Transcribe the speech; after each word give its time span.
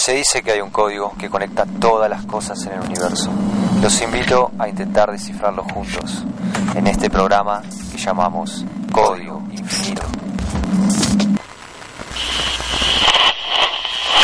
Se 0.00 0.14
dice 0.14 0.42
que 0.42 0.52
hay 0.52 0.62
un 0.62 0.70
código 0.70 1.14
que 1.18 1.28
conecta 1.28 1.66
todas 1.78 2.08
las 2.08 2.24
cosas 2.24 2.58
en 2.64 2.72
el 2.72 2.80
universo. 2.80 3.30
Los 3.82 4.00
invito 4.00 4.50
a 4.58 4.66
intentar 4.66 5.12
descifrarlo 5.12 5.62
juntos 5.62 6.24
en 6.74 6.86
este 6.86 7.10
programa 7.10 7.60
que 7.92 7.98
llamamos 7.98 8.64
Código 8.90 9.42
Infinito. 9.52 10.00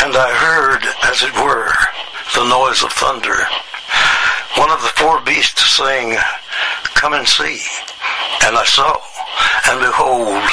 And 0.03 0.15
I 0.15 0.31
heard, 0.33 0.83
as 1.03 1.21
it 1.21 1.31
were, 1.35 1.71
the 2.33 2.43
noise 2.49 2.83
of 2.83 2.91
thunder. 2.93 3.37
One 4.57 4.71
of 4.71 4.81
the 4.81 4.89
four 4.95 5.21
beasts 5.21 5.77
saying, 5.77 6.17
Come 6.95 7.13
and 7.13 7.27
see. 7.27 7.61
And 8.47 8.57
I 8.57 8.65
saw, 8.65 8.97
and 9.69 9.79
behold, 9.79 10.43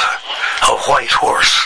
a 0.69 0.75
white 0.87 1.11
horse. 1.13 1.65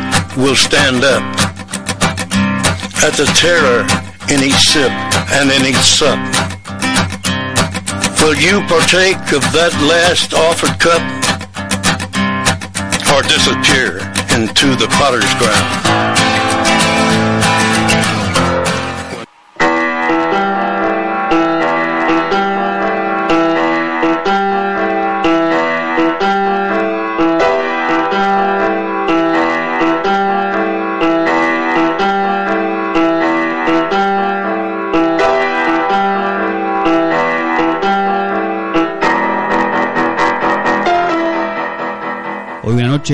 will 0.37 0.55
stand 0.55 1.03
up 1.03 1.23
at 3.03 3.13
the 3.17 3.25
terror 3.35 3.83
in 4.33 4.43
each 4.43 4.71
sip 4.71 4.91
and 5.33 5.51
in 5.51 5.65
each 5.65 5.75
sup. 5.75 6.19
Will 8.21 8.35
you 8.35 8.61
partake 8.67 9.17
of 9.33 9.43
that 9.51 9.73
last 9.89 10.33
offered 10.33 10.79
cup 10.79 11.01
or 13.11 13.21
disappear 13.23 13.99
into 14.37 14.75
the 14.75 14.87
potter's 14.97 15.33
ground? 15.35 16.10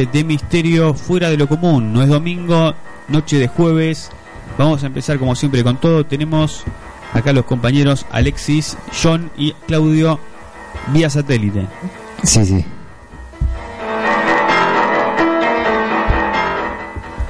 De 0.05 0.23
misterio 0.23 0.93
fuera 0.93 1.29
de 1.29 1.37
lo 1.37 1.47
común. 1.47 1.91
No 1.91 2.03
es 2.03 2.09
domingo, 2.09 2.75
noche 3.07 3.39
de 3.39 3.47
jueves. 3.47 4.11
Vamos 4.57 4.83
a 4.83 4.87
empezar 4.87 5.17
como 5.17 5.35
siempre 5.35 5.63
con 5.63 5.77
todo. 5.77 6.05
Tenemos 6.05 6.63
acá 7.13 7.33
los 7.33 7.45
compañeros 7.45 8.05
Alexis, 8.11 8.77
John 9.01 9.31
y 9.37 9.53
Claudio 9.65 10.19
vía 10.93 11.09
satélite. 11.09 11.65
Sí, 12.23 12.45
sí. 12.45 12.65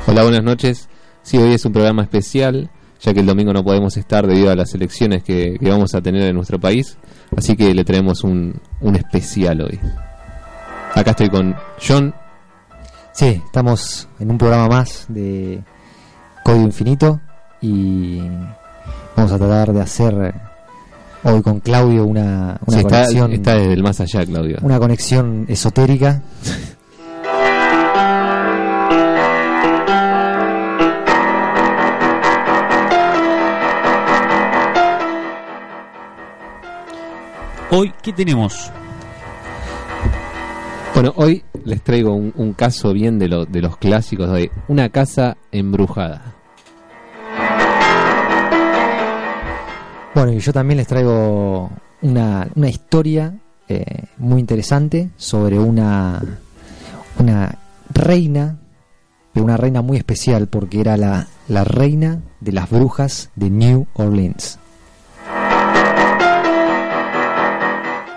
Hola, 0.06 0.24
buenas 0.24 0.44
noches. 0.44 0.90
Sí, 1.22 1.38
hoy 1.38 1.54
es 1.54 1.66
un 1.66 1.74
programa 1.74 2.04
especial, 2.04 2.70
ya 3.02 3.14
que 3.14 3.20
el 3.20 3.26
domingo 3.26 3.54
no 3.54 3.64
podemos 3.64 3.98
estar 3.98 4.26
debido 4.26 4.52
a 4.52 4.56
las 4.56 4.74
elecciones 4.74 5.24
que, 5.24 5.58
que 5.60 5.70
vamos 5.70 5.94
a 5.96 6.02
tener 6.02 6.24
en 6.24 6.36
nuestro 6.36 6.60
país. 6.60 6.98
Así 7.36 7.56
que 7.56 7.74
le 7.74 7.84
traemos 7.84 8.24
un, 8.24 8.60
un 8.82 8.96
especial 8.96 9.62
hoy. 9.62 9.80
Acá 10.94 11.12
estoy 11.12 11.30
con 11.30 11.56
John. 11.86 12.14
Sí, 13.18 13.42
estamos 13.44 14.08
en 14.20 14.30
un 14.30 14.38
programa 14.38 14.68
más 14.68 15.06
de 15.08 15.64
Código 16.44 16.66
Infinito 16.66 17.20
y 17.60 18.20
vamos 19.16 19.32
a 19.32 19.40
tratar 19.40 19.74
de 19.74 19.82
hacer 19.82 20.36
hoy 21.24 21.42
con 21.42 21.60
Claudio 21.62 22.06
una, 22.06 22.60
una 22.68 22.78
Sí, 22.78 22.86
está, 22.86 22.90
conexión 22.90 23.34
está 23.34 23.56
desde 23.56 23.74
el 23.74 23.82
más 23.82 24.00
allá, 24.02 24.24
Claudio. 24.24 24.58
una 24.62 24.78
conexión 24.78 25.46
esotérica. 25.50 26.22
Hoy, 37.72 37.92
¿qué 38.04 38.14
tenemos? 38.14 38.72
Bueno, 40.94 41.14
hoy 41.16 41.44
les 41.68 41.82
traigo 41.84 42.14
un, 42.14 42.32
un 42.38 42.54
caso 42.54 42.94
bien 42.94 43.20
de, 43.20 43.28
lo- 43.28 43.46
de 43.46 43.62
los 43.62 43.76
clásicos 43.78 44.32
de 44.32 44.50
una 44.70 44.88
casa 44.90 45.36
embrujada. 45.52 46.34
Bueno, 50.16 50.32
y 50.32 50.40
yo 50.40 50.54
también 50.54 50.78
les 50.78 50.88
traigo 50.88 51.70
una, 52.02 52.48
una 52.56 52.70
historia 52.70 53.34
eh, 53.68 54.06
muy 54.18 54.40
interesante 54.40 55.10
sobre 55.18 55.60
una, 55.60 56.22
una 57.20 57.56
reina, 57.94 58.58
pero 59.34 59.44
una 59.44 59.58
reina 59.58 59.82
muy 59.82 59.98
especial 59.98 60.48
porque 60.48 60.80
era 60.80 60.96
la, 60.98 61.28
la 61.50 61.64
reina 61.66 62.22
de 62.40 62.52
las 62.54 62.70
brujas 62.70 63.30
de 63.36 63.50
New 63.50 63.88
Orleans. 63.94 64.58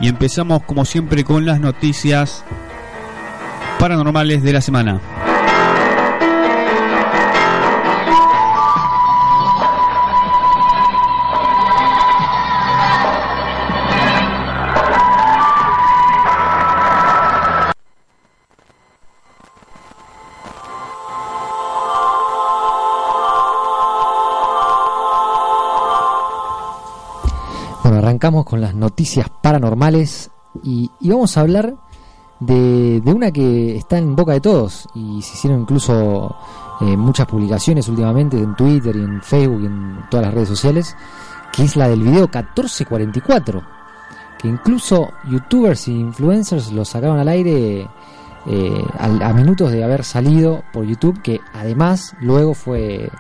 Y 0.01 0.09
empezamos 0.09 0.63
como 0.63 0.85
siempre 0.87 1.25
con 1.25 1.45
las 1.45 1.61
noticias 1.61 2.45
paranormales 3.81 4.43
de 4.43 4.53
la 4.53 4.61
semana. 4.61 5.01
Bueno, 27.83 27.99
arrancamos 27.99 28.45
con 28.45 28.61
las 28.61 28.75
noticias 28.75 29.27
paranormales 29.43 30.31
y, 30.63 30.91
y 31.01 31.09
vamos 31.09 31.39
a 31.39 31.41
hablar 31.41 31.75
de, 32.41 33.01
de 33.01 33.13
una 33.13 33.31
que 33.31 33.77
está 33.77 33.99
en 33.99 34.17
boca 34.17 34.33
de 34.33 34.41
todos. 34.41 34.89
Y 34.95 35.23
se 35.23 35.35
hicieron 35.35 35.61
incluso 35.61 36.35
eh, 36.81 36.97
muchas 36.97 37.27
publicaciones 37.27 37.89
últimamente 37.89 38.39
en 38.39 38.57
Twitter 38.57 38.97
y 38.97 39.01
en 39.01 39.23
Facebook 39.23 39.61
y 39.63 39.67
en 39.67 40.01
todas 40.11 40.27
las 40.27 40.35
redes 40.35 40.49
sociales, 40.49 40.97
que 41.53 41.65
es 41.65 41.77
la 41.77 41.89
del 41.89 42.01
video 42.03 42.29
1444, 42.29 43.63
que 44.39 44.49
incluso 44.49 45.09
youtubers 45.31 45.89
e 45.89 45.93
influencers 45.93 46.73
lo 46.73 46.85
sacaron 46.85 47.19
al 47.19 47.29
aire 47.29 47.89
eh, 48.47 48.85
al- 48.99 49.23
a, 49.23 49.33
minutos 49.35 49.71
de 49.71 49.85
haber 49.85 50.03
salido 50.05 50.63
por 50.73 50.85
YouTube, 50.87 51.21
que 51.23 51.41
además 51.53 52.15
luego 52.21 52.55
fue, 52.55 53.11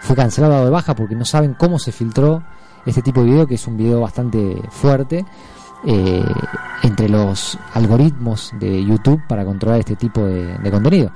fue 0.00 0.14
cancelado 0.14 0.64
de 0.64 0.70
baja 0.70 0.94
porque 0.94 1.16
no 1.16 1.24
saben 1.24 1.54
cómo 1.54 1.78
se 1.80 1.90
filtró 1.90 2.42
este 2.86 3.02
tipo 3.02 3.20
de 3.20 3.26
video, 3.30 3.46
que 3.46 3.56
es 3.56 3.66
un 3.66 3.76
video 3.76 4.00
bastante 4.00 4.62
fuerte, 4.70 5.26
eh, 5.86 6.24
entre 6.82 7.08
los 7.08 7.58
algoritmos 7.74 8.52
de 8.58 8.84
YouTube 8.84 9.20
para 9.28 9.44
controlar 9.44 9.80
este 9.80 9.96
tipo 9.96 10.22
de, 10.24 10.70
contenido. 10.70 11.10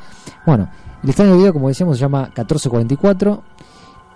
Bueno, 0.46 0.68
el 1.02 1.08
extraño 1.08 1.36
video, 1.36 1.52
como 1.52 1.68
decíamos, 1.68 1.96
se 1.96 2.02
llama 2.02 2.22
1444 2.36 3.42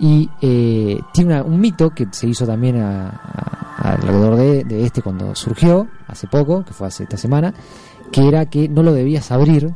y 0.01 0.31
eh, 0.41 1.01
tiene 1.13 1.43
un 1.43 1.61
mito 1.61 1.91
que 1.91 2.07
se 2.11 2.29
hizo 2.29 2.47
también 2.47 2.81
a- 2.81 3.09
alrededor 3.79 4.37
de, 4.37 4.65
de 4.65 4.85
este 4.85 5.03
cuando 5.03 5.35
surgió, 5.35 5.87
hace 6.07 6.27
poco, 6.27 6.65
que 6.65 6.73
fue 6.73 6.87
hace 6.89 7.05
esta 7.05 7.17
semana, 7.17 7.53
que 8.11 8.27
era 8.27 8.47
que 8.47 8.69
no 8.69 8.83
lo 8.83 8.93
debías 8.93 9.31
abrir 9.31 9.73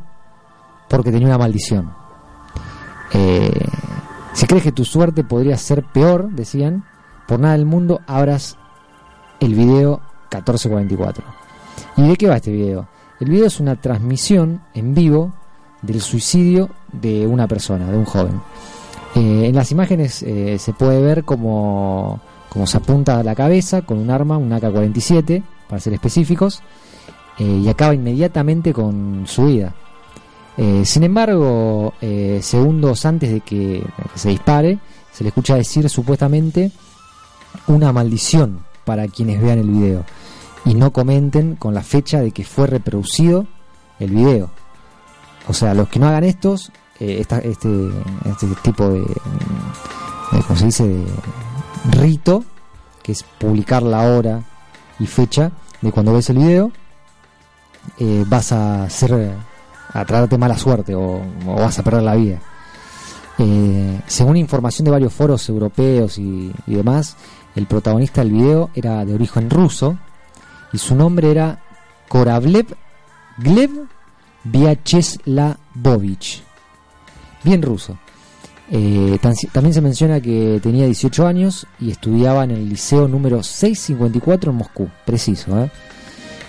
porque 0.89 1.11
tenía 1.11 1.27
una 1.27 1.37
maldición. 1.37 1.91
Eh, 3.13 3.51
si 4.33 4.47
crees 4.47 4.63
que 4.63 4.71
tu 4.71 4.85
suerte 4.85 5.23
podría 5.23 5.57
ser 5.57 5.83
peor, 5.83 6.29
decían, 6.31 6.83
por 7.27 7.39
nada 7.39 7.53
del 7.53 7.65
mundo 7.65 8.01
abras 8.07 8.57
el 9.39 9.53
video 9.53 10.01
1444. 10.37 11.23
¿Y 11.97 12.07
de 12.07 12.15
qué 12.15 12.27
va 12.27 12.37
este 12.37 12.51
video? 12.51 12.87
El 13.19 13.29
video 13.29 13.47
es 13.47 13.59
una 13.59 13.75
transmisión 13.75 14.61
en 14.73 14.93
vivo 14.93 15.33
del 15.81 16.01
suicidio 16.01 16.69
de 16.91 17.27
una 17.27 17.47
persona, 17.47 17.89
de 17.89 17.97
un 17.97 18.05
joven. 18.05 18.41
Eh, 19.15 19.45
en 19.47 19.55
las 19.55 19.71
imágenes 19.71 20.23
eh, 20.23 20.57
se 20.57 20.73
puede 20.73 21.01
ver 21.01 21.23
como, 21.23 22.19
como 22.49 22.65
se 22.65 22.77
apunta 22.77 23.19
a 23.19 23.23
la 23.23 23.35
cabeza 23.35 23.83
con 23.83 23.99
un 23.99 24.09
arma, 24.09 24.37
un 24.37 24.51
AK-47, 24.51 25.43
para 25.69 25.79
ser 25.79 25.93
específicos, 25.93 26.61
eh, 27.37 27.61
y 27.63 27.69
acaba 27.69 27.93
inmediatamente 27.93 28.73
con 28.73 29.23
su 29.27 29.45
vida. 29.45 29.73
Sin 30.83 31.01
embargo, 31.01 31.95
segundos 32.41 33.07
antes 33.07 33.31
de 33.31 33.41
que, 33.41 33.83
se 34.13 34.29
dispare, 34.29 34.77
se 35.11 35.23
le 35.23 35.29
escucha 35.29 35.55
decir 35.55 35.89
supuestamente 35.89 36.71
una 37.65 37.91
maldición 37.91 38.59
para 38.85 39.07
quienes 39.07 39.41
vean 39.41 39.57
el 39.57 39.69
video 39.71 40.05
y 40.65 40.73
no 40.73 40.91
comenten 40.91 41.55
con 41.55 41.73
la 41.73 41.83
fecha 41.83 42.21
de 42.21 42.31
que 42.31 42.43
fue 42.43 42.67
reproducido 42.67 43.45
el 43.99 44.11
video. 44.11 44.49
O 45.47 45.53
sea, 45.53 45.73
los 45.73 45.89
que 45.89 45.99
no 45.99 46.07
hagan 46.07 46.23
estos, 46.23 46.71
este, 46.99 47.49
este 48.25 48.47
tipo 48.61 48.89
de, 48.89 49.03
como 50.47 50.57
se 50.57 50.65
dice, 50.65 50.85
de 50.85 51.97
rito, 51.99 52.45
que 53.01 53.11
es 53.11 53.23
publicar 53.23 53.83
la 53.83 54.03
hora 54.03 54.43
y 54.99 55.05
fecha 55.05 55.51
de 55.81 55.91
cuando 55.91 56.13
ves 56.13 56.29
el 56.29 56.37
video, 56.37 56.71
vas 58.27 58.51
a 58.53 58.89
ser 58.89 59.33
a 59.93 60.05
tratarte 60.05 60.37
mala 60.37 60.57
suerte 60.57 60.95
o, 60.95 61.21
vas 61.45 61.77
a 61.79 61.83
perder 61.83 62.03
la 62.03 62.15
vida. 62.15 62.39
Eh, 63.37 64.01
según 64.07 64.37
información 64.37 64.85
de 64.85 64.91
varios 64.91 65.13
foros 65.13 65.47
europeos 65.49 66.17
y, 66.17 66.51
demás, 66.65 67.15
el 67.55 67.67
protagonista 67.67 68.21
del 68.21 68.31
video 68.31 68.69
era 68.73 69.05
de 69.05 69.13
origen 69.13 69.49
ruso 69.49 69.97
y 70.73 70.77
su 70.77 70.95
nombre 70.95 71.31
era 71.31 71.63
Koravlev 72.09 72.75
Gleb 73.37 73.71
Vyacheslavovich. 74.43 76.43
Bien 77.43 77.61
ruso. 77.61 77.97
Eh, 78.69 79.19
también 79.51 79.73
se 79.73 79.81
menciona 79.81 80.21
que 80.21 80.59
tenía 80.61 80.85
18 80.85 81.27
años 81.27 81.67
y 81.79 81.91
estudiaba 81.91 82.43
en 82.43 82.51
el 82.51 82.69
liceo 82.69 83.07
número 83.07 83.43
654 83.43 84.51
en 84.51 84.57
Moscú, 84.57 84.89
preciso. 85.05 85.63
¿eh? 85.63 85.71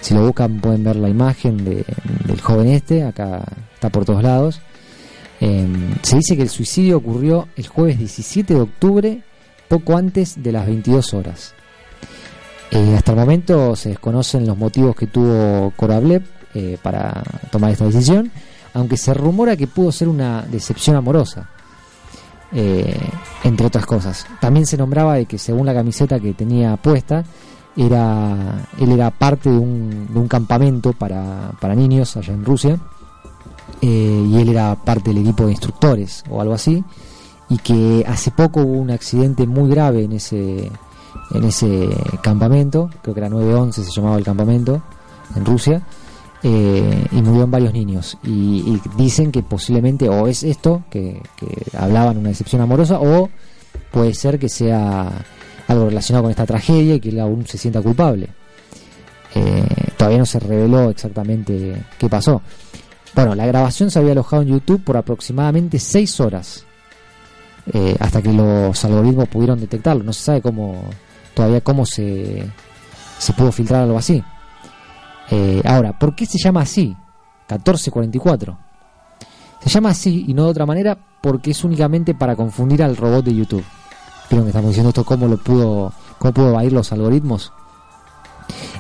Si 0.01 0.15
lo 0.15 0.27
buscan 0.27 0.61
pueden 0.61 0.85
ver 0.85 0.97
la 0.97 1.09
imagen 1.09 1.65
del 1.65 2.41
joven 2.41 2.69
este, 2.69 3.05
acá 3.05 3.45
está 3.75 3.91
por 3.91 4.05
todos 4.05 4.23
lados. 4.23 4.61
Em, 5.41 5.95
se 6.03 6.17
dice 6.17 6.37
que 6.37 6.43
el 6.43 6.49
suicidio 6.49 6.99
ocurrió 6.99 7.49
el 7.57 7.67
jueves 7.67 7.99
17 7.99 8.55
de 8.55 8.61
octubre, 8.61 9.23
poco 9.69 9.97
antes 9.97 10.43
de 10.43 10.53
las 10.53 10.67
22 10.67 11.15
horas. 11.15 11.55
Eh, 12.75 12.97
hasta 12.97 13.13
el 13.13 13.19
momento 13.19 13.77
se 13.77 13.91
desconocen 13.91 14.47
los 14.47 14.59
motivos 14.59 14.97
que 14.97 15.07
tuvo 15.07 15.73
Korablev 15.77 16.25
eh, 16.55 16.77
para 16.83 17.23
tomar 17.53 17.71
esta 17.71 17.85
decisión, 17.85 18.33
aunque 18.73 18.97
se 18.97 19.15
rumora 19.15 19.57
que 19.57 19.69
pudo 19.69 19.93
ser 19.93 20.09
una 20.09 20.43
decepción 20.43 20.97
amorosa, 20.97 21.49
eh, 22.53 22.99
entre 23.45 23.67
otras 23.67 23.87
cosas. 23.87 24.27
También 24.41 24.67
se 24.67 24.77
nombraba 24.77 25.15
de 25.15 25.27
que 25.27 25.39
según 25.39 25.67
la 25.67 25.75
camiseta 25.75 26.19
que 26.19 26.35
tenía 26.35 26.77
puesta, 26.77 27.25
era 27.77 28.67
él 28.81 28.91
era 28.91 29.13
parte 29.13 29.51
de 29.51 29.59
un, 29.59 30.13
de 30.13 30.19
un 30.19 30.27
campamento 30.27 30.93
para, 30.93 31.53
para, 31.61 31.77
niños 31.77 32.17
allá 32.17 32.35
en 32.35 32.45
Rusia 32.45 32.79
eh, 33.83 34.27
y 34.29 34.37
él 34.37 34.49
era 34.49 34.75
parte 34.77 35.11
del 35.11 35.23
equipo 35.23 35.47
de 35.47 35.53
instructores 35.53 36.23
o 36.31 36.41
algo 36.41 36.55
así 36.55 36.85
y 37.49 37.59
que 37.59 38.05
hace 38.07 38.31
poco 38.31 38.61
hubo 38.61 38.79
un 38.79 38.91
accidente 38.91 39.47
muy 39.47 39.69
grave 39.71 40.05
en 40.05 40.13
ese 40.13 40.71
en 41.33 41.45
ese 41.45 41.89
campamento 42.23 42.91
creo 43.03 43.15
que 43.15 43.21
era 43.21 43.29
911 43.29 43.85
se 43.85 43.91
llamaba 43.91 44.17
el 44.17 44.25
campamento 44.25 44.83
en 45.35 45.45
Rusia 45.45 45.83
eh, 46.43 47.07
y 47.11 47.23
murieron 47.23 47.51
varios 47.51 47.73
niños 47.73 48.19
y, 48.23 48.81
dicen 48.97 49.33
que 49.33 49.43
posiblemente 49.43 50.09
o 50.09 50.27
es 50.27 50.43
esto 50.43 50.85
que, 50.91 51.23
que 51.37 51.77
hablaban 51.77 52.19
una 52.19 52.29
decepción 52.29 52.61
amorosa 52.61 53.01
o 53.01 53.31
puede 53.91 54.15
ser 54.15 54.39
que 54.39 54.49
sea 54.49 55.11
algo 55.69 55.87
relacionado 55.87 56.25
con 56.25 56.31
esta 56.31 56.47
tragedia 56.47 56.95
y 56.95 57.01
que 57.01 57.09
él 57.11 57.21
aún 57.21 57.47
se 57.47 57.59
sienta 57.59 57.81
culpable. 57.81 58.29
Eh, 59.35 59.67
todavía 59.97 60.19
no 60.19 60.27
se 60.27 60.39
reveló 60.39 60.91
exactamente 60.91 61.75
qué 61.99 62.09
pasó. 62.09 62.43
Bueno, 63.15 63.35
la 63.35 63.47
grabación 63.47 63.91
se 63.91 63.99
había 63.99 64.13
alojado 64.13 64.43
en 64.43 64.49
YouTube 64.49 64.85
por 64.85 64.97
aproximadamente 64.97 65.79
6 65.79 66.21
horas. 66.21 66.65
Eh, 67.73 67.97
hasta 67.99 68.21
que 68.21 68.33
los 68.33 68.85
algoritmos 68.85 69.29
pudieron 69.29 69.59
detectarlo. 69.59 70.05
No 70.05 70.13
se 70.13 70.23
sabe 70.23 70.43
cómo 70.43 70.85
todavía 71.35 71.61
cómo 71.61 71.85
se, 71.87 72.51
se 73.19 73.33
pudo 73.33 73.53
filtrar 73.53 73.83
algo 73.83 73.99
así. 73.99 74.23
Eh, 75.31 75.63
ahora, 75.65 75.99
¿por 75.99 76.15
qué 76.15 76.27
se 76.27 76.39
llama 76.39 76.63
así? 76.63 76.97
1444. 77.49 78.59
Se 79.61 79.71
llama 79.71 79.91
así 79.91 80.25
y 80.29 80.35
no 80.35 80.45
de 80.45 80.51
otra 80.51 80.67
manera 80.67 80.99
porque 81.23 81.53
es 81.53 81.65
únicamente 81.65 82.15
para 82.15 82.37
confundir 82.37 82.83
al 82.83 82.97
robot 82.97 83.25
de 83.25 83.35
YouTube 83.35 83.65
creo 84.29 84.43
que 84.43 84.49
estamos 84.49 84.71
diciendo 84.71 84.91
esto, 84.91 85.05
cómo 85.05 85.29
lo 85.29 85.37
pudo, 85.37 85.93
cómo 86.19 86.35
pudo 86.35 86.49
evadir 86.51 86.73
los 86.73 86.93
algoritmos 86.93 87.53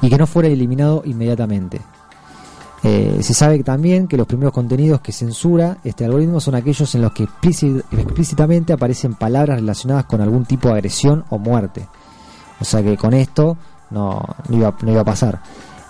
y 0.03 0.09
que 0.09 0.19
no 0.19 0.27
fuera 0.27 0.49
eliminado 0.49 1.03
inmediatamente. 1.05 1.81
Eh, 2.83 3.21
se 3.23 3.33
sabe 3.33 3.63
también 3.63 4.07
que 4.07 4.19
los 4.19 4.27
primeros 4.27 4.53
contenidos 4.53 5.01
que 5.01 5.11
censura 5.11 5.79
este 5.85 6.05
algoritmo 6.05 6.39
son 6.41 6.55
aquellos 6.55 6.95
en 6.95 7.01
los 7.01 7.13
que 7.13 7.23
explícitamente 7.23 8.75
aparecen 8.75 9.15
palabras 9.15 9.59
relacionadas 9.59 10.05
con 10.05 10.21
algún 10.21 10.45
tipo 10.45 10.69
de 10.69 10.75
agresión 10.75 11.25
o 11.31 11.39
muerte. 11.39 11.89
O 12.65 12.67
sea 12.67 12.83
que 12.83 12.97
con 12.97 13.13
esto 13.13 13.59
no, 13.91 14.25
iba, 14.49 14.75
no 14.83 14.91
iba 14.91 15.03
a 15.03 15.05
pasar. 15.05 15.39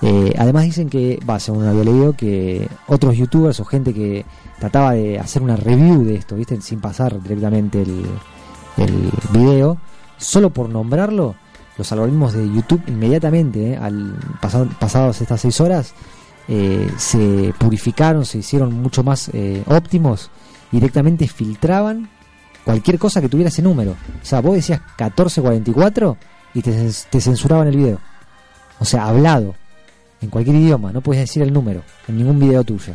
Eh, 0.03 0.35
además 0.37 0.65
dicen 0.65 0.91
que, 0.91 1.21
va, 1.29 1.39
según 1.39 1.69
había 1.69 1.85
leído, 1.85 2.15
que 2.15 2.69
otros 2.89 3.17
youtubers 3.17 3.61
o 3.61 3.65
gente 3.65 3.95
que 3.95 4.27
trataba 4.59 4.95
de 4.95 5.21
hacer 5.21 5.41
una 5.41 5.55
review 5.55 6.05
de 6.05 6.17
esto, 6.17 6.35
¿viste? 6.35 6.61
Sin 6.63 6.81
pasar 6.81 7.23
directamente 7.23 7.83
el, 7.83 9.13
video, 9.31 9.79
solo 10.17 10.51
por 10.51 10.69
nombrarlo, 10.69 11.37
los 11.79 11.93
algoritmos 11.93 12.33
de 12.33 12.45
YouTube 12.53 12.83
inmediatamente, 12.89 13.75
eh, 13.75 13.77
al 13.77 14.17
pasados 14.41 15.21
estas 15.21 15.41
seis 15.41 15.61
horas, 15.61 15.95
eh, 16.49 16.91
se 16.97 17.55
purificaron, 17.57 18.25
se 18.25 18.39
hicieron 18.39 18.75
mucho 18.75 19.05
más 19.05 19.31
óptimos, 19.69 20.29
directamente 20.73 21.29
filtraban 21.29 22.11
cualquier 22.65 22.99
cosa 22.99 23.21
que 23.21 23.29
tuviera 23.29 23.49
ese 23.49 23.63
número. 23.63 23.93
O 23.93 24.25
sea, 24.25 24.41
vos 24.41 24.57
decías 24.57 24.81
1444 24.99 26.17
y 26.55 26.63
te, 26.63 26.91
te 27.11 27.21
censuraban 27.21 27.69
el 27.69 27.77
video. 27.77 28.01
O 28.79 28.85
sea, 28.85 29.07
hablado, 29.07 29.55
en 30.21 30.31
cualquier 30.31 30.57
idioma, 30.57 30.93
no 30.93 31.01
puedes 31.01 31.23
decir 31.23 31.43
el 31.43 31.53
número, 31.53 31.83
en 32.09 32.19
ningún 32.19 32.39
video 32.39 32.65
tuyo. 32.65 32.95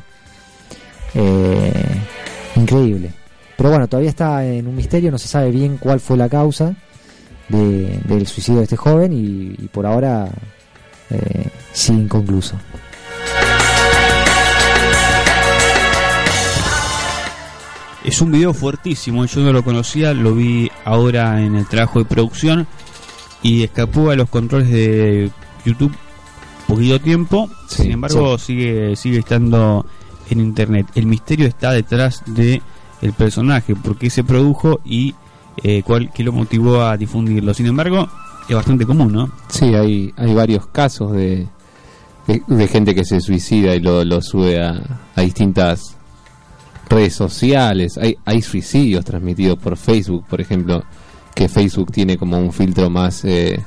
increíble. 2.55 3.13
Pero 3.55 3.69
bueno, 3.69 3.87
todavía 3.87 4.09
está 4.09 4.45
en 4.45 4.67
un 4.67 4.75
misterio, 4.75 5.11
no 5.11 5.17
se 5.17 5.27
sabe 5.27 5.51
bien 5.51 5.77
cuál 5.77 5.99
fue 5.99 6.17
la 6.17 6.29
causa 6.29 6.75
del 7.49 8.27
suicidio 8.27 8.59
de 8.59 8.63
este 8.63 8.77
joven 8.77 9.11
y, 9.13 9.67
por 9.67 9.85
ahora 9.85 10.29
eh, 11.09 11.49
sigue 11.73 11.99
inconcluso. 11.99 12.55
Es 18.05 18.21
un 18.21 18.31
video 18.31 18.53
fuertísimo, 18.53 19.25
yo 19.25 19.41
no 19.41 19.51
lo 19.51 19.63
conocía, 19.63 20.13
lo 20.13 20.33
vi 20.33 20.71
ahora 20.85 21.41
en 21.41 21.55
el 21.55 21.67
trabajo 21.67 21.99
de 21.99 22.05
producción 22.05 22.65
y 23.41 23.63
escapó 23.63 24.09
a 24.11 24.15
los 24.15 24.29
controles 24.29 24.69
de 24.69 25.31
YouTube 25.65 25.95
poquito 26.69 26.99
tiempo, 26.99 27.49
sin 27.67 27.91
embargo 27.91 28.37
sigue 28.37 28.95
sigue 28.95 29.19
estando 29.19 29.85
en 30.29 30.39
internet. 30.39 30.85
El 30.93 31.07
misterio 31.07 31.47
está 31.47 31.71
detrás 31.71 32.21
de 32.27 32.61
el 33.01 33.13
personaje, 33.13 33.75
por 33.75 33.97
qué 33.97 34.09
se 34.09 34.23
produjo 34.23 34.79
y 34.85 35.15
eh, 35.63 35.81
cuál 35.83 36.11
qué 36.13 36.23
lo 36.23 36.31
motivó 36.31 36.83
a 36.83 36.95
difundirlo. 36.95 37.53
Sin 37.53 37.65
embargo, 37.65 38.07
es 38.47 38.55
bastante 38.55 38.85
común, 38.85 39.11
¿no? 39.11 39.31
Sí, 39.47 39.73
hay, 39.73 40.13
hay 40.15 40.33
varios 40.33 40.67
casos 40.67 41.11
de, 41.13 41.47
de, 42.27 42.67
gente 42.67 42.93
que 42.93 43.03
se 43.03 43.19
suicida 43.19 43.75
y 43.75 43.79
lo, 43.79 44.03
lo 44.05 44.21
sube 44.21 44.61
a, 44.61 45.01
a, 45.15 45.21
distintas 45.21 45.95
redes 46.87 47.15
sociales. 47.15 47.97
Hay, 47.97 48.15
hay 48.25 48.41
suicidios 48.41 49.05
transmitidos 49.05 49.57
por 49.57 49.75
Facebook, 49.75 50.25
por 50.29 50.39
ejemplo, 50.39 50.83
que 51.33 51.49
Facebook 51.49 51.91
tiene 51.91 52.17
como 52.17 52.37
un 52.37 52.51
filtro 52.51 52.89
más 52.89 53.23
eh, 53.25 53.63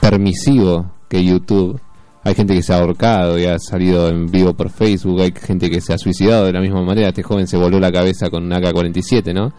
permisivo 0.00 0.90
que 1.08 1.24
YouTube. 1.24 1.80
Hay 2.22 2.34
gente 2.34 2.54
que 2.54 2.62
se 2.62 2.72
ha 2.72 2.78
ahorcado 2.78 3.38
y 3.38 3.44
ha 3.44 3.58
salido 3.58 4.08
en 4.08 4.30
vivo 4.30 4.54
por 4.54 4.70
Facebook, 4.70 5.20
hay 5.20 5.32
gente 5.32 5.70
que 5.70 5.80
se 5.80 5.92
ha 5.92 5.98
suicidado 5.98 6.46
de 6.46 6.52
la 6.52 6.60
misma 6.60 6.82
manera. 6.82 7.08
Este 7.08 7.22
joven 7.22 7.46
se 7.46 7.56
voló 7.56 7.78
la 7.78 7.92
cabeza 7.92 8.30
con 8.30 8.44
un 8.44 8.52
AK-47, 8.52 9.34
¿no? 9.34 9.52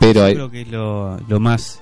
Pero 0.00 0.28
Yo 0.28 0.34
creo 0.34 0.50
que 0.50 0.62
es 0.62 0.68
lo, 0.68 1.40
más 1.40 1.80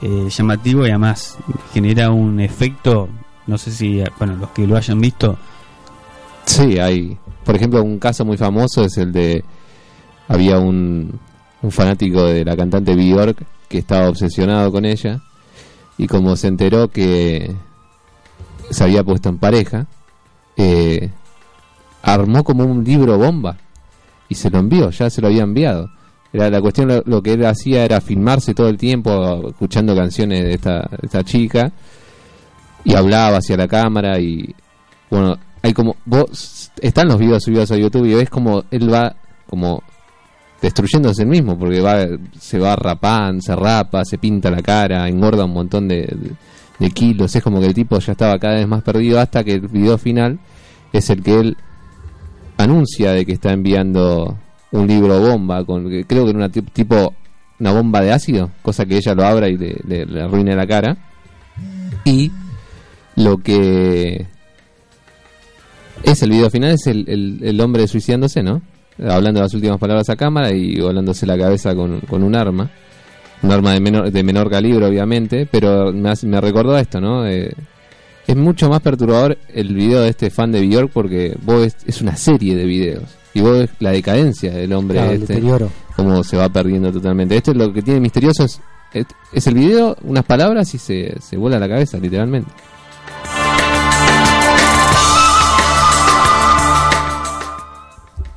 eh, 0.00 0.28
llamativo 0.30 0.86
y 0.86 0.90
además 0.90 1.36
genera 1.74 2.10
un 2.10 2.38
efecto, 2.38 3.08
no 3.48 3.58
sé 3.58 3.72
si, 3.72 4.02
bueno, 4.18 4.36
los 4.36 4.50
que 4.50 4.66
lo 4.66 4.76
hayan 4.76 5.00
visto. 5.00 5.36
Sí, 6.44 6.78
hay. 6.78 7.18
Por 7.44 7.56
ejemplo, 7.56 7.82
un 7.82 7.98
caso 7.98 8.24
muy 8.24 8.36
famoso 8.36 8.84
es 8.84 8.96
el 8.96 9.12
de. 9.12 9.44
Había 10.28 10.58
un, 10.58 11.18
un 11.62 11.70
fanático 11.70 12.24
de 12.24 12.44
la 12.44 12.56
cantante 12.56 12.94
Bjork 12.94 13.44
que 13.68 13.78
estaba 13.78 14.08
obsesionado 14.08 14.70
con 14.70 14.84
ella 14.84 15.22
y 15.98 16.06
como 16.06 16.36
se 16.36 16.48
enteró 16.48 16.88
que 16.88 17.54
se 18.70 18.84
había 18.84 19.04
puesto 19.04 19.28
en 19.28 19.38
pareja, 19.38 19.86
eh, 20.56 21.10
armó 22.02 22.44
como 22.44 22.64
un 22.64 22.84
libro 22.84 23.18
bomba 23.18 23.56
y 24.28 24.34
se 24.34 24.50
lo 24.50 24.58
envió, 24.58 24.90
ya 24.90 25.10
se 25.10 25.20
lo 25.20 25.28
había 25.28 25.42
enviado. 25.42 25.90
Era 26.32 26.50
la 26.50 26.60
cuestión, 26.60 27.02
lo, 27.04 27.22
que 27.22 27.32
él 27.32 27.46
hacía 27.46 27.84
era 27.84 28.00
filmarse 28.00 28.52
todo 28.52 28.68
el 28.68 28.76
tiempo 28.76 29.48
escuchando 29.48 29.94
canciones 29.94 30.42
de 30.44 30.54
esta, 30.54 30.88
esta 31.02 31.24
chica 31.24 31.72
y 32.84 32.94
hablaba 32.94 33.38
hacia 33.38 33.56
la 33.56 33.68
cámara 33.68 34.18
y 34.20 34.54
bueno, 35.10 35.38
hay 35.62 35.72
como 35.72 35.96
vos 36.04 36.70
están 36.80 37.08
los 37.08 37.18
videos 37.18 37.42
subidos 37.42 37.70
a 37.70 37.76
YouTube 37.76 38.06
y 38.06 38.14
ves 38.14 38.28
como 38.28 38.64
él 38.70 38.92
va 38.92 39.16
como 39.48 39.82
destruyéndose 40.62 41.22
el 41.22 41.28
mismo 41.28 41.58
porque 41.58 41.80
va 41.80 42.06
se 42.40 42.58
va 42.58 42.74
rapando, 42.76 43.40
se 43.42 43.54
rapa, 43.54 44.04
se 44.04 44.18
pinta 44.18 44.50
la 44.50 44.62
cara, 44.62 45.08
engorda 45.08 45.44
un 45.44 45.52
montón 45.52 45.86
de, 45.88 46.02
de, 46.78 46.90
kilos, 46.90 47.34
es 47.36 47.42
como 47.42 47.60
que 47.60 47.66
el 47.66 47.74
tipo 47.74 47.98
ya 47.98 48.12
estaba 48.12 48.38
cada 48.38 48.54
vez 48.56 48.66
más 48.66 48.82
perdido 48.82 49.20
hasta 49.20 49.44
que 49.44 49.52
el 49.54 49.60
video 49.68 49.98
final 49.98 50.38
es 50.92 51.10
el 51.10 51.22
que 51.22 51.38
él 51.40 51.56
anuncia 52.56 53.12
de 53.12 53.26
que 53.26 53.32
está 53.32 53.52
enviando 53.52 54.36
un 54.72 54.86
libro 54.86 55.20
bomba 55.20 55.64
con 55.64 55.84
creo 56.04 56.24
que 56.24 56.30
era 56.30 56.38
una 56.38 56.48
tip- 56.50 56.70
tipo 56.72 57.14
una 57.58 57.72
bomba 57.72 58.00
de 58.00 58.12
ácido, 58.12 58.50
cosa 58.62 58.84
que 58.84 58.96
ella 58.96 59.14
lo 59.14 59.24
abra 59.24 59.48
y 59.48 59.56
le, 59.56 59.76
le, 59.86 60.04
le 60.04 60.22
arruine 60.22 60.54
la 60.54 60.66
cara. 60.66 60.96
Y 62.04 62.30
lo 63.16 63.38
que 63.38 64.26
es 66.02 66.22
el 66.22 66.30
video 66.30 66.50
final 66.50 66.72
es 66.72 66.86
el, 66.86 67.08
el, 67.08 67.40
el 67.42 67.60
hombre 67.62 67.86
suicidándose, 67.88 68.42
¿no? 68.42 68.60
Hablando 68.98 69.40
las 69.40 69.52
últimas 69.54 69.78
palabras 69.78 70.08
a 70.08 70.16
cámara 70.16 70.52
y 70.52 70.80
volándose 70.80 71.26
la 71.26 71.36
cabeza 71.38 71.74
con, 71.74 72.00
con 72.00 72.22
un 72.22 72.34
arma. 72.34 72.70
Un 73.42 73.52
arma 73.52 73.72
de 73.74 73.80
menor, 73.80 74.10
de 74.10 74.22
menor 74.22 74.48
calibre, 74.50 74.86
obviamente, 74.86 75.46
pero 75.50 75.92
me, 75.92 76.10
hace- 76.10 76.26
me 76.26 76.40
recordó 76.40 76.74
a 76.74 76.80
esto, 76.80 77.00
¿no? 77.00 77.26
Eh, 77.26 77.52
es 78.26 78.34
mucho 78.36 78.68
más 78.70 78.80
perturbador 78.80 79.36
el 79.52 79.74
video 79.74 80.00
de 80.00 80.08
este 80.08 80.30
fan 80.30 80.50
de 80.50 80.66
Bjork 80.66 80.90
porque 80.90 81.36
vos 81.42 81.60
ves- 81.60 81.76
es 81.86 82.00
una 82.00 82.16
serie 82.16 82.56
de 82.56 82.64
videos 82.64 83.04
y 83.34 83.40
vos 83.42 83.58
ves 83.58 83.70
la 83.78 83.90
decadencia 83.90 84.50
del 84.52 84.72
hombre 84.72 84.96
Claro, 84.98 85.12
este 85.12 85.34
cómo 85.94 86.24
se 86.24 86.36
va 86.38 86.48
perdiendo 86.48 86.90
totalmente. 86.90 87.36
Esto 87.36 87.50
es 87.52 87.56
lo 87.58 87.72
que 87.72 87.82
tiene 87.82 88.00
misterioso 88.00 88.44
es, 88.44 88.60
es, 88.94 89.04
es 89.32 89.46
el 89.46 89.54
video, 89.54 89.96
unas 90.04 90.24
palabras 90.24 90.74
y 90.74 90.78
se, 90.78 91.14
se 91.20 91.36
vuela 91.36 91.58
la 91.58 91.68
cabeza, 91.68 91.98
literalmente. 91.98 92.50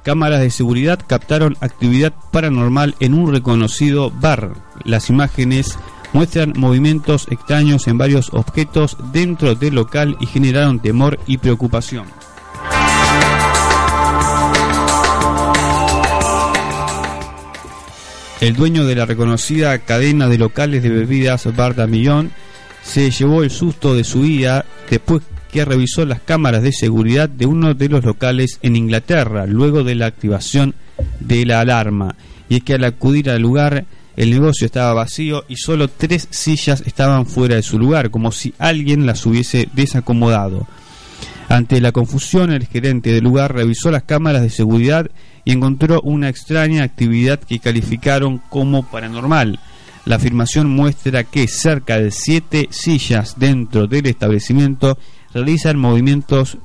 Cámaras 0.10 0.42
de 0.42 0.50
seguridad 0.50 0.98
captaron 1.06 1.56
actividad 1.62 2.16
paranormal 2.32 2.96
en 3.00 3.14
un 3.14 3.32
reconocido 3.32 4.10
bar. 4.10 4.54
Las 4.84 5.12
imágenes 5.12 5.78
muestran 6.14 6.54
movimientos 6.58 7.28
extraños 7.30 7.88
en 7.88 8.00
varios 8.00 8.34
objetos 8.34 8.98
dentro 9.14 9.54
del 9.54 9.76
local 9.76 10.18
y 10.20 10.26
generaron 10.26 10.80
temor 10.80 11.20
y 11.28 11.38
preocupación. 11.38 12.06
El 18.42 18.56
dueño 18.56 18.86
de 18.86 18.96
la 18.96 19.06
reconocida 19.06 19.78
cadena 19.78 20.28
de 20.28 20.40
locales 20.40 20.82
de 20.82 20.90
bebidas 20.90 21.56
Bar 21.56 21.88
Millón 21.88 22.32
se 22.82 23.12
llevó 23.12 23.44
el 23.44 23.52
susto 23.52 23.94
de 23.94 24.04
su 24.04 24.22
vida 24.22 24.66
después 24.90 25.22
que 25.52 25.66
revisó 25.66 26.06
las 26.06 26.22
cámaras 26.22 26.64
de 26.64 26.72
seguridad 26.72 27.28
de 27.28 27.46
uno 27.46 27.74
de 27.74 27.90
los 27.90 28.04
locales 28.04 28.60
en 28.62 28.76
Inglaterra 28.76 29.46
luego 29.46 29.84
de 29.84 29.96
la 29.96 30.06
activación 30.06 30.76
de 31.20 31.46
la 31.46 31.62
alarma. 31.62 32.16
Y 32.48 32.58
es 32.58 32.64
que 32.64 32.76
al 32.76 32.84
acudir 32.84 33.30
al 33.30 33.42
lugar 33.42 33.86
el 34.16 34.32
negocio 34.32 34.66
estaba 34.66 34.94
vacío 34.94 35.46
y 35.48 35.56
solo 35.56 35.88
tres 35.88 36.28
sillas 36.30 36.84
estaban 36.86 37.26
fuera 37.26 37.56
de 37.56 37.64
su 37.64 37.80
lugar, 37.80 38.12
como 38.12 38.32
si 38.32 38.54
alguien 38.60 39.06
las 39.06 39.26
hubiese 39.26 39.70
desacomodado. 39.74 40.68
Ante 41.48 41.82
la 41.82 41.92
confusión, 41.92 42.52
el 42.52 42.68
gerente 42.68 43.12
del 43.12 43.24
lugar 43.24 43.56
revisó 43.56 43.90
las 43.90 44.04
cámaras 44.04 44.42
de 44.42 44.50
seguridad 44.50 45.10
y 45.46 45.54
encontró 45.54 46.02
una 46.02 46.30
extraña 46.30 46.84
actividad 46.84 47.40
que 47.40 47.60
calificaron 47.60 48.40
como 48.50 48.84
paranormal. 48.84 49.60
La 50.06 50.18
afirmación 50.18 50.70
muestra 50.70 51.24
que 51.24 51.48
cerca 51.48 51.98
de 52.00 52.12
siete 52.12 52.68
sillas 52.72 53.36
dentro 53.38 53.88
del 53.88 54.06
establecimiento 54.06 54.98
realizan 55.34 55.78
movimientos 55.78 56.58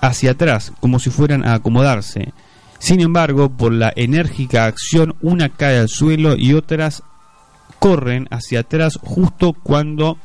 hacia 0.00 0.32
atrás, 0.32 0.72
como 0.80 0.98
si 0.98 1.10
fueran 1.10 1.46
a 1.46 1.54
acomodarse. 1.54 2.32
Sin 2.78 3.00
embargo, 3.00 3.50
por 3.50 3.72
la 3.72 3.92
enérgica 3.94 4.64
acción, 4.64 5.14
una 5.20 5.50
cae 5.50 5.78
al 5.78 5.88
suelo 5.88 6.36
y 6.36 6.54
otras 6.54 7.02
corren 7.78 8.26
hacia 8.30 8.60
atrás 8.60 8.98
justo 9.02 9.52
cuando 9.52 10.18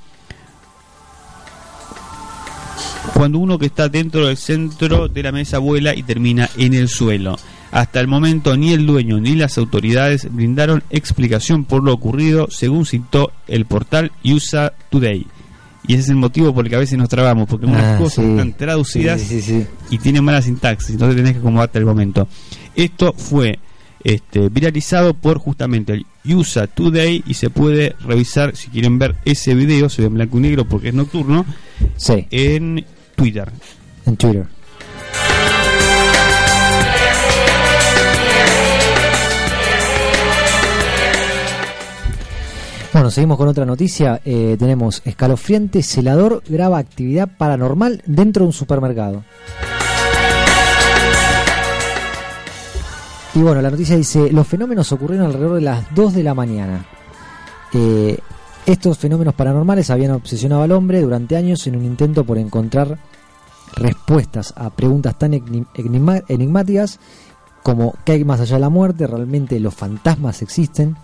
cuando 3.13 3.39
uno 3.39 3.57
que 3.57 3.67
está 3.67 3.87
dentro 3.87 4.27
del 4.27 4.35
centro 4.35 5.07
de 5.07 5.23
la 5.23 5.31
mesa 5.31 5.59
vuela 5.59 5.95
y 5.95 6.03
termina 6.03 6.49
en 6.57 6.73
el 6.73 6.89
suelo. 6.89 7.37
Hasta 7.71 7.99
el 7.99 8.07
momento 8.07 8.55
ni 8.57 8.73
el 8.73 8.85
dueño 8.85 9.19
ni 9.19 9.35
las 9.35 9.57
autoridades 9.57 10.33
brindaron 10.33 10.83
explicación 10.89 11.65
por 11.65 11.83
lo 11.83 11.93
ocurrido, 11.93 12.47
según 12.49 12.85
citó 12.85 13.31
el 13.47 13.65
portal 13.65 14.11
USA 14.23 14.73
Today. 14.89 15.27
Y 15.87 15.93
ese 15.93 16.03
es 16.03 16.09
el 16.09 16.15
motivo 16.15 16.53
por 16.53 16.65
el 16.65 16.69
que 16.69 16.75
a 16.75 16.79
veces 16.79 16.97
nos 16.97 17.09
trabamos, 17.09 17.47
porque 17.47 17.65
unas 17.65 17.83
Ah, 17.83 17.97
cosas 17.97 18.25
sí. 18.25 18.31
están 18.31 18.53
traducidas 18.53 19.21
Sí, 19.21 19.41
sí, 19.41 19.61
sí. 19.61 19.67
y 19.91 19.97
tienen 19.99 20.23
mala 20.23 20.41
sintaxis, 20.41 20.91
entonces 20.91 21.15
tenés 21.15 21.33
que 21.33 21.39
acomodarte 21.39 21.77
al 21.77 21.85
momento. 21.85 22.27
Esto 22.75 23.13
fue 23.17 23.59
este, 24.03 24.49
viralizado 24.49 25.13
por 25.15 25.39
justamente 25.39 25.93
el 25.93 26.05
USA 26.35 26.67
Today 26.67 27.23
y 27.25 27.33
se 27.33 27.49
puede 27.49 27.95
revisar 28.05 28.55
si 28.55 28.67
quieren 28.69 28.99
ver 28.99 29.15
ese 29.25 29.55
video, 29.55 29.89
se 29.89 30.01
ve 30.03 30.07
en 30.09 30.13
blanco 30.15 30.37
y 30.37 30.41
negro 30.41 30.65
porque 30.65 30.89
es 30.89 30.93
nocturno, 30.93 31.45
en 32.31 32.85
Twitter. 33.15 33.51
en 34.05 34.17
Twitter. 34.17 34.45
Bueno, 42.95 43.11
seguimos 43.11 43.37
con 43.37 43.49
otra 43.49 43.65
noticia. 43.65 44.21
Eh, 44.23 44.55
tenemos 44.57 45.01
escalofriante, 45.03 45.83
celador 45.83 46.41
graba 46.47 46.77
actividad 46.77 47.27
paranormal 47.27 48.01
dentro 48.05 48.43
de 48.43 48.47
un 48.47 48.53
supermercado. 48.53 49.25
Y 53.33 53.39
bueno, 53.39 53.61
la 53.61 53.69
noticia 53.69 53.97
dice, 53.97 54.31
los 54.31 54.47
fenómenos 54.47 54.93
ocurrieron 54.93 55.27
alrededor 55.27 55.55
de 55.55 55.61
las 55.61 55.93
2 55.93 56.13
de 56.13 56.23
la 56.23 56.33
mañana. 56.33 56.85
Eh, 57.73 58.17
estos 58.65 58.97
fenómenos 58.97 59.33
paranormales 59.33 59.89
habían 59.89 60.11
obsesionado 60.11 60.61
al 60.61 60.71
hombre 60.71 61.01
durante 61.01 61.35
años 61.35 61.67
en 61.67 61.75
un 61.75 61.83
intento 61.83 62.23
por 62.23 62.37
encontrar 62.37 62.97
respuestas 63.75 64.53
a 64.55 64.69
preguntas 64.69 65.19
tan 65.19 65.33
enigmáticas 65.33 67.01
como 67.61 67.93
¿qué 68.05 68.13
hay 68.13 68.23
más 68.23 68.39
allá 68.39 68.55
de 68.55 68.61
la 68.61 68.69
muerte? 68.69 69.05
¿Realmente 69.05 69.59
los 69.59 69.75
fantasmas 69.75 70.41
existen? 70.41 70.95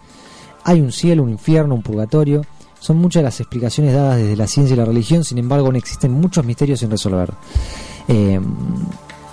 ¿Hay 0.64 0.82
un 0.82 0.92
cielo, 0.92 1.24
un 1.24 1.30
infierno, 1.30 1.76
un 1.76 1.82
purgatorio? 1.82 2.46
Son 2.80 2.98
muchas 2.98 3.24
las 3.24 3.40
explicaciones 3.40 3.94
dadas 3.94 4.18
desde 4.18 4.36
la 4.36 4.48
ciencia 4.48 4.74
y 4.74 4.78
la 4.78 4.86
religión, 4.86 5.24
sin 5.24 5.38
embargo 5.38 5.68
aún 5.68 5.76
existen 5.76 6.12
muchos 6.12 6.46
misterios 6.46 6.80
sin 6.80 6.90
resolver. 6.90 7.32
Eh, 8.08 8.40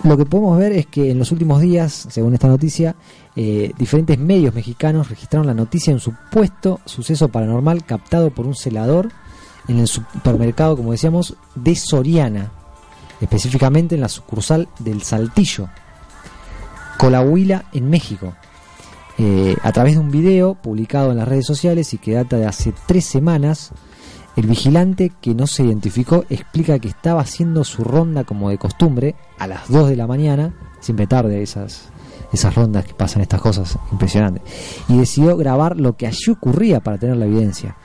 lo 0.05 0.17
que 0.17 0.27
podemos 0.27 0.59
ver 0.59 0.73
es 0.73 0.87
que 0.87 1.11
en 1.11 1.19
los 1.19 1.33
últimos 1.33 1.61
días, 1.61 2.07
según 2.11 2.35
esta 2.35 2.47
noticia, 2.47 2.95
eh, 3.35 3.73
diferentes 3.77 4.19
medios 4.19 4.55
mexicanos 4.55 5.09
registraron 5.09 5.47
la 5.47 5.55
noticia 5.55 5.91
de 5.91 5.95
un 5.97 6.01
supuesto 6.01 6.81
suceso 6.85 7.29
paranormal 7.29 7.85
captado 7.85 8.31
por 8.31 8.47
un 8.47 8.55
celador 8.55 9.11
en 9.67 9.79
el 9.79 9.89
supermercado, 9.89 10.77
como 10.77 10.93
decíamos, 10.93 11.37
de 11.55 11.75
Soriana, 11.75 12.53
específicamente 13.21 13.97
en 13.97 14.01
la 14.01 14.09
sucursal 14.09 14.69
del 14.79 15.03
Saltillo, 15.03 15.69
Colahuila, 16.97 17.65
en 17.73 17.91
México. 17.91 18.35
Eh, 19.21 19.57
a 19.63 19.73
través 19.73 19.95
de 19.95 20.01
un 20.01 20.13
video 20.13 20.55
publicado 20.55 21.11
en 21.11 21.17
las 21.17 21.27
redes 21.27 21.45
sociales 21.45 21.93
y 21.93 21.99
que 21.99 22.15
data 22.15 22.37
de 22.37 22.47
hace 22.47 22.73
tres 22.87 23.05
semanas, 23.05 23.73
el 24.37 24.47
vigilante, 24.47 25.11
que 25.21 25.35
no 25.35 25.49
se 25.49 25.65
identificó, 25.65 26.25
explica 26.31 26.79
que 26.79 26.87
estaba 26.87 27.23
haciendo 27.23 27.65
su 27.65 27.83
ronda 27.83 28.23
como 28.23 28.51
de 28.51 28.59
costumbre 28.59 29.17
a 29.39 29.49
las 29.49 29.69
2 29.69 29.89
de 29.89 29.97
la 29.97 30.07
mañana, 30.07 30.55
siempre 30.79 31.09
tarde 31.09 31.43
esas, 31.43 31.89
esas 32.33 32.55
rondas 32.55 32.85
que 32.85 32.95
pasan 32.95 33.23
estas 33.23 33.41
cosas 33.41 33.77
impresionantes, 33.91 34.45
y 34.89 34.99
decidió 34.99 35.37
grabar 35.37 35.77
lo 35.77 35.97
que 35.97 36.07
allí 36.07 36.31
ocurría 36.31 36.79
para 36.79 36.99
tener 36.99 37.17
la 37.17 37.27
evidencia. 37.27 37.77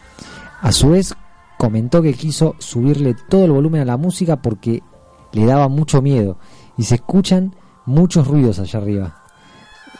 A 0.62 0.72
su 0.72 0.90
vez, 0.90 1.16
comentó 1.58 2.04
que 2.04 2.13
quiso 2.13 2.56
subirle 2.60 3.16
todo 3.28 3.46
el 3.46 3.52
volumen 3.52 3.82
a 3.82 3.86
la 3.86 3.98
música 3.98 4.40
porque 4.40 4.84
le 5.32 5.46
daba 5.46 5.68
mucho 5.68 6.04
miedo 6.04 6.38
y 6.78 6.84
se 6.84 6.96
escuchan 6.96 7.56
muchos 7.88 8.28
ruidos 8.28 8.60
allá 8.60 8.80
arriba. 8.80 9.23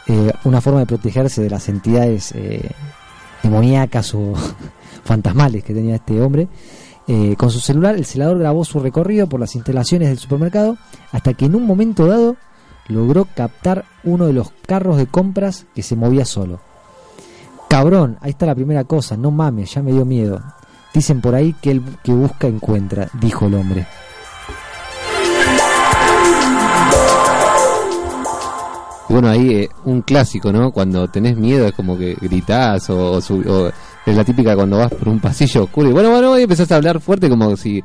Eh, 0.08 0.32
una 0.44 0.60
forma 0.60 0.82
de 0.82 0.86
protegerse 0.86 1.42
de 1.42 1.50
las 1.50 1.70
entidades 1.70 2.34
eh, 2.34 2.70
demoníacas 3.42 4.14
o 4.16 4.34
fantasmales 5.04 5.64
que 5.64 5.74
tenía 5.74 5.96
este 5.96 6.22
hombre. 6.22 6.48
Eh, 7.08 7.36
con 7.38 7.52
su 7.52 7.60
celular, 7.60 7.96
el 7.96 8.06
celador 8.06 8.40
grabó 8.40 8.64
su 8.64 8.80
recorrido 8.80 9.28
por 9.28 9.40
las 9.40 9.56
instalaciones 9.56 10.10
del 10.10 10.20
supermercado 10.20 10.78
hasta 11.12 11.34
que 11.34 11.46
en 11.46 11.56
un 11.56 11.66
momento 11.66 12.06
dado 12.06 12.38
logró 12.88 13.26
captar 13.26 13.86
uno 14.04 14.26
de 14.26 14.34
los 14.34 14.52
carros 14.66 14.98
de 14.98 15.08
compras 15.08 15.66
que 15.76 15.84
se 15.84 15.96
movía 15.96 16.26
solo. 16.26 16.60
Cabrón, 17.70 18.18
ahí 18.22 18.32
está 18.32 18.46
la 18.46 18.56
primera 18.56 18.84
cosa, 18.84 19.18
no 19.18 19.32
mames, 19.32 19.74
ya 19.74 19.82
me 19.82 19.92
dio 19.92 20.06
miedo. 20.06 20.42
Dicen 20.94 21.22
por 21.22 21.34
ahí 21.34 21.54
que 21.54 21.72
el 21.72 21.84
que 22.04 22.14
busca 22.14 22.48
encuentra, 22.48 23.10
dijo 23.20 23.48
el 23.48 23.56
hombre. 23.56 23.88
Bueno, 29.14 29.30
ahí 29.30 29.50
eh, 29.54 29.70
un 29.86 30.02
clásico, 30.02 30.52
¿no? 30.52 30.72
Cuando 30.72 31.08
tenés 31.08 31.38
miedo 31.38 31.68
es 31.68 31.74
como 31.74 31.98
que 31.98 32.16
gritás 32.20 32.90
o, 32.90 33.12
o 33.14 33.22
sub- 33.22 33.48
o 33.48 33.72
es 34.06 34.16
la 34.16 34.24
típica 34.24 34.56
cuando 34.56 34.78
vas 34.80 34.92
por 34.94 35.08
un 35.10 35.20
pasillo 35.20 35.64
oscuro 35.64 35.90
y 35.90 35.94
bueno, 35.94 36.10
bueno, 36.12 36.38
y 36.38 36.44
empezás 36.44 36.72
a 36.72 36.76
hablar 36.76 37.00
fuerte 37.00 37.30
como 37.30 37.56
si 37.56 37.84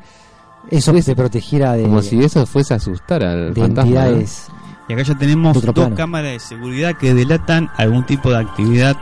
Eso 0.71 0.93
fuese- 0.93 1.03
se 1.03 1.17
protegiera 1.17 1.75
de, 1.75 1.83
como 1.85 2.03
si 2.03 2.19
eso 2.23 2.45
fuese 2.47 2.75
a 2.75 2.79
asustar 2.79 3.23
al 3.25 3.55
de 3.55 3.61
fantasma. 3.61 3.91
¿no? 3.91 4.01
entidades. 4.07 4.49
Y 4.89 4.93
acá 4.95 5.03
ya 5.03 5.15
tenemos 5.19 5.61
dos 5.63 5.75
plano. 5.75 5.95
cámaras 5.95 6.33
de 6.33 6.41
seguridad 6.41 6.97
que 6.97 7.13
delatan 7.15 7.71
algún 7.77 8.05
tipo 8.07 8.31
de 8.31 8.39
actividad 8.39 8.97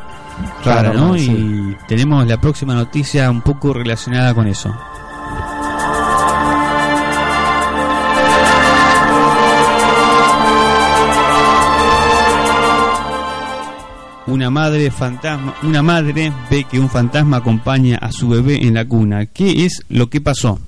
rara, 0.64 0.92
¿no? 0.92 1.16
Y 1.16 1.76
tenemos 1.88 2.26
la 2.26 2.40
próxima 2.40 2.74
noticia 2.74 3.30
un 3.30 3.40
poco 3.40 3.72
relacionada 3.72 4.34
con 4.34 4.46
eso. 4.48 4.74
Una 14.26 14.50
madre 14.50 14.90
fantasma, 14.90 15.54
una 15.62 15.82
madre 15.82 16.32
ve 16.50 16.64
que 16.64 16.80
un 16.80 16.90
fantasma 16.90 17.36
acompaña 17.36 17.98
a 17.98 18.10
su 18.10 18.28
bebé 18.28 18.66
en 18.66 18.74
la 18.74 18.84
cuna. 18.84 19.26
¿Qué 19.26 19.64
es 19.64 19.84
lo 19.88 20.10
que 20.10 20.20
pasó? 20.20 20.58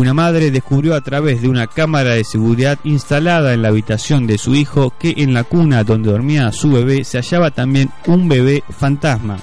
Una 0.00 0.14
madre 0.14 0.50
descubrió 0.50 0.94
a 0.94 1.02
través 1.02 1.42
de 1.42 1.48
una 1.50 1.66
cámara 1.66 2.14
de 2.14 2.24
seguridad 2.24 2.78
instalada 2.84 3.52
en 3.52 3.60
la 3.60 3.68
habitación 3.68 4.26
de 4.26 4.38
su 4.38 4.54
hijo 4.54 4.94
que 4.98 5.12
en 5.18 5.34
la 5.34 5.44
cuna 5.44 5.84
donde 5.84 6.10
dormía 6.10 6.50
su 6.52 6.72
bebé 6.72 7.04
se 7.04 7.18
hallaba 7.18 7.50
también 7.50 7.90
un 8.06 8.26
bebé 8.26 8.64
fantasma. 8.70 9.36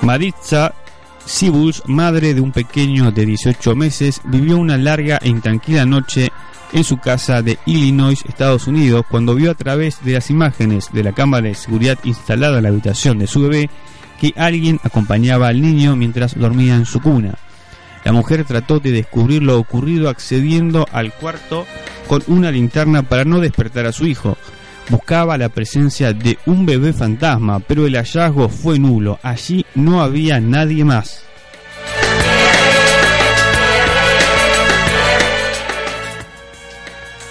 Maritza 0.00 0.72
Sibuls, 1.26 1.82
madre 1.84 2.32
de 2.32 2.40
un 2.40 2.50
pequeño 2.50 3.10
de 3.10 3.26
18 3.26 3.76
meses, 3.76 4.22
vivió 4.24 4.56
una 4.56 4.78
larga 4.78 5.18
e 5.20 5.28
intranquila 5.28 5.84
noche 5.84 6.32
en 6.72 6.84
su 6.84 6.98
casa 6.98 7.42
de 7.42 7.58
Illinois, 7.66 8.24
Estados 8.28 8.66
Unidos, 8.66 9.04
cuando 9.10 9.34
vio 9.34 9.50
a 9.50 9.54
través 9.54 10.04
de 10.04 10.12
las 10.12 10.30
imágenes 10.30 10.90
de 10.92 11.02
la 11.02 11.12
cámara 11.12 11.48
de 11.48 11.54
seguridad 11.54 11.98
instalada 12.04 12.58
en 12.58 12.62
la 12.64 12.68
habitación 12.70 13.18
de 13.18 13.26
su 13.26 13.42
bebé 13.42 13.70
que 14.20 14.32
alguien 14.36 14.80
acompañaba 14.82 15.48
al 15.48 15.60
niño 15.60 15.96
mientras 15.96 16.38
dormía 16.38 16.74
en 16.74 16.86
su 16.86 17.00
cuna. 17.00 17.34
La 18.04 18.12
mujer 18.12 18.44
trató 18.44 18.78
de 18.78 18.92
descubrir 18.92 19.42
lo 19.42 19.58
ocurrido 19.58 20.08
accediendo 20.08 20.86
al 20.92 21.12
cuarto 21.12 21.66
con 22.06 22.22
una 22.28 22.50
linterna 22.50 23.02
para 23.02 23.24
no 23.24 23.40
despertar 23.40 23.86
a 23.86 23.92
su 23.92 24.06
hijo. 24.06 24.36
Buscaba 24.88 25.36
la 25.36 25.48
presencia 25.48 26.12
de 26.12 26.38
un 26.46 26.64
bebé 26.64 26.92
fantasma, 26.92 27.58
pero 27.58 27.86
el 27.86 27.96
hallazgo 27.96 28.48
fue 28.48 28.78
nulo. 28.78 29.18
Allí 29.22 29.66
no 29.74 30.00
había 30.00 30.38
nadie 30.38 30.84
más. 30.84 31.24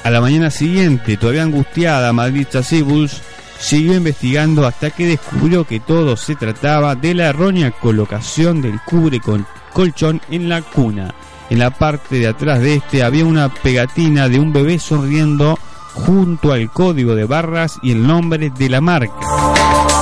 A 0.05 0.11
la 0.11 0.21
mañana 0.21 0.51
siguiente, 0.51 1.17
todavía 1.17 1.41
angustiada, 1.41 2.13
Madrid 2.13 2.45
Sibuls 2.61 3.23
siguió 3.57 3.95
investigando 3.95 4.67
hasta 4.67 4.91
que 4.91 5.07
descubrió 5.07 5.65
que 5.65 5.79
todo 5.79 6.15
se 6.15 6.35
trataba 6.35 6.93
de 6.93 7.15
la 7.15 7.29
errónea 7.29 7.71
colocación 7.71 8.61
del 8.61 8.79
cubre 8.85 9.19
con 9.19 9.47
colchón 9.73 10.21
en 10.29 10.47
la 10.47 10.61
cuna. 10.61 11.15
En 11.49 11.57
la 11.57 11.71
parte 11.71 12.19
de 12.19 12.27
atrás 12.27 12.61
de 12.61 12.75
este 12.75 13.01
había 13.01 13.25
una 13.25 13.49
pegatina 13.49 14.29
de 14.29 14.39
un 14.39 14.53
bebé 14.53 14.77
sonriendo 14.77 15.57
junto 15.95 16.51
al 16.51 16.69
código 16.69 17.15
de 17.15 17.25
barras 17.25 17.79
y 17.81 17.91
el 17.91 18.05
nombre 18.05 18.51
de 18.51 18.69
la 18.69 18.81
marca. 18.81 19.94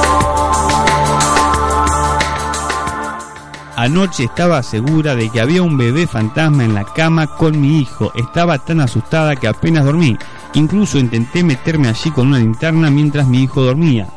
Anoche 3.75 4.25
estaba 4.25 4.61
segura 4.61 5.15
de 5.15 5.29
que 5.29 5.41
había 5.41 5.63
un 5.63 5.77
bebé 5.77 6.05
fantasma 6.05 6.63
en 6.63 6.75
la 6.75 6.83
cama 6.83 7.25
con 7.25 7.59
mi 7.59 7.79
hijo. 7.79 8.11
Estaba 8.13 8.59
tan 8.59 8.79
asustada 8.81 9.35
que 9.35 9.47
apenas 9.47 9.83
dormí. 9.83 10.15
Incluso 10.53 10.99
intenté 10.99 11.43
meterme 11.43 11.87
allí 11.87 12.11
con 12.11 12.27
una 12.27 12.37
linterna 12.37 12.91
mientras 12.91 13.27
mi 13.27 13.43
hijo 13.43 13.63
dormía. 13.63 14.07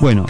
Bueno, 0.00 0.26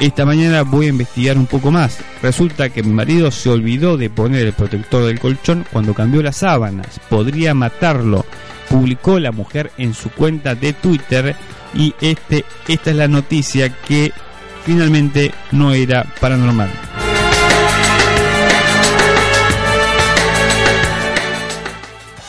esta 0.00 0.26
mañana 0.26 0.62
voy 0.62 0.86
a 0.86 0.90
investigar 0.90 1.38
un 1.38 1.46
poco 1.46 1.70
más. 1.70 1.98
Resulta 2.22 2.68
que 2.68 2.82
mi 2.82 2.92
marido 2.92 3.30
se 3.30 3.48
olvidó 3.48 3.96
de 3.96 4.10
poner 4.10 4.46
el 4.46 4.52
protector 4.52 5.04
del 5.04 5.18
colchón 5.18 5.64
cuando 5.72 5.94
cambió 5.94 6.22
las 6.22 6.36
sábanas. 6.36 7.00
Podría 7.08 7.54
matarlo. 7.54 8.26
Publicó 8.68 9.18
la 9.18 9.32
mujer 9.32 9.72
en 9.78 9.94
su 9.94 10.10
cuenta 10.10 10.54
de 10.54 10.74
Twitter 10.74 11.34
y 11.72 11.94
este, 12.02 12.44
esta 12.68 12.90
es 12.90 12.96
la 12.96 13.08
noticia 13.08 13.70
que 13.70 14.12
finalmente 14.66 15.32
no 15.52 15.72
era 15.72 16.04
paranormal. 16.20 16.70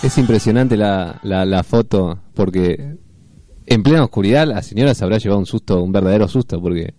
Es 0.04 0.18
impresionante 0.18 0.78
la, 0.78 1.20
la, 1.24 1.44
la 1.46 1.64
foto 1.64 2.20
porque 2.34 2.96
en 3.66 3.84
plena 3.84 4.04
oscuridad 4.04 4.48
la 4.48 4.62
señora 4.62 4.94
se 4.94 5.04
habrá 5.04 5.18
llevado 5.18 5.40
un 5.40 5.46
susto, 5.46 5.82
un 5.82 5.92
verdadero 5.92 6.28
susto, 6.28 6.62
porque 6.62 6.94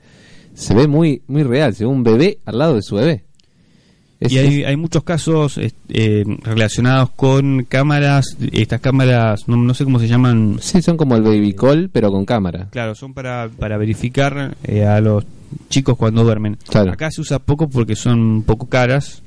se 0.54 0.74
ve 0.74 0.88
muy 0.88 1.22
muy 1.28 1.42
real, 1.44 1.74
se 1.74 1.84
ve 1.84 1.90
un 1.90 2.02
bebé 2.02 2.38
al 2.44 2.58
lado 2.58 2.74
de 2.74 2.82
su 2.82 2.96
bebé. 2.96 3.24
Es- 4.20 4.32
y 4.32 4.38
hay, 4.38 4.64
hay 4.64 4.76
muchos 4.76 5.04
casos 5.04 5.58
est- 5.58 5.76
eh, 5.90 6.24
relacionados 6.42 7.11
con 7.11 7.64
cámaras, 7.68 8.37
estas 8.52 8.80
cámaras, 8.80 9.46
no, 9.48 9.56
no 9.56 9.72
sé 9.74 9.84
cómo 9.84 10.00
se 10.00 10.08
llaman, 10.08 10.58
sí, 10.61 10.82
son 10.82 10.96
como 10.96 11.14
el 11.14 11.22
baby 11.22 11.52
call, 11.54 11.88
pero 11.92 12.11
con 12.11 12.24
cámara. 12.24 12.66
claro, 12.72 12.96
son 12.96 13.14
para, 13.14 13.48
para 13.48 13.78
verificar 13.78 14.56
eh, 14.64 14.84
a 14.84 15.00
los 15.00 15.24
chicos 15.70 15.96
cuando 15.96 16.24
duermen. 16.24 16.58
Claro. 16.68 16.90
Acá 16.92 17.12
se 17.12 17.20
usa 17.20 17.38
poco 17.38 17.68
porque 17.70 17.94
son 17.94 18.18
un 18.18 18.42
poco 18.42 18.66
caras, 18.68 19.22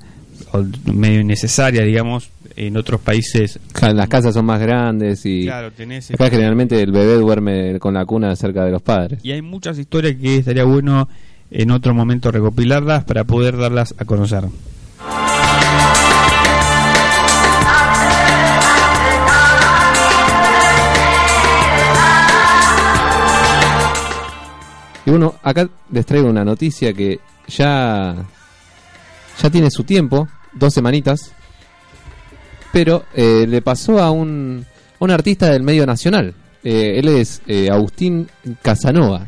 o 0.52 0.62
medio 0.92 1.22
innecesarias, 1.22 1.86
digamos, 1.86 2.30
en 2.56 2.78
otros 2.78 3.02
países. 3.02 3.60
Claro, 3.74 3.94
Las 3.96 4.08
casas 4.08 4.34
son 4.34 4.46
más 4.46 4.60
grandes 4.60 5.26
y 5.26 5.44
Claro, 5.44 5.72
tenés... 5.72 6.12
acá 6.12 6.30
generalmente 6.30 6.82
el 6.82 6.92
bebé 6.92 7.16
duerme 7.16 7.80
con 7.80 7.94
la 7.94 8.06
cuna 8.06 8.36
cerca 8.36 8.66
de 8.66 8.72
los 8.72 8.82
padres. 8.82 9.20
Y 9.24 9.32
hay 9.32 9.42
muchas 9.42 9.78
historias 9.78 10.16
que 10.16 10.38
estaría 10.38 10.64
bueno 10.64 11.08
en 11.50 11.72
otro 11.72 11.94
momento 11.94 12.32
recopilarlas 12.32 13.04
para 13.04 13.24
poder 13.26 13.58
darlas 13.58 13.94
a 13.98 14.06
conocer. 14.06 14.46
Y 25.06 25.10
bueno, 25.10 25.36
acá 25.42 25.68
les 25.92 26.06
traigo 26.06 26.30
una 26.30 26.46
noticia 26.46 26.94
que 26.94 27.20
ya 27.48 28.16
ya 29.42 29.50
tiene 29.50 29.72
su 29.72 29.84
tiempo, 29.84 30.28
dos 30.54 30.74
semanitas, 30.74 31.34
pero 32.72 33.04
eh, 33.14 33.46
le 33.48 33.62
pasó 33.62 34.00
a 34.00 34.12
un, 34.12 34.66
un 35.00 35.12
artista 35.12 35.50
del 35.50 35.64
medio 35.64 35.86
nacional. 35.86 36.34
Eh, 36.64 37.00
él 37.00 37.08
es 37.08 37.42
eh, 37.48 37.70
Agustín 37.72 38.30
Casanova, 38.62 39.28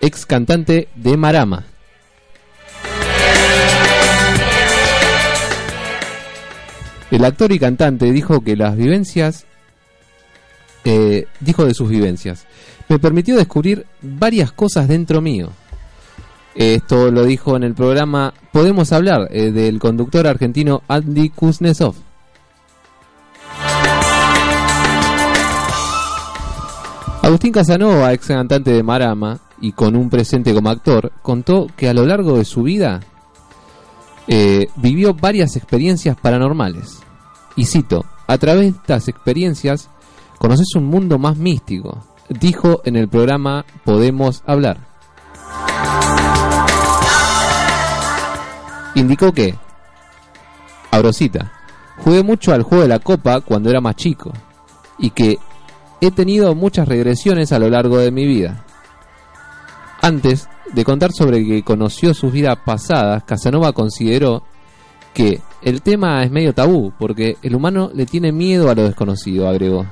ex 0.00 0.26
cantante 0.26 0.88
de 0.94 1.16
Marama. 1.16 1.64
El 7.10 7.24
actor 7.24 7.52
y 7.52 7.58
cantante 7.58 8.12
dijo 8.12 8.42
que 8.42 8.54
las 8.54 8.76
vivencias, 8.76 9.46
dijo 11.40 11.64
de 11.64 11.74
sus 11.74 11.88
vivencias, 11.88 12.46
me 12.88 12.98
permitió 12.98 13.34
descubrir 13.36 13.86
varias 14.02 14.52
cosas 14.52 14.88
dentro 14.88 15.22
mío. 15.22 15.48
Esto 16.54 17.10
lo 17.10 17.24
dijo 17.24 17.56
en 17.56 17.62
el 17.62 17.74
programa 17.74 18.34
Podemos 18.52 18.92
hablar 18.92 19.30
del 19.30 19.78
conductor 19.78 20.26
argentino 20.26 20.82
Andy 20.86 21.30
Kuznetsov. 21.30 22.07
Agustín 27.28 27.52
Casanova, 27.52 28.14
ex 28.14 28.28
cantante 28.28 28.70
de 28.70 28.82
Marama 28.82 29.38
y 29.60 29.72
con 29.72 29.94
un 29.96 30.08
presente 30.08 30.54
como 30.54 30.70
actor, 30.70 31.12
contó 31.20 31.66
que 31.76 31.86
a 31.86 31.92
lo 31.92 32.06
largo 32.06 32.38
de 32.38 32.46
su 32.46 32.62
vida 32.62 33.00
eh, 34.26 34.68
vivió 34.76 35.12
varias 35.12 35.54
experiencias 35.54 36.16
paranormales. 36.16 37.00
Y 37.54 37.66
cito, 37.66 38.06
a 38.26 38.38
través 38.38 38.62
de 38.62 38.68
estas 38.68 39.08
experiencias 39.08 39.90
conoces 40.38 40.74
un 40.74 40.86
mundo 40.86 41.18
más 41.18 41.36
místico, 41.36 42.02
dijo 42.30 42.80
en 42.86 42.96
el 42.96 43.08
programa 43.08 43.66
Podemos 43.84 44.42
hablar. 44.46 44.78
Indicó 48.94 49.34
que, 49.34 49.54
Abrosita, 50.90 51.52
jugué 51.98 52.22
mucho 52.22 52.54
al 52.54 52.62
juego 52.62 52.84
de 52.84 52.88
la 52.88 53.00
copa 53.00 53.42
cuando 53.42 53.68
era 53.68 53.82
más 53.82 53.96
chico 53.96 54.32
y 54.98 55.10
que 55.10 55.38
he 56.00 56.10
tenido 56.10 56.54
muchas 56.54 56.88
regresiones 56.88 57.52
a 57.52 57.58
lo 57.58 57.68
largo 57.68 57.98
de 57.98 58.10
mi 58.10 58.26
vida. 58.26 58.64
Antes 60.00 60.48
de 60.72 60.84
contar 60.84 61.12
sobre 61.12 61.44
que 61.44 61.62
conoció 61.62 62.14
sus 62.14 62.32
vidas 62.32 62.58
pasadas, 62.64 63.24
Casanova 63.24 63.72
consideró 63.72 64.42
que 65.12 65.40
el 65.62 65.82
tema 65.82 66.22
es 66.22 66.30
medio 66.30 66.52
tabú 66.52 66.92
porque 66.98 67.36
el 67.42 67.54
humano 67.54 67.90
le 67.92 68.06
tiene 68.06 68.30
miedo 68.30 68.70
a 68.70 68.74
lo 68.74 68.84
desconocido, 68.84 69.48
agregó. 69.48 69.86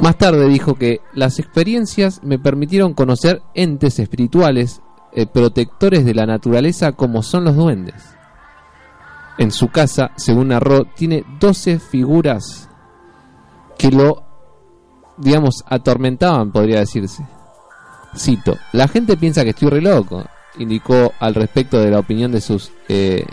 Más 0.00 0.16
tarde 0.16 0.48
dijo 0.48 0.74
que 0.76 1.00
las 1.12 1.38
experiencias 1.38 2.22
me 2.22 2.38
permitieron 2.38 2.94
conocer 2.94 3.42
entes 3.54 3.98
espirituales, 3.98 4.80
eh, 5.12 5.26
protectores 5.26 6.06
de 6.06 6.14
la 6.14 6.24
naturaleza 6.24 6.92
como 6.92 7.22
son 7.22 7.44
los 7.44 7.56
duendes. 7.56 8.02
En 9.36 9.50
su 9.50 9.68
casa, 9.68 10.12
según 10.16 10.48
narró, 10.48 10.84
tiene 10.96 11.24
12 11.38 11.78
figuras 11.78 12.70
que 13.82 13.90
lo, 13.90 14.22
digamos, 15.16 15.64
atormentaban, 15.66 16.52
podría 16.52 16.78
decirse. 16.78 17.26
Cito, 18.16 18.56
la 18.72 18.86
gente 18.86 19.16
piensa 19.16 19.42
que 19.42 19.50
estoy 19.50 19.70
re 19.70 19.80
loco, 19.80 20.24
indicó 20.58 21.12
al 21.18 21.34
respecto 21.34 21.80
de 21.80 21.90
la 21.90 21.98
opinión 21.98 22.30
de 22.30 22.40
sus 22.40 22.70
eh, 22.88 23.26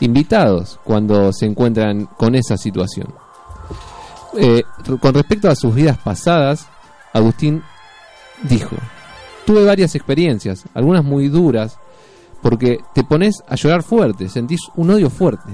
invitados 0.00 0.78
cuando 0.84 1.32
se 1.32 1.46
encuentran 1.46 2.04
con 2.04 2.34
esa 2.34 2.58
situación. 2.58 3.14
Eh, 4.36 4.64
con 5.00 5.14
respecto 5.14 5.48
a 5.48 5.56
sus 5.56 5.74
vidas 5.74 5.96
pasadas, 5.96 6.68
Agustín 7.14 7.62
dijo, 8.42 8.76
tuve 9.46 9.64
varias 9.64 9.94
experiencias, 9.94 10.64
algunas 10.74 11.04
muy 11.04 11.28
duras, 11.28 11.78
porque 12.42 12.80
te 12.92 13.02
pones 13.02 13.42
a 13.48 13.54
llorar 13.54 13.82
fuerte, 13.82 14.28
sentís 14.28 14.60
un 14.74 14.90
odio 14.90 15.08
fuerte. 15.08 15.52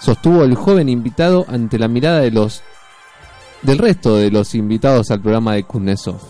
Sostuvo 0.00 0.42
el 0.42 0.56
joven 0.56 0.88
invitado 0.88 1.46
ante 1.48 1.78
la 1.78 1.86
mirada 1.86 2.18
de 2.18 2.32
los 2.32 2.64
del 3.64 3.78
resto 3.78 4.16
de 4.16 4.30
los 4.30 4.54
invitados 4.54 5.10
al 5.10 5.20
programa 5.20 5.54
de 5.54 5.64
Kuznetsov. 5.64 6.20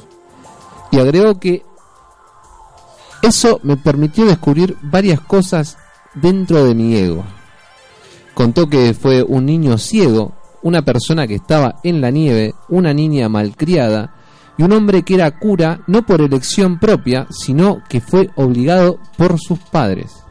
Y 0.91 0.99
agregó 0.99 1.39
que 1.39 1.63
eso 3.23 3.61
me 3.63 3.77
permitió 3.77 4.25
descubrir 4.25 4.77
varias 4.83 5.21
cosas 5.21 5.77
dentro 6.15 6.65
de 6.65 6.75
mi 6.75 6.97
ego. 6.97 7.25
Contó 8.35 8.69
que 8.69 8.95
fue 8.95 9.23
un 9.23 9.47
niño 9.47 9.79
ciego, 9.79 10.33
una 10.63 10.83
persona 10.83 11.27
que 11.27 11.35
estaba 11.35 11.77
en 11.83 12.01
la 12.01 12.11
nieve, 12.11 12.55
una 12.69 12.93
niña 12.95 13.29
malcriada 13.29 14.15
y 14.57 14.63
un 14.63 14.73
hombre 14.73 15.03
que 15.03 15.15
era 15.15 15.39
cura 15.39 15.81
no 15.87 16.07
por 16.07 16.21
elección 16.21 16.79
propia, 16.79 17.27
sino 17.31 17.83
que 17.89 18.01
fue 18.01 18.31
obligado 18.37 18.99
por 19.17 19.39
sus 19.39 19.59
padres. 19.59 20.25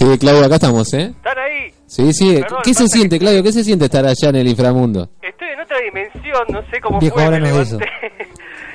Sí, 0.00 0.18
Claudio, 0.18 0.46
acá 0.46 0.54
estamos, 0.54 0.90
¿eh? 0.94 1.12
¿están 1.14 1.38
ahí? 1.38 1.70
Sí, 1.86 2.10
sí. 2.14 2.38
Perdón, 2.40 2.60
¿Qué 2.64 2.72
se 2.72 2.86
siente, 2.86 3.16
que- 3.16 3.20
Claudio? 3.20 3.42
¿Qué 3.42 3.52
se 3.52 3.62
siente 3.62 3.84
estar 3.84 4.02
allá 4.06 4.30
en 4.30 4.36
el 4.36 4.48
inframundo? 4.48 5.10
Estoy 5.20 5.48
en 5.48 5.60
otra 5.60 5.76
dimensión, 5.78 6.42
no 6.48 6.62
sé 6.70 6.80
cómo 6.80 6.98
Viejo, 7.00 7.16
fue, 7.16 7.28
me 7.38 7.52
de 7.52 7.60
eso. 7.62 7.78
levanté 7.78 7.90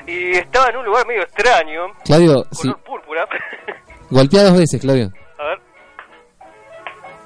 y 0.12 0.32
estaba 0.38 0.70
en 0.70 0.78
un 0.78 0.86
lugar 0.86 1.08
medio 1.08 1.24
extraño, 1.24 1.82
Claudio, 2.04 2.46
sí. 2.52 2.62
color 2.68 2.80
púrpura. 2.84 3.28
Golpea 4.12 4.44
dos 4.44 4.58
veces, 4.60 4.80
Claudio. 4.80 5.12
A 5.40 5.44
ver, 5.46 5.58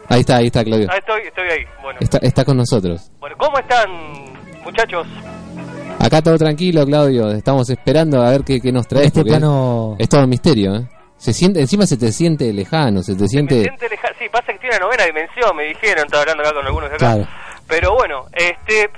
Ahí 0.08 0.22
está, 0.22 0.38
ahí 0.38 0.46
está, 0.46 0.64
Claudio. 0.64 0.88
ah, 0.90 0.98
estoy, 0.98 1.22
estoy 1.28 1.50
ahí. 1.50 1.66
Bueno. 1.84 2.00
Está, 2.02 2.20
está 2.20 2.46
con 2.46 2.56
nosotros. 2.56 3.12
bueno, 3.20 3.36
¿cómo 3.38 3.60
están, 3.60 3.90
muchachos? 4.64 5.06
Acá 6.00 6.22
todo 6.22 6.38
tranquilo, 6.38 6.86
Claudio. 6.86 7.32
Estamos 7.32 7.70
esperando 7.70 8.22
a 8.24 8.32
ver 8.32 8.46
qué, 8.46 8.62
qué 8.62 8.72
nos 8.72 8.88
traes. 8.88 9.08
Este 9.08 9.24
plano. 9.26 9.98
Es 10.00 10.08
todo 10.08 10.24
un 10.24 10.30
misterio, 10.30 10.74
¿eh? 10.76 10.88
Se 11.20 11.34
siente, 11.34 11.60
encima 11.60 11.86
se 11.86 11.98
te 11.98 12.12
siente 12.12 12.52
lejano, 12.54 13.04
se 13.04 13.14
te 13.16 13.28
siente... 13.28 13.62
siente 13.62 13.88
leja- 13.90 14.08
Sí, 14.18 14.28
pasa 14.30 14.52
que 14.54 14.60
tiene 14.60 14.78
una 14.78 14.86
novena 14.86 15.04
dimensión, 15.06 15.56
me 15.56 15.64
dijeron, 15.66 16.06
estaba 16.06 16.22
hablando 16.24 16.44
acá 16.44 16.54
con 16.54 16.66
algunos 16.66 16.90
de 16.90 16.96
acá. 16.96 17.06
Claro. 17.14 17.28
Pero 17.68 17.94
bueno, 17.94 18.26
este, 18.34 18.90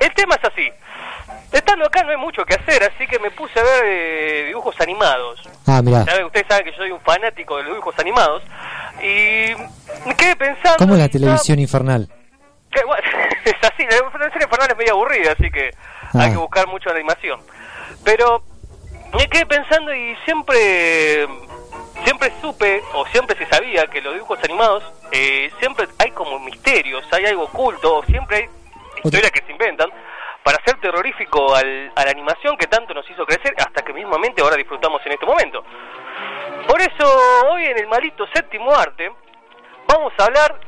el 0.00 0.12
tema 0.14 0.34
es 0.34 0.44
así. 0.44 0.68
Estando 1.52 1.86
acá 1.86 2.02
no 2.02 2.10
hay 2.10 2.16
mucho 2.16 2.44
que 2.44 2.54
hacer, 2.54 2.82
así 2.84 3.06
que 3.06 3.18
me 3.20 3.30
puse 3.30 3.58
a 3.58 3.62
ver 3.62 3.84
eh, 3.86 4.44
dibujos 4.48 4.74
animados. 4.80 5.48
Ah, 5.66 5.80
mirá. 5.82 6.04
¿Sabe? 6.04 6.24
Ustedes 6.24 6.46
saben 6.48 6.64
que 6.64 6.72
yo 6.72 6.76
soy 6.78 6.90
un 6.90 7.00
fanático 7.00 7.56
de 7.56 7.62
los 7.64 7.72
dibujos 7.72 7.98
animados. 7.98 8.42
Y 9.00 9.54
me 10.06 10.14
quedé 10.16 10.36
pensando... 10.36 10.76
¿Cómo 10.78 10.94
es 10.94 11.00
la 11.00 11.08
televisión 11.08 11.58
infernal? 11.58 12.08
que, 12.70 12.84
bueno, 12.84 13.02
es 13.44 13.54
así, 13.62 13.84
la 13.84 14.10
televisión 14.10 14.42
infernal 14.42 14.70
es 14.70 14.76
medio 14.76 14.92
aburrida, 14.92 15.32
así 15.32 15.50
que 15.50 15.70
hay 16.12 16.28
Ah. 16.28 16.30
que 16.30 16.36
buscar 16.36 16.66
mucho 16.68 16.90
animación. 16.90 17.40
Pero 18.04 18.42
me 19.16 19.28
quedé 19.28 19.46
pensando 19.46 19.94
y 19.94 20.14
siempre 20.24 21.26
siempre 22.04 22.30
supe, 22.40 22.82
o 22.94 23.06
siempre 23.06 23.36
se 23.36 23.46
sabía, 23.46 23.86
que 23.86 24.00
los 24.00 24.14
dibujos 24.14 24.38
animados 24.44 24.84
eh, 25.10 25.50
siempre 25.58 25.88
hay 25.98 26.10
como 26.10 26.38
misterios, 26.38 27.04
hay 27.12 27.24
algo 27.24 27.44
oculto, 27.44 28.02
siempre 28.04 28.36
hay 28.36 28.48
historias 29.02 29.32
que 29.32 29.42
se 29.44 29.52
inventan 29.52 29.90
para 30.42 30.58
hacer 30.58 30.78
terrorífico 30.80 31.54
al, 31.54 31.90
a 31.96 32.04
la 32.04 32.10
animación 32.10 32.56
que 32.56 32.66
tanto 32.66 32.94
nos 32.94 33.08
hizo 33.10 33.26
crecer, 33.26 33.54
hasta 33.58 33.82
que 33.82 33.92
mismamente 33.92 34.42
ahora 34.42 34.56
disfrutamos 34.56 35.04
en 35.04 35.12
este 35.12 35.26
momento. 35.26 35.64
Por 36.68 36.80
eso, 36.80 37.20
hoy 37.50 37.64
en 37.64 37.78
el 37.78 37.86
malito 37.88 38.26
séptimo 38.32 38.72
arte, 38.72 39.10
vamos 39.88 40.12
a 40.18 40.24
hablar 40.24 40.60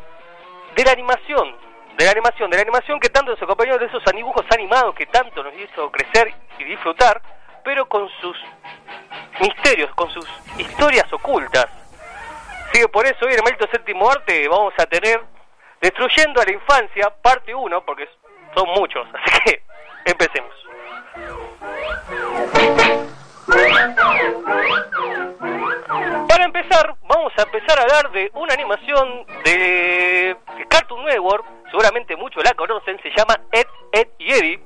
de 0.74 0.84
la 0.84 0.92
animación, 0.92 1.54
de 1.96 2.04
la 2.04 2.10
animación, 2.10 2.50
de 2.50 2.56
la 2.56 2.62
animación 2.62 2.98
que 2.98 3.10
tanto 3.10 3.30
nos 3.30 3.42
acompañó, 3.42 3.78
de 3.78 3.86
esos 3.86 4.02
dibujos 4.12 4.44
animados 4.52 4.94
que 4.94 5.06
tanto 5.06 5.42
nos 5.44 5.54
hizo 5.54 5.90
crecer 5.92 6.34
y 6.58 6.64
disfrutar, 6.64 7.20
pero 7.64 7.88
con 7.88 8.08
sus 8.20 8.36
misterios, 9.40 9.90
con 9.94 10.10
sus 10.10 10.26
historias 10.58 11.12
ocultas. 11.12 11.66
Así 12.68 12.80
que 12.80 12.88
por 12.88 13.06
eso 13.06 13.24
hoy 13.24 13.32
en 13.32 13.40
el 13.46 13.70
séptimo 13.70 14.10
arte 14.10 14.46
vamos 14.48 14.74
a 14.78 14.86
tener 14.86 15.20
Destruyendo 15.80 16.40
a 16.40 16.44
la 16.44 16.52
infancia, 16.52 17.08
parte 17.22 17.54
1, 17.54 17.84
porque 17.84 18.08
son 18.54 18.68
muchos, 18.70 19.06
así 19.14 19.40
que 19.44 19.62
empecemos. 20.04 20.52
Para 26.28 26.44
empezar, 26.44 26.94
vamos 27.02 27.32
a 27.38 27.42
empezar 27.42 27.78
a 27.78 27.82
hablar 27.82 28.10
de 28.10 28.30
una 28.34 28.54
animación 28.54 29.24
de 29.44 30.36
Cartoon 30.68 31.04
Network, 31.04 31.46
seguramente 31.70 32.16
muchos 32.16 32.42
la 32.42 32.54
conocen, 32.54 33.00
se 33.00 33.10
llama 33.16 33.36
Ed, 33.52 33.66
Ed 33.92 34.08
y 34.18 34.32
Eddie, 34.32 34.60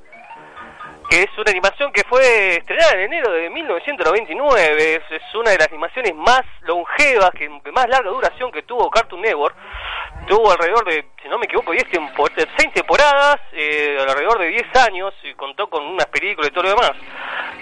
que 1.12 1.24
es 1.24 1.30
una 1.36 1.50
animación 1.50 1.92
que 1.92 2.04
fue 2.04 2.56
estrenada 2.56 2.92
en 2.94 3.00
enero 3.00 3.32
de 3.32 3.50
1999, 3.50 4.94
es, 4.94 5.02
es 5.10 5.34
una 5.34 5.50
de 5.50 5.58
las 5.58 5.68
animaciones 5.68 6.14
más 6.14 6.40
longevas, 6.62 7.28
que, 7.32 7.50
de 7.50 7.70
más 7.70 7.86
larga 7.86 8.08
duración 8.08 8.50
que 8.50 8.62
tuvo 8.62 8.88
Cartoon 8.88 9.20
Network, 9.20 9.54
tuvo 10.26 10.50
alrededor 10.50 10.86
de, 10.86 11.04
si 11.22 11.28
no 11.28 11.36
me 11.38 11.44
equivoco, 11.44 11.72
10 11.72 11.84
tempo- 11.90 12.28
6 12.34 12.72
temporadas, 12.72 13.36
eh, 13.52 13.98
alrededor 14.00 14.38
de 14.38 14.46
10 14.46 14.74
años, 14.88 15.12
y 15.24 15.34
contó 15.34 15.68
con 15.68 15.84
unas 15.84 16.06
películas 16.06 16.48
y 16.48 16.54
todo 16.54 16.62
lo 16.62 16.70
demás. 16.70 16.92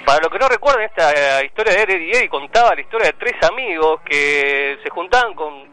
Para 0.06 0.20
los 0.20 0.30
que 0.30 0.38
no 0.38 0.46
recuerdan, 0.46 0.84
esta 0.84 1.40
eh, 1.40 1.46
historia 1.46 1.72
de 1.72 1.82
Eddie 1.82 2.18
Eddie 2.18 2.28
contaba 2.28 2.76
la 2.76 2.82
historia 2.82 3.08
de 3.08 3.14
tres 3.14 3.34
amigos 3.50 4.00
que 4.02 4.78
se 4.80 4.90
juntaban 4.90 5.34
con 5.34 5.68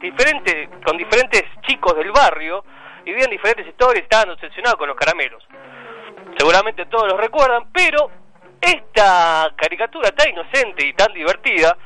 diferentes, 0.00 0.70
con 0.82 0.96
diferentes 0.96 1.42
chicos 1.66 1.94
del 1.94 2.10
barrio 2.10 2.64
y 3.04 3.10
vivían 3.10 3.28
diferentes 3.28 3.66
historias 3.66 4.04
estaban 4.04 4.30
obsesionados 4.30 4.78
con 4.78 4.88
los 4.88 4.96
caramelos. 4.96 5.46
Seguramente 6.38 6.86
todos 6.86 7.08
los 7.08 7.20
recuerdan, 7.20 7.64
pero 7.72 8.10
esta 8.60 9.52
caricatura 9.56 10.12
tan 10.12 10.30
inocente 10.30 10.86
y 10.86 10.92
tan 10.92 11.12
divertida 11.12 11.76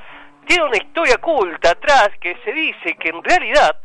tiene 0.47 0.65
una 0.65 0.77
historia 0.77 1.15
oculta 1.17 1.71
atrás 1.71 2.11
que 2.21 2.37
se 2.45 2.53
dice 2.53 2.95
que 2.97 3.09
en 3.09 3.25
realidad 3.25 3.77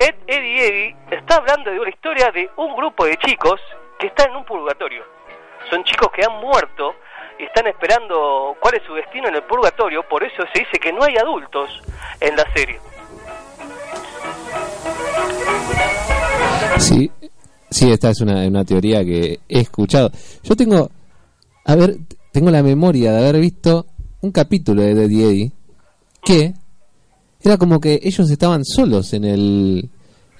Ed, 0.00 0.14
Eddie 0.26 0.66
Eddie 0.66 0.96
está 1.10 1.36
hablando 1.36 1.70
de 1.70 1.78
una 1.78 1.90
historia 1.90 2.30
de 2.32 2.50
un 2.56 2.74
grupo 2.74 3.04
de 3.04 3.16
chicos 3.18 3.60
que 3.98 4.08
están 4.08 4.30
en 4.30 4.36
un 4.36 4.44
purgatorio. 4.44 5.04
Son 5.68 5.84
chicos 5.84 6.10
que 6.10 6.24
han 6.24 6.40
muerto 6.40 6.96
y 7.38 7.44
están 7.44 7.68
esperando 7.68 8.56
cuál 8.58 8.74
es 8.74 8.82
su 8.82 8.94
destino 8.94 9.28
en 9.28 9.36
el 9.36 9.42
purgatorio, 9.42 10.02
por 10.08 10.24
eso 10.24 10.42
se 10.52 10.60
dice 10.60 10.78
que 10.78 10.92
no 10.92 11.04
hay 11.04 11.16
adultos 11.18 11.82
en 12.20 12.34
la 12.34 12.50
serie. 12.52 12.80
Sí, 16.78 17.12
sí, 17.70 17.90
esta 17.90 18.10
es 18.10 18.20
una, 18.20 18.46
una 18.46 18.64
teoría 18.64 19.04
que 19.04 19.40
he 19.48 19.60
escuchado. 19.60 20.10
Yo 20.42 20.56
tengo, 20.56 20.90
a 21.64 21.74
ver, 21.74 21.98
tengo 22.32 22.50
la 22.50 22.62
memoria 22.62 23.12
de 23.12 23.18
haber 23.18 23.40
visto 23.40 23.86
un 24.20 24.32
capítulo 24.32 24.82
de 24.82 24.92
Eddie 24.92 25.24
Eddie 25.24 25.52
que 26.22 26.54
era 27.42 27.56
como 27.56 27.80
que 27.80 28.00
ellos 28.02 28.30
estaban 28.30 28.64
solos 28.64 29.14
en 29.14 29.24
el 29.24 29.90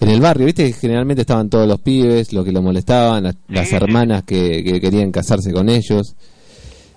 en 0.01 0.09
el 0.09 0.21
barrio, 0.21 0.47
viste 0.47 0.67
que 0.67 0.73
generalmente 0.73 1.23
estaban 1.23 1.51
todos 1.51 1.69
los 1.69 1.79
pibes, 1.81 2.33
los 2.33 2.45
que 2.45 2.53
lo 2.53 2.63
molestaban, 2.63 3.23
las, 3.23 3.37
las 3.49 3.71
hermanas 3.73 4.25
que, 4.25 4.65
que 4.65 4.81
querían 4.81 5.13
casarse 5.13 5.53
con 5.53 5.69
ellos. 5.69 6.17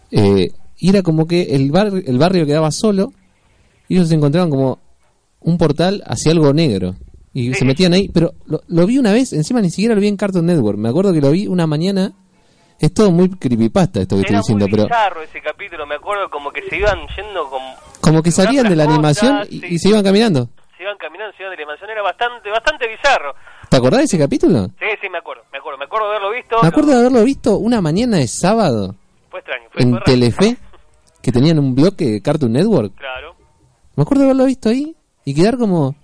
Eh, 0.09 0.51
y 0.77 0.89
era 0.89 1.01
como 1.01 1.27
que 1.27 1.55
el, 1.55 1.69
bar, 1.69 1.91
el 2.05 2.17
barrio 2.17 2.45
quedaba 2.45 2.71
solo 2.71 3.11
y 3.89 3.95
ellos 3.95 4.07
se 4.07 4.15
encontraban 4.15 4.49
como 4.49 4.79
un 5.41 5.57
portal 5.57 6.01
hacia 6.05 6.31
algo 6.31 6.53
negro. 6.53 6.95
Y 7.33 7.49
Sí. 7.53 7.59
se 7.59 7.65
metían 7.65 7.93
ahí, 7.93 8.09
pero 8.09 8.33
lo, 8.45 8.61
lo 8.67 8.85
vi 8.85 8.97
una 8.99 9.11
vez, 9.11 9.33
encima 9.33 9.59
ni 9.61 9.69
siquiera 9.71 9.95
lo 9.95 10.01
vi 10.01 10.07
en 10.07 10.17
Cartoon 10.17 10.45
Network. 10.45 10.77
Me 10.77 10.89
acuerdo 10.89 11.11
que 11.13 11.21
lo 11.21 11.31
vi 11.31 11.47
una 11.47 11.65
mañana. 11.67 12.11
Es 12.79 12.93
todo 12.93 13.11
muy 13.11 13.29
creepypasta 13.29 14.01
esto 14.01 14.15
que 14.15 14.21
estoy 14.21 14.33
Era 14.33 14.39
diciendo, 14.41 14.65
muy 14.67 14.71
pero 14.71 14.83
bizarro 14.85 15.21
ese 15.23 15.41
capítulo, 15.41 15.85
me 15.85 15.95
acuerdo 15.95 16.29
como 16.29 16.51
que 16.51 16.61
se 16.69 16.75
iban 16.77 16.99
yendo 17.15 17.49
con... 17.49 17.61
como 18.01 18.21
que 18.21 18.29
salían 18.31 18.67
de 18.67 18.75
la 18.75 18.83
animación 18.83 19.41
y, 19.49 19.59
sí. 19.61 19.67
y 19.69 19.79
se 19.79 19.89
iban 19.89 20.03
caminando. 20.03 20.49
Se 20.75 20.83
iban 20.83 20.97
caminando, 20.97 21.33
se 21.37 21.43
iban 21.43 21.51
de 21.51 21.57
la 21.57 21.63
animación, 21.63 21.89
era 21.91 22.01
bastante, 22.01 22.49
bastante 22.49 22.87
bizarro. 22.89 23.35
¿Te 23.69 23.77
acordás 23.77 23.99
de 23.99 24.05
ese 24.05 24.17
capítulo? 24.17 24.65
Sí, 24.79 24.85
sí, 25.01 25.07
me 25.09 25.19
acuerdo, 25.19 25.43
me 25.53 25.59
acuerdo, 25.59 25.77
me 25.77 25.85
acuerdo 25.85 26.09
de 26.09 26.15
haberlo 26.17 26.31
visto. 26.35 26.55
Me 26.61 26.67
acuerdo 26.67 26.91
de 26.91 26.99
haberlo 26.99 27.23
visto 27.23 27.57
una 27.57 27.79
mañana 27.79 28.17
de 28.17 28.27
sábado 28.27 28.95
Fue 29.29 29.39
extraño, 29.39 29.69
fue, 29.71 29.81
en 29.83 29.91
fue. 29.91 30.01
Telefe. 30.03 30.57
que 31.21 31.31
tenían 31.31 31.59
un 31.59 31.75
bloque 31.75 32.05
de 32.05 32.21
Cartoon 32.21 32.51
Network. 32.51 32.93
Claro. 32.97 33.35
Me 33.95 34.01
acuerdo 34.03 34.23
de 34.23 34.29
haberlo 34.31 34.45
visto 34.45 34.67
ahí 34.69 34.93
y 35.23 35.33
quedar 35.33 35.57
como... 35.57 35.95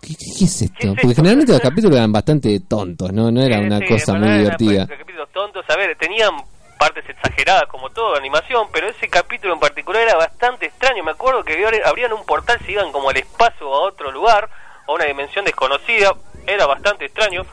¿Qué, 0.00 0.12
es 0.12 0.62
esto? 0.62 0.74
¿Qué 0.78 0.86
es 0.86 0.94
Porque 0.94 1.06
esto? 1.08 1.16
generalmente 1.16 1.52
los 1.52 1.60
capítulos 1.60 1.96
eran 1.96 2.12
bastante 2.12 2.60
tontos, 2.60 3.12
¿no? 3.12 3.30
No 3.30 3.42
era 3.42 3.58
una 3.58 3.78
sí, 3.78 3.86
cosa 3.86 4.14
muy 4.14 4.38
divertida. 4.38 4.86
pues, 4.86 4.98
capítulos 4.98 5.28
tontos, 5.32 5.64
a 5.68 5.76
ver, 5.76 5.96
tenían 5.96 6.30
partes 6.78 7.08
exageradas 7.08 7.66
como 7.68 7.90
todo 7.90 8.16
animación, 8.16 8.68
pero 8.72 8.88
ese 8.88 9.08
capítulo 9.08 9.52
en 9.54 9.60
particular 9.60 10.02
era 10.02 10.16
bastante 10.16 10.66
extraño. 10.66 11.02
Me 11.04 11.10
acuerdo 11.10 11.42
que 11.44 11.54
abrían 11.84 12.12
un 12.12 12.24
portal, 12.24 12.58
se 12.64 12.72
iban 12.72 12.92
como 12.92 13.10
al 13.10 13.16
espacio 13.16 13.66
a 13.66 13.80
otro 13.80 14.10
lugar, 14.12 14.48
a 14.86 14.92
una 14.92 15.04
dimensión 15.04 15.44
desconocida. 15.44 16.12
Era 16.46 16.66
bastante 16.66 17.04
extraño. 17.06 17.44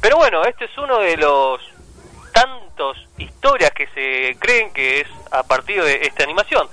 Pero 0.00 0.16
bueno, 0.16 0.42
este 0.44 0.64
es 0.64 0.76
uno 0.78 0.98
de 0.98 1.16
los 1.16 1.60
tantos 2.32 2.96
historias 3.18 3.70
que 3.70 3.86
se 3.88 4.36
creen 4.40 4.72
que 4.72 5.02
es 5.02 5.06
a 5.30 5.42
partir 5.44 5.82
de 5.84 6.00
esta 6.02 6.24
animación. 6.24 6.66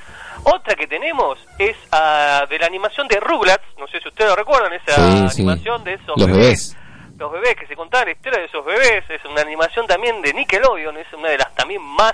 Otra 0.54 0.76
que 0.76 0.88
tenemos 0.88 1.38
es 1.58 1.76
ah, 1.92 2.46
de 2.50 2.58
la 2.60 2.66
animación 2.68 3.08
de 3.08 3.20
Rugrats, 3.20 3.64
no 3.78 3.88
sé 3.88 4.00
si 4.02 4.08
ustedes 4.08 4.30
lo 4.30 4.36
recuerdan, 4.36 4.74
esa 4.74 4.96
Sí, 4.96 5.30
sí. 5.30 5.42
animación 5.42 5.84
de 5.84 5.94
esos 5.96 6.18
Los 6.18 6.28
bebés. 6.28 6.78
los 7.18 7.32
bebés 7.32 7.56
que 7.56 7.68
se 7.68 7.76
contaban 7.76 8.08
la 8.08 8.12
historia 8.14 8.40
de 8.40 8.46
esos 8.46 8.64
bebés. 8.66 9.04
Es 9.10 9.24
una 9.26 9.42
animación 9.42 9.86
también 9.88 10.22
de 10.22 10.34
Nickelodeon. 10.34 10.98
Es 10.98 11.12
una 11.14 11.30
de 11.30 11.38
las 11.38 11.54
también 11.56 11.82
más 11.82 12.14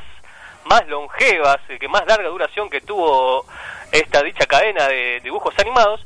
más 0.66 0.88
longevas 0.88 1.58
eh, 1.70 1.78
que 1.78 1.88
más 1.88 2.04
larga 2.08 2.28
duración 2.28 2.72
que 2.72 2.82
tuvo 2.82 3.46
esta 3.92 4.24
dicha 4.24 4.48
cadena 4.48 4.88
de 4.88 5.20
dibujos 5.24 5.54
animados. 5.60 6.04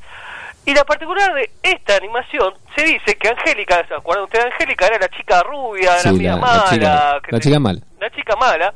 Y 0.65 0.73
la 0.73 0.83
particular 0.83 1.33
de 1.33 1.49
esta 1.63 1.95
animación 1.95 2.53
se 2.75 2.83
dice 2.83 3.15
que 3.17 3.29
Angélica 3.29 3.87
¿se 3.87 3.93
acuerdan 3.95 4.25
ustedes 4.25 4.43
de 4.45 4.51
Angélica 4.51 4.87
era 4.87 4.99
la 4.99 5.07
chica 5.09 5.41
rubia 5.43 5.97
Sí, 5.99 6.19
la- 6.19 6.31
la 6.31 6.37
mala 6.41 6.65
chica- 6.69 7.19
que 7.23 7.31
la 7.31 7.39
chica 7.39 7.59
mala. 7.59 7.79
la 8.01 8.09
chica 8.11 8.35
mala. 8.35 8.73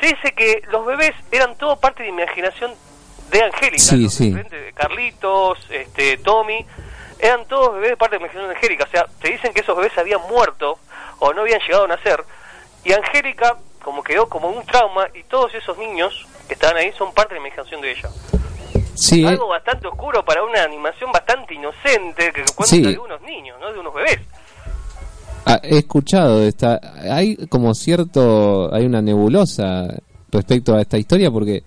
Se 0.00 0.06
dice 0.08 0.32
que 0.34 0.62
los 0.70 0.84
bebés 0.84 1.14
eran 1.32 1.56
todo 1.56 1.80
parte 1.80 2.02
de 2.02 2.10
imaginación 2.10 2.74
de 3.32 3.42
Angélica 3.42 3.78
Sí, 3.82 4.08
sí. 4.08 4.34
Carlitos 4.74 5.58
este 5.70 6.18
Tommy 6.18 6.64
eran 7.18 7.46
todos 7.46 7.74
bebés 7.74 7.90
de 7.90 7.96
parte 7.96 8.16
de 8.16 8.20
la 8.20 8.26
imaginación 8.26 8.50
de 8.50 8.56
Angélica. 8.56 8.84
O 8.84 8.90
sea, 8.90 9.06
te 9.20 9.30
dicen 9.30 9.52
que 9.52 9.60
esos 9.60 9.76
bebés 9.76 9.96
habían 9.96 10.20
muerto 10.28 10.78
o 11.20 11.32
no 11.32 11.42
habían 11.42 11.60
llegado 11.60 11.84
a 11.84 11.88
nacer. 11.88 12.22
Y 12.84 12.92
Angélica, 12.92 13.56
como 13.82 14.02
quedó 14.02 14.28
como 14.28 14.48
un 14.48 14.64
trauma, 14.66 15.06
y 15.14 15.22
todos 15.24 15.54
esos 15.54 15.78
niños 15.78 16.26
que 16.48 16.54
estaban 16.54 16.76
ahí 16.76 16.90
son 16.98 17.12
parte 17.14 17.34
de 17.34 17.40
la 17.40 17.46
imaginación 17.46 17.80
de 17.80 17.92
ella. 17.92 18.08
Sí, 18.94 19.24
eh, 19.24 19.28
Algo 19.28 19.48
bastante 19.48 19.86
oscuro 19.86 20.24
para 20.24 20.42
una 20.42 20.62
animación 20.64 21.12
bastante 21.12 21.54
inocente 21.54 22.32
que 22.32 22.42
cuenta 22.56 22.66
Sí. 22.66 22.82
de 22.82 22.98
unos 22.98 23.20
niños, 23.22 23.56
no 23.60 23.72
de 23.72 23.78
unos 23.78 23.94
bebés. 23.94 24.18
ah, 25.46 25.60
he 25.62 25.78
escuchado 25.78 26.42
esta... 26.42 26.80
Hay 27.10 27.36
como 27.48 27.72
cierto... 27.74 28.68
Hay 28.74 28.84
una 28.84 29.00
nebulosa 29.00 29.86
respecto 30.30 30.74
a 30.74 30.80
esta 30.80 30.98
historia 30.98 31.30
porque 31.30 31.62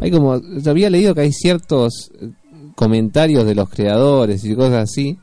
hay 0.00 0.10
como... 0.10 0.40
Yo 0.40 0.70
había 0.70 0.90
leído 0.90 1.14
que 1.14 1.22
hay 1.22 1.32
ciertos 1.32 2.10
eh, 2.20 2.30
comentarios 2.74 3.44
de 3.44 3.54
los 3.54 3.68
creadores 3.68 4.44
y 4.44 4.54
cosas 4.54 4.90
así 4.90 5.18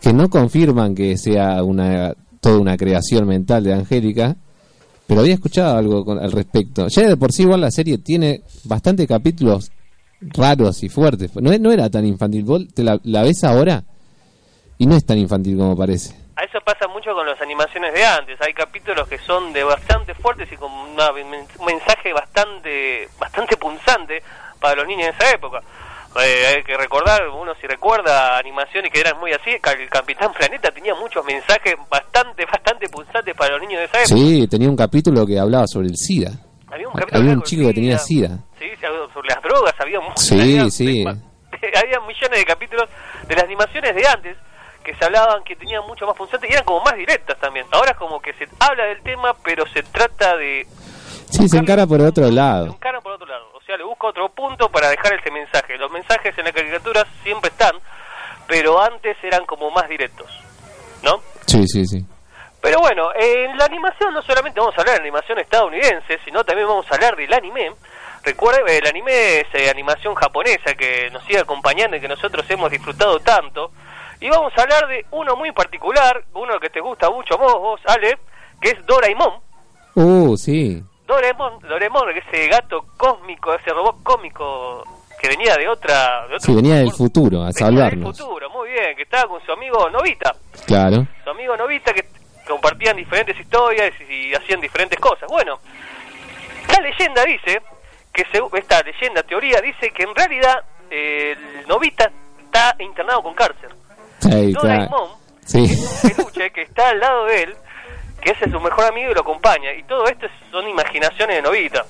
que 0.00 0.12
no 0.12 0.30
confirman 0.30 0.94
que 0.94 1.16
sea 1.18 1.62
una 1.62 2.14
toda 2.40 2.58
una 2.58 2.76
creación 2.78 3.26
mental 3.26 3.64
de 3.64 3.74
Angélica, 3.74 4.34
pero 5.06 5.20
había 5.20 5.34
escuchado 5.34 5.76
algo 5.76 6.04
con- 6.06 6.18
al 6.18 6.32
respecto. 6.32 6.88
Ya 6.88 7.06
de 7.06 7.16
por 7.18 7.32
sí 7.32 7.42
igual 7.42 7.60
la 7.60 7.70
serie 7.70 7.98
tiene 7.98 8.42
bastante 8.64 9.06
capítulos 9.06 9.70
raros 10.20 10.82
y 10.82 10.88
fuertes. 10.88 11.30
No, 11.36 11.50
no 11.58 11.70
era 11.70 11.90
tan 11.90 12.06
infantil. 12.06 12.44
Vos 12.44 12.66
te 12.72 12.82
la 12.82 13.22
ves 13.22 13.44
ahora 13.44 13.84
y 14.78 14.86
no 14.86 14.96
es 14.96 15.04
tan 15.04 15.18
infantil 15.18 15.58
como 15.58 15.76
parece. 15.76 16.14
A 16.40 16.44
eso 16.44 16.58
pasa 16.62 16.88
mucho 16.88 17.12
con 17.12 17.26
las 17.26 17.38
animaciones 17.42 17.92
de 17.92 18.02
antes. 18.02 18.40
Hay 18.40 18.54
capítulos 18.54 19.06
que 19.06 19.18
son 19.18 19.52
de 19.52 19.62
bastante 19.62 20.14
fuertes 20.14 20.50
y 20.50 20.56
con 20.56 20.72
una- 20.72 21.10
un 21.12 21.66
mensaje 21.66 22.14
bastante 22.14 23.08
bastante 23.18 23.58
punzante 23.58 24.22
para 24.58 24.76
los 24.76 24.86
niños 24.86 25.08
de 25.08 25.10
esa 25.26 25.34
época. 25.34 25.60
Eh, 26.24 26.46
hay 26.56 26.64
que 26.64 26.76
recordar, 26.78 27.28
uno 27.28 27.52
si 27.60 27.66
recuerda 27.66 28.38
animaciones 28.38 28.90
que 28.90 29.00
eran 29.00 29.20
muy 29.20 29.32
así, 29.32 29.50
el 29.50 29.90
Capitán 29.90 30.32
Planeta 30.32 30.70
tenía 30.70 30.94
muchos 30.94 31.22
mensajes 31.26 31.74
bastante 31.90 32.46
bastante 32.46 32.88
punzantes 32.88 33.34
para 33.36 33.52
los 33.58 33.60
niños 33.60 33.80
de 33.80 33.84
esa 33.84 33.98
época. 33.98 34.14
Sí, 34.16 34.48
tenía 34.48 34.70
un 34.70 34.76
capítulo 34.76 35.26
que 35.26 35.38
hablaba 35.38 35.66
sobre 35.66 35.88
el 35.88 35.96
SIDA. 35.96 36.30
Había 36.72 36.88
un, 36.88 36.94
Había 37.12 37.42
chico 37.42 37.66
que 37.68 37.74
tenía 37.74 37.98
SIDA. 37.98 38.38
Sí, 38.58 38.66
sobre 39.12 39.28
las 39.28 39.42
drogas, 39.42 39.74
había 39.78 40.00
muchas. 40.00 40.24
Sí, 40.24 40.40
había, 40.40 40.70
sí. 40.70 41.04
había 41.76 42.00
millones 42.00 42.38
de 42.38 42.44
capítulos 42.46 42.88
de 43.28 43.34
las 43.34 43.44
animaciones 43.44 43.94
de 43.94 44.06
antes 44.08 44.36
que 44.90 44.96
se 44.98 45.04
hablaban 45.04 45.44
que 45.44 45.54
tenían 45.54 45.86
mucho 45.86 46.04
más 46.06 46.16
punzantes 46.16 46.50
y 46.50 46.52
eran 46.52 46.64
como 46.64 46.80
más 46.82 46.96
directas 46.96 47.38
también. 47.38 47.64
Ahora 47.70 47.92
es 47.92 47.96
como 47.96 48.20
que 48.20 48.32
se 48.34 48.48
habla 48.58 48.84
del 48.86 49.00
tema, 49.02 49.34
pero 49.44 49.64
se 49.68 49.82
trata 49.84 50.36
de 50.36 50.66
Sí, 51.30 51.48
se 51.48 51.58
encara 51.58 51.86
por 51.86 52.00
otro 52.00 52.26
se 52.26 52.32
lado. 52.32 52.66
encara 52.66 53.00
por 53.00 53.12
otro 53.12 53.26
lado. 53.26 53.50
O 53.54 53.60
sea, 53.62 53.76
le 53.76 53.84
busca 53.84 54.08
otro 54.08 54.28
punto 54.30 54.68
para 54.68 54.88
dejar 54.88 55.12
ese 55.12 55.30
mensaje. 55.30 55.78
Los 55.78 55.92
mensajes 55.92 56.36
en 56.36 56.44
la 56.44 56.50
caricatura 56.52 57.06
siempre 57.22 57.50
están, 57.50 57.76
pero 58.48 58.82
antes 58.82 59.16
eran 59.22 59.46
como 59.46 59.70
más 59.70 59.88
directos, 59.88 60.26
¿no? 61.04 61.22
Sí, 61.46 61.64
sí, 61.68 61.86
sí. 61.86 62.04
Pero 62.60 62.80
bueno, 62.80 63.10
en 63.14 63.56
la 63.56 63.66
animación 63.66 64.12
no 64.12 64.22
solamente 64.22 64.58
vamos 64.58 64.76
a 64.76 64.80
hablar 64.80 64.96
de 64.96 65.02
animación 65.02 65.38
estadounidense, 65.38 66.18
sino 66.24 66.42
también 66.42 66.66
vamos 66.66 66.86
a 66.90 66.94
hablar 66.96 67.14
del 67.14 67.32
anime. 67.32 67.70
Recuerden, 68.24 68.68
el 68.68 68.86
anime 68.88 69.40
es 69.40 69.46
eh, 69.54 69.70
animación 69.70 70.16
japonesa 70.16 70.74
que 70.74 71.08
nos 71.12 71.22
sigue 71.24 71.38
acompañando 71.38 71.96
y 71.96 72.00
que 72.00 72.08
nosotros 72.08 72.44
hemos 72.50 72.70
disfrutado 72.72 73.20
tanto. 73.20 73.70
Y 74.20 74.28
vamos 74.28 74.52
a 74.56 74.62
hablar 74.62 74.86
de 74.88 75.04
uno 75.12 75.34
muy 75.36 75.50
particular, 75.52 76.22
uno 76.34 76.58
que 76.60 76.68
te 76.70 76.80
gusta 76.80 77.08
mucho 77.10 77.34
a 77.34 77.38
vos, 77.38 77.54
vos, 77.54 77.80
Ale, 77.86 78.18
que 78.60 78.70
es 78.70 78.86
Doraemon. 78.86 79.40
Uh, 79.94 80.36
sí. 80.36 80.82
Doraemon, 81.06 81.58
Doraemon, 81.60 82.10
ese 82.10 82.48
gato 82.48 82.84
cósmico, 82.96 83.54
ese 83.54 83.70
robot 83.70 84.02
cósmico 84.02 84.84
que 85.20 85.28
venía 85.28 85.56
de 85.56 85.68
otra... 85.68 86.26
De 86.28 86.34
otro 86.36 86.40
Sí, 86.46 86.54
venía 86.54 86.76
del 86.76 86.92
futuro 86.92 87.38
a 87.42 87.46
Venía 87.46 87.52
salvarnos. 87.52 88.16
del 88.16 88.24
futuro, 88.26 88.50
muy 88.50 88.70
bien, 88.70 88.94
que 88.96 89.02
estaba 89.02 89.26
con 89.28 89.44
su 89.44 89.52
amigo 89.52 89.88
Novita 89.90 90.34
Claro. 90.66 91.06
su 91.24 91.30
amigo 91.30 91.56
Novita 91.56 91.92
que 91.92 92.04
compartían 92.46 92.96
diferentes 92.96 93.38
historias 93.38 93.92
y, 94.08 94.34
hacían 94.34 94.60
diferentes 94.60 94.98
cosas. 95.00 95.28
Bueno, 95.28 95.58
la 96.68 96.80
leyenda 96.82 97.24
dice 97.24 97.60
que 98.12 98.24
se- 98.32 98.58
esta 98.58 98.82
leyenda, 98.82 99.22
teoría, 99.22 99.60
dice 99.60 99.90
que 99.90 100.02
en 100.04 100.14
realidad 100.14 100.62
eh, 100.90 101.36
el 101.60 101.66
Novita 101.68 102.10
está 102.44 102.74
internado 102.78 103.22
con 103.22 103.34
cáncer. 103.34 103.70
Doraemon 104.28 105.08
Sí. 105.44 105.58
un 105.58 106.10
peluche 106.16 106.50
que 106.52 106.62
está 106.62 106.90
al 106.90 107.00
lado 107.00 107.24
de 107.26 107.42
él, 107.42 107.54
que 108.22 108.30
ese 108.30 108.44
es 108.44 108.52
su 108.52 108.60
mejor 108.60 108.84
amigo 108.84 109.10
y 109.10 109.14
lo 109.14 109.22
acompaña. 109.22 109.72
Y 109.76 109.82
todo 109.84 110.04
esto 110.06 110.26
son 110.52 110.68
imaginaciones 110.68 111.36
de 111.36 111.42
Novita. 111.42 111.84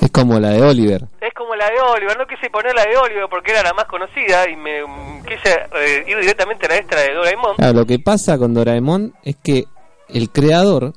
Es 0.00 0.10
como 0.10 0.38
la 0.40 0.50
de 0.50 0.62
Oliver. 0.62 1.02
Es 1.20 1.32
como 1.34 1.54
la 1.56 1.66
de 1.66 1.80
Oliver, 1.80 2.16
no 2.16 2.26
quise 2.26 2.48
poner 2.50 2.74
la 2.74 2.84
de 2.84 2.96
Oliver 2.96 3.26
porque 3.28 3.52
era 3.52 3.62
la 3.62 3.72
más 3.74 3.84
conocida 3.86 4.48
y 4.48 4.56
me 4.56 4.82
mm, 4.82 5.24
quise 5.24 5.58
eh, 5.76 6.04
ir 6.06 6.18
directamente 6.20 6.66
a 6.66 6.68
la 6.70 6.76
extra 6.76 7.00
de 7.00 7.12
Doraemon. 7.14 7.56
Claro, 7.56 7.72
lo 7.74 7.86
que 7.86 7.98
pasa 7.98 8.38
con 8.38 8.54
Doraemon 8.54 9.12
es 9.22 9.36
que 9.42 9.64
el 10.08 10.30
creador 10.30 10.92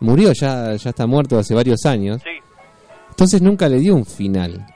murió, 0.00 0.32
ya, 0.32 0.74
ya 0.74 0.90
está 0.90 1.06
muerto 1.06 1.38
hace 1.38 1.54
varios 1.54 1.84
años. 1.86 2.22
Sí, 2.22 2.30
Entonces 3.10 3.42
nunca 3.42 3.68
le 3.68 3.78
dio 3.78 3.94
un 3.94 4.06
final. 4.06 4.66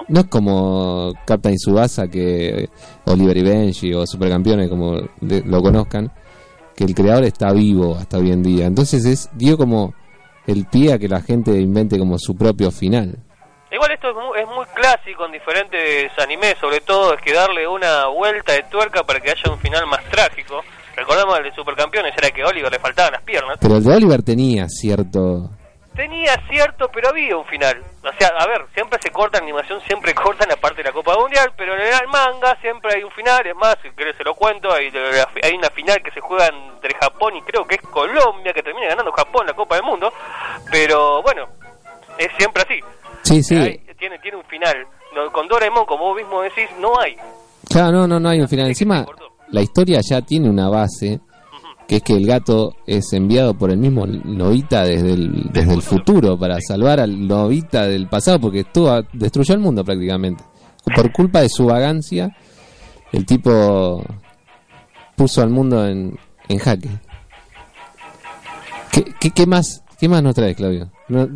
No. 0.00 0.06
No 0.08 0.20
es 0.20 0.26
como 0.26 1.12
Captain 1.26 1.58
Subasa 1.58 2.08
que 2.08 2.68
Oliver 3.06 3.36
y 3.36 3.42
Benji 3.42 3.92
o 3.94 4.06
Supercampeones 4.06 4.68
como 4.68 4.96
de- 5.20 5.42
lo 5.44 5.60
conozcan, 5.62 6.10
que 6.76 6.84
el 6.84 6.94
creador 6.94 7.24
está 7.24 7.52
vivo 7.52 7.96
hasta 7.96 8.18
hoy 8.18 8.30
en 8.32 8.42
día. 8.42 8.66
Entonces 8.66 9.04
es 9.04 9.28
dio 9.34 9.56
como 9.58 9.94
el 10.46 10.66
pie 10.66 10.92
a 10.94 10.98
que 10.98 11.08
la 11.08 11.20
gente 11.20 11.52
invente 11.60 11.98
como 11.98 12.18
su 12.18 12.36
propio 12.36 12.70
final. 12.70 13.18
Igual 13.72 13.92
esto 13.92 14.08
es 14.10 14.16
muy, 14.16 14.40
es 14.40 14.46
muy 14.48 14.64
clásico 14.74 15.26
en 15.26 15.32
diferentes 15.32 16.10
animes, 16.18 16.56
sobre 16.60 16.80
todo 16.80 17.14
es 17.14 17.20
que 17.22 17.32
darle 17.32 17.68
una 17.68 18.06
vuelta 18.08 18.52
de 18.52 18.64
tuerca 18.64 19.04
para 19.04 19.20
que 19.20 19.30
haya 19.30 19.52
un 19.52 19.58
final 19.60 19.86
más 19.86 20.02
trágico. 20.10 20.60
Recordamos 20.96 21.38
el 21.38 21.44
de 21.44 21.54
Supercampeones, 21.54 22.12
era 22.18 22.30
que 22.30 22.42
a 22.42 22.48
Oliver 22.48 22.72
le 22.72 22.78
faltaban 22.80 23.12
las 23.12 23.22
piernas. 23.22 23.58
Pero 23.60 23.76
el 23.76 23.84
de 23.84 23.94
Oliver 23.94 24.22
tenía 24.22 24.66
cierto... 24.68 25.50
Tenía 25.94 26.36
cierto, 26.48 26.88
pero 26.92 27.08
había 27.08 27.36
un 27.36 27.44
final. 27.46 27.82
O 28.02 28.12
sea, 28.18 28.28
a 28.38 28.46
ver, 28.46 28.64
siempre 28.74 28.98
se 29.02 29.10
corta 29.10 29.38
animación, 29.38 29.80
siempre 29.82 30.14
cortan 30.14 30.48
la 30.48 30.56
parte 30.56 30.78
de 30.78 30.84
la 30.84 30.92
Copa 30.92 31.16
Mundial, 31.18 31.52
pero 31.56 31.74
en 31.74 31.80
el 31.82 32.08
manga 32.08 32.56
siempre 32.60 32.94
hay 32.94 33.02
un 33.02 33.10
final. 33.10 33.46
Es 33.46 33.56
más, 33.56 33.76
si 33.82 33.90
querés 33.90 34.16
se 34.16 34.24
lo 34.24 34.34
cuento, 34.34 34.72
hay, 34.72 34.86
hay 35.42 35.54
una 35.54 35.68
final 35.70 36.00
que 36.02 36.10
se 36.12 36.20
juega 36.20 36.46
entre 36.46 36.94
Japón 36.94 37.36
y 37.36 37.42
creo 37.42 37.66
que 37.66 37.74
es 37.74 37.82
Colombia, 37.82 38.52
que 38.52 38.62
termina 38.62 38.86
ganando 38.88 39.12
Japón 39.12 39.46
la 39.46 39.52
Copa 39.54 39.74
del 39.74 39.84
Mundo. 39.84 40.12
Pero 40.70 41.22
bueno, 41.22 41.48
es 42.18 42.28
siempre 42.38 42.62
así. 42.62 42.80
Sí, 43.22 43.42
sí. 43.42 43.56
Hay- 43.56 43.78
tiene, 43.98 44.18
tiene 44.20 44.38
un 44.38 44.44
final. 44.44 44.86
No, 45.14 45.30
con 45.30 45.46
Doraemon, 45.48 45.84
como 45.84 46.04
vos 46.04 46.16
mismo 46.16 46.40
decís, 46.40 46.68
no 46.78 46.98
hay. 46.98 47.16
Claro, 47.68 47.90
no, 47.92 48.06
no, 48.06 48.18
no 48.20 48.28
hay 48.30 48.40
un 48.40 48.48
final. 48.48 48.68
Encima, 48.68 49.04
la 49.48 49.60
historia 49.60 50.00
ya 50.08 50.22
tiene 50.22 50.48
una 50.48 50.68
base, 50.70 51.20
que 51.90 51.96
es 51.96 52.02
que 52.04 52.12
el 52.12 52.24
gato 52.24 52.76
es 52.86 53.12
enviado 53.14 53.54
por 53.54 53.72
el 53.72 53.76
mismo 53.76 54.06
Novita 54.06 54.84
desde 54.84 55.12
el, 55.12 55.50
desde 55.52 55.74
el 55.74 55.82
futuro 55.82 56.38
para 56.38 56.60
salvar 56.60 57.00
al 57.00 57.26
Novita 57.26 57.88
del 57.88 58.06
pasado, 58.06 58.38
porque 58.38 58.60
estuvo, 58.60 59.02
destruyó 59.12 59.54
el 59.54 59.60
mundo 59.60 59.84
prácticamente. 59.84 60.44
Por 60.94 61.10
culpa 61.10 61.40
de 61.40 61.48
su 61.48 61.66
vagancia, 61.66 62.30
el 63.10 63.26
tipo 63.26 64.04
puso 65.16 65.42
al 65.42 65.50
mundo 65.50 65.84
en, 65.84 66.16
en 66.48 66.58
jaque. 66.58 66.90
¿Qué, 68.92 69.12
qué, 69.18 69.32
qué 69.32 69.46
más 69.46 69.82
¿Qué 69.98 70.08
más 70.08 70.22
nos 70.22 70.36
traes, 70.36 70.56
Claudio? 70.56 70.88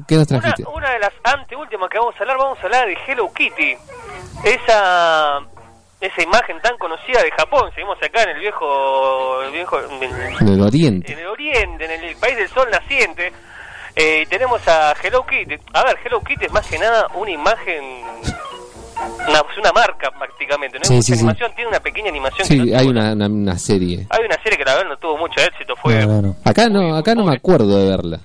¿Qué 0.07 0.15
nos 0.15 0.31
Una, 0.31 0.41
trajiste? 0.41 0.65
una 0.73 0.91
de 0.93 1.01
las 1.01 1.13
anteúltimas 1.25 1.91
que 1.91 1.99
vamos 1.99 2.15
a 2.17 2.21
hablar, 2.21 2.39
vamos 2.39 2.59
a 2.61 2.63
hablar 2.63 2.87
de 2.87 2.97
Hello 3.09 3.29
Kitty. 3.35 3.77
Esa 4.45 5.41
esa 6.07 6.23
imagen 6.23 6.61
tan 6.61 6.77
conocida 6.79 7.23
de 7.23 7.31
Japón. 7.33 7.71
Seguimos 7.75 7.97
acá 8.03 8.23
en 8.25 8.31
el 8.31 8.39
viejo, 8.41 9.43
el 9.43 9.53
viejo 9.53 9.79
en, 9.81 10.03
En 10.41 10.49
el 10.49 10.61
oriente. 10.61 11.13
en 11.13 11.19
el 11.19 11.27
oriente, 11.27 11.85
en 11.85 12.05
el 12.05 12.17
país 12.17 12.37
del 12.37 12.49
sol 12.49 12.69
naciente. 12.71 13.33
Eh, 13.97 14.23
y 14.23 14.27
tenemos 14.27 14.67
a 14.67 14.95
Hello 15.03 15.25
Kitty. 15.25 15.57
A 15.73 15.85
ver, 15.85 15.97
Hello 16.05 16.21
Kitty 16.21 16.47
es 16.47 16.53
más 16.53 16.67
que 16.67 16.79
nada 16.79 17.07
una 17.15 17.31
imagen, 17.31 18.03
una, 19.29 19.39
es 19.39 19.59
una 19.59 19.73
marca 19.73 20.11
prácticamente. 20.11 20.79
No 20.79 20.83
hay 20.83 20.89
Sí, 20.89 20.95
mucha 20.95 21.07
sí, 21.07 21.13
animación, 21.15 21.53
tiene 21.55 21.69
una 21.71 21.81
pequeña 21.81 22.09
animación. 22.09 22.49
que 22.49 22.57
no 22.57 22.65
Sí, 22.65 22.75
hay 22.75 22.87
una, 22.89 23.13
una, 23.13 23.27
una 23.27 23.59
serie. 23.59 24.07
hay 24.11 24.25
una 24.25 24.37
serie 24.43 24.59
que 24.59 24.65
la 24.65 24.75
verdad 24.75 24.89
no 24.91 24.97
tuvo 24.99 25.17
mucho 25.19 25.41
éxito. 25.41 25.75
Fue 25.77 25.95
No, 26.05 26.07
no, 26.07 26.23
no. 26.23 26.37
Acá 26.45 26.69
no, 26.69 26.97
acá 26.97 27.15
no 27.15 27.25
me 27.25 27.35
acuerdo 27.37 27.79
de 27.79 27.89
verla. 27.91 28.19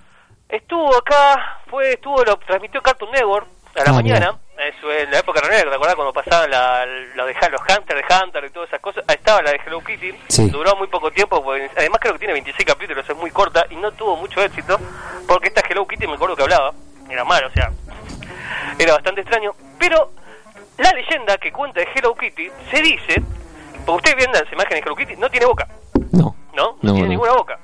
Estuvo 0.47 0.95
acá, 0.97 1.59
fue, 1.69 1.93
estuvo, 1.93 2.23
lo 2.23 2.35
transmitió 2.37 2.81
Cartoon 2.81 3.11
Network 3.11 3.47
a 3.75 3.83
la 3.83 3.89
Ah, 3.91 3.93
mañana. 3.93 4.35
Eso 4.59 4.91
en 4.91 5.09
la 5.09 5.19
época 5.19 5.39
real, 5.41 5.69
¿te 5.69 5.75
acordás 5.75 5.95
cuando 5.95 6.11
pasaban 6.11 6.51
la, 6.51 6.85
la 6.85 7.25
de, 7.25 7.33
los 7.49 7.61
Hunter 7.61 7.95
de 7.95 8.03
Hunter 8.13 8.43
y 8.45 8.49
todas 8.49 8.67
esas 8.69 8.81
cosas? 8.81 9.03
Ahí 9.07 9.15
estaba 9.15 9.41
la 9.41 9.51
de 9.51 9.61
Hello 9.65 9.81
Kitty. 9.81 10.13
Sí. 10.27 10.49
Duró 10.49 10.75
muy 10.75 10.87
poco 10.87 11.11
tiempo, 11.11 11.41
porque 11.41 11.69
además 11.77 11.99
creo 12.01 12.13
que 12.13 12.19
tiene 12.19 12.33
26 12.33 12.67
capítulos, 12.67 13.09
es 13.09 13.15
muy 13.15 13.31
corta 13.31 13.65
y 13.69 13.77
no 13.77 13.91
tuvo 13.93 14.17
mucho 14.17 14.41
éxito. 14.43 14.77
Porque 15.27 15.47
esta 15.47 15.61
Hello 15.67 15.87
Kitty 15.87 16.05
me 16.07 16.15
acuerdo 16.15 16.35
que 16.35 16.43
hablaba, 16.43 16.73
era 17.09 17.23
malo, 17.23 17.47
o 17.47 17.51
sea, 17.51 17.71
era 18.77 18.93
bastante 18.95 19.21
extraño. 19.21 19.53
Pero 19.79 20.11
la 20.77 20.91
leyenda 20.91 21.37
que 21.37 21.53
cuenta 21.53 21.79
de 21.79 21.87
Hello 21.95 22.13
Kitty 22.15 22.51
se 22.69 22.81
dice, 22.81 23.21
porque 23.85 24.09
ustedes 24.11 24.17
ven 24.17 24.31
las 24.33 24.51
imágenes 24.51 24.81
de 24.83 24.85
Hello 24.89 24.95
Kitty, 24.97 25.15
no 25.15 25.29
tiene 25.31 25.45
boca. 25.45 25.67
No. 26.11 26.35
¿no? 26.53 26.63
No, 26.63 26.77
No, 26.81 26.93
tiene 26.93 27.03
no. 27.03 27.07
ninguna 27.11 27.31
boca. 27.31 27.59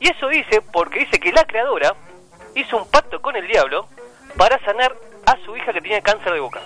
Y 0.00 0.08
eso 0.08 0.28
dice 0.28 0.62
porque 0.72 1.00
dice 1.00 1.20
que 1.20 1.30
la 1.30 1.44
creadora 1.44 1.94
hizo 2.54 2.78
un 2.78 2.88
pacto 2.90 3.20
con 3.20 3.36
el 3.36 3.46
diablo 3.46 3.86
para 4.38 4.58
sanar 4.64 4.94
a 5.32 5.44
su 5.44 5.56
hija 5.56 5.72
que 5.72 5.80
tenía 5.80 6.00
cáncer 6.00 6.32
de 6.32 6.40
boca. 6.40 6.60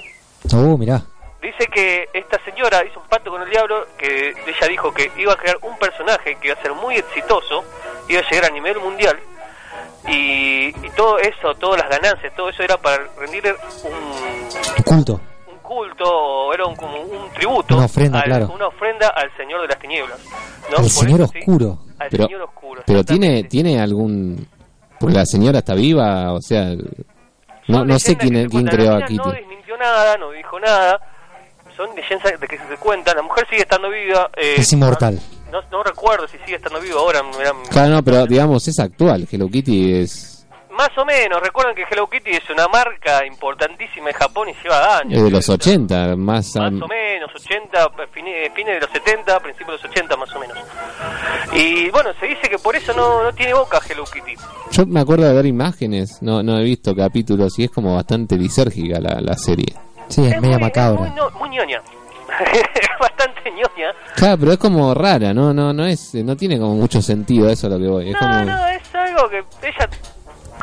Oh, 0.54 0.76
mirá. 0.76 1.02
Dice 1.40 1.66
que 1.72 2.06
esta 2.14 2.38
señora 2.44 2.84
hizo 2.84 3.00
un 3.00 3.08
pacto 3.08 3.30
con 3.30 3.42
el 3.42 3.50
diablo 3.50 3.86
que 3.98 4.28
ella 4.30 4.68
dijo 4.68 4.92
que 4.92 5.10
iba 5.18 5.32
a 5.32 5.36
crear 5.36 5.56
un 5.62 5.76
personaje 5.78 6.36
que 6.40 6.48
iba 6.48 6.56
a 6.58 6.62
ser 6.62 6.72
muy 6.74 6.94
exitoso, 6.96 7.64
iba 8.08 8.20
a 8.20 8.30
llegar 8.30 8.50
a 8.50 8.54
nivel 8.54 8.78
mundial 8.78 9.18
y, 10.08 10.68
y 10.68 10.90
todo 10.96 11.18
eso, 11.18 11.54
todas 11.58 11.80
las 11.80 11.90
ganancias, 11.90 12.32
todo 12.36 12.48
eso 12.48 12.62
era 12.62 12.76
para 12.76 13.04
rendirle 13.18 13.54
un, 13.84 14.82
culto. 14.84 15.20
un 15.50 15.58
culto, 15.58 16.52
era 16.54 16.64
un, 16.66 16.76
como 16.76 17.00
un 17.00 17.30
tributo, 17.32 17.74
Una 17.76 17.86
ofrenda, 17.86 18.18
al- 18.20 18.24
claro. 18.24 18.50
una 18.54 18.66
ofrenda 18.68 19.08
al 19.08 19.30
Señor 19.36 19.62
de 19.62 19.68
las 19.68 19.78
Tinieblas. 19.78 20.18
¿no? 20.70 20.76
El 20.76 20.82
Por 20.82 20.88
Señor 20.90 21.20
eso, 21.22 21.32
sí, 21.32 21.38
Oscuro. 21.40 21.78
al 21.98 22.08
Pero, 22.08 22.24
Señor 22.26 22.42
Oscuro. 22.42 22.82
pero 22.86 23.04
tiene, 23.04 23.44
tiene 23.44 23.80
algún... 23.80 24.46
Porque 25.00 25.16
la 25.16 25.26
señora 25.26 25.58
está 25.58 25.74
viva, 25.74 26.32
o 26.32 26.40
sea... 26.40 26.68
No, 27.68 27.84
no 27.84 27.98
sé 27.98 28.16
quién, 28.16 28.48
quién 28.48 28.66
creó 28.66 28.96
a 28.96 29.02
Kitty. 29.02 29.16
No 29.16 29.32
desmintió 29.32 29.76
nada, 29.76 30.16
no 30.16 30.30
dijo 30.30 30.58
nada. 30.60 31.00
Son 31.76 31.88
leyendas 31.96 32.38
de 32.40 32.46
que 32.46 32.58
se 32.58 32.76
cuentan. 32.78 33.16
La 33.16 33.22
mujer 33.22 33.46
sigue 33.48 33.62
estando 33.62 33.88
viva. 33.88 34.30
eh, 34.36 34.56
Es 34.58 34.72
inmortal. 34.72 35.18
No, 35.50 35.60
no 35.70 35.82
recuerdo 35.82 36.26
si 36.28 36.38
sigue 36.38 36.56
estando 36.56 36.80
viva 36.80 36.98
ahora. 36.98 37.22
Claro, 37.70 37.88
no, 37.94 38.02
pero 38.02 38.26
digamos, 38.26 38.66
es 38.68 38.78
actual. 38.78 39.26
Hello 39.30 39.48
Kitty 39.48 40.00
es, 40.00 40.31
Más 40.76 40.90
o 40.96 41.04
menos. 41.04 41.40
Recuerden 41.40 41.74
que 41.74 41.82
Hello 41.90 42.08
Kitty 42.08 42.30
es 42.30 42.48
una 42.50 42.66
marca 42.68 43.24
importantísima 43.26 44.10
en 44.10 44.14
Japón 44.16 44.48
y 44.48 44.54
lleva 44.62 44.98
años. 44.98 45.18
es 45.18 45.24
de 45.24 45.30
los 45.30 45.40
O 45.40 45.42
sea, 45.42 45.54
80, 45.56 46.16
más... 46.16 46.56
Más 46.56 46.72
o 46.82 46.88
menos, 46.88 47.30
80, 47.34 47.90
fines, 48.12 48.50
fines 48.54 48.74
de 48.74 48.80
los 48.80 48.90
70, 48.90 49.40
principios 49.40 49.80
de 49.82 49.88
los 49.88 49.96
80 49.96 50.16
más 50.16 50.34
o 50.34 50.40
menos. 50.40 50.58
Y 51.52 51.90
bueno, 51.90 52.10
se 52.18 52.26
dice 52.26 52.48
que 52.48 52.58
por 52.58 52.74
eso 52.74 52.92
no, 52.94 53.22
no 53.22 53.32
tiene 53.32 53.54
boca 53.54 53.80
Hello 53.88 54.04
Kitty. 54.04 54.34
Yo 54.70 54.86
me 54.86 55.00
acuerdo 55.00 55.24
de 55.28 55.34
ver 55.34 55.46
imágenes, 55.46 56.22
no, 56.22 56.42
no 56.42 56.58
he 56.58 56.64
visto 56.64 56.94
capítulos 56.96 57.58
y 57.58 57.64
es 57.64 57.70
como 57.70 57.94
bastante 57.94 58.36
lisérgica 58.36 58.98
la, 58.98 59.20
la 59.20 59.36
serie. 59.36 59.74
Sí, 60.08 60.24
es, 60.26 60.40
media 60.40 60.56
muy, 60.58 60.64
macabra. 60.66 61.00
muy, 61.00 61.10
no- 61.10 61.30
muy 61.32 61.48
ñoña. 61.50 61.82
es 62.52 62.88
bastante 62.98 63.50
ñoña. 63.50 63.92
Claro, 64.16 64.38
pero 64.38 64.52
es 64.52 64.58
como 64.58 64.94
rara, 64.94 65.34
no, 65.34 65.52
no, 65.52 65.72
no 65.74 65.84
es, 65.84 66.14
no 66.14 66.34
tiene 66.36 66.58
como 66.58 66.74
mucho 66.76 67.02
sentido 67.02 67.48
eso 67.50 67.66
a 67.66 67.70
lo 67.70 67.78
que 67.78 67.86
voy. 67.88 68.08
Es 68.08 68.14
No, 68.14 68.20
como, 68.20 68.44
no, 68.44 68.66
es 68.68 68.94
algo 68.94 69.28
que 69.28 69.44
ella... 69.62 69.88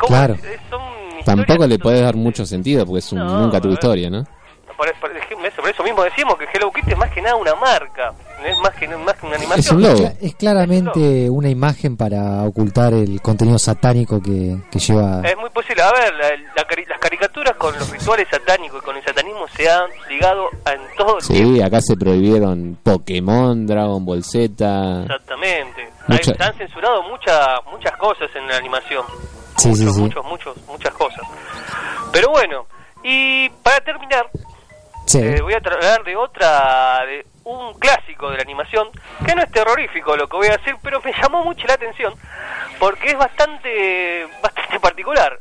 ¿cómo 0.00 0.08
Claro. 0.16 0.34
es? 0.34 0.44
Es- 0.44 0.60
son 0.70 0.80
tampoco 1.24 1.66
le 1.66 1.78
podés 1.78 2.00
dar 2.02 2.16
mucho 2.16 2.44
sentido 2.46 2.84
porque 2.86 3.00
es 3.00 3.12
un, 3.12 3.18
No, 3.18 3.40
nunca 3.42 3.60
ver. 3.60 3.72
historia, 3.72 4.10
¿no? 4.10 4.24
Por, 4.76 4.88
eso, 4.88 4.96
por 5.60 5.68
eso 5.70 5.82
mismo 5.84 6.02
decimos 6.02 6.36
que 6.38 6.46
Hello 6.54 6.72
Kitty 6.72 6.92
es 6.92 6.96
más 6.96 7.10
que 7.10 7.20
nada 7.20 7.36
una 7.36 7.54
marca, 7.54 8.14
no 8.40 8.46
es 8.46 8.58
más 8.60 8.70
que, 8.76 8.88
más 8.88 9.14
que 9.14 9.26
una 9.26 9.36
animación. 9.36 9.58
Es 9.60 9.70
un 9.72 9.82
logo. 9.82 10.12
Es 10.22 10.34
claramente 10.36 11.28
una 11.28 11.50
imagen 11.50 11.98
para 11.98 12.44
ocultar 12.44 12.94
el 12.94 13.20
contenido 13.20 13.58
satánico 13.58 14.22
que, 14.22 14.56
que 14.70 14.78
lleva. 14.78 15.20
Es 15.22 15.36
muy 15.36 15.50
posible. 15.50 15.82
A 15.82 15.92
ver, 15.92 16.14
la- 16.14 16.30
las 16.56 16.98
caricaturas 16.98 17.56
con 17.56 17.74
los 17.78 17.90
rituales 17.90 18.26
satánicos 18.30 18.80
y 18.80 18.84
con 18.86 18.96
el 18.96 19.04
satanismo 19.04 19.46
se 19.54 19.70
han 19.70 19.90
ligado 20.08 20.46
a- 20.64 20.72
en 20.72 20.80
todo 20.96 21.18
el 21.18 21.26
tiempo. 21.26 21.54
Sí, 21.56 21.60
acá 21.62 21.80
se 21.82 21.96
prohibieron 21.98 22.78
Pokémon, 22.82 23.66
Dragon 23.66 24.02
Ball 24.06 24.24
Z. 24.24 25.02
Exactamente. 25.02 25.90
Mucha- 26.16 26.44
han 26.46 26.54
censurado 26.56 27.02
muchas 27.04 27.60
muchas 27.70 27.96
cosas 27.96 28.28
en 28.34 28.46
la 28.48 28.56
animación. 28.56 29.04
Sí, 29.56 29.68
muchos, 29.68 29.94
sí. 29.94 30.00
muchos, 30.00 30.24
muchos, 30.24 30.56
muchas 30.66 30.94
cosas. 30.94 31.20
Pero 32.12 32.28
bueno, 32.30 32.66
y 33.02 33.48
para 33.62 33.80
terminar. 33.80 34.28
Eh, 35.12 35.40
voy 35.42 35.54
a 35.54 35.56
hablar 35.56 36.04
de 36.04 36.14
otra, 36.14 37.04
de 37.04 37.26
un 37.42 37.74
clásico 37.80 38.30
de 38.30 38.36
la 38.36 38.42
animación, 38.42 38.88
que 39.26 39.34
no 39.34 39.42
es 39.42 39.50
terrorífico 39.50 40.16
lo 40.16 40.28
que 40.28 40.36
voy 40.36 40.46
a 40.46 40.56
decir, 40.56 40.76
pero 40.82 41.00
me 41.02 41.12
llamó 41.20 41.42
mucho 41.44 41.66
la 41.66 41.74
atención, 41.74 42.14
porque 42.78 43.08
es 43.08 43.18
bastante, 43.18 44.28
bastante 44.40 44.78
particular. 44.78 45.40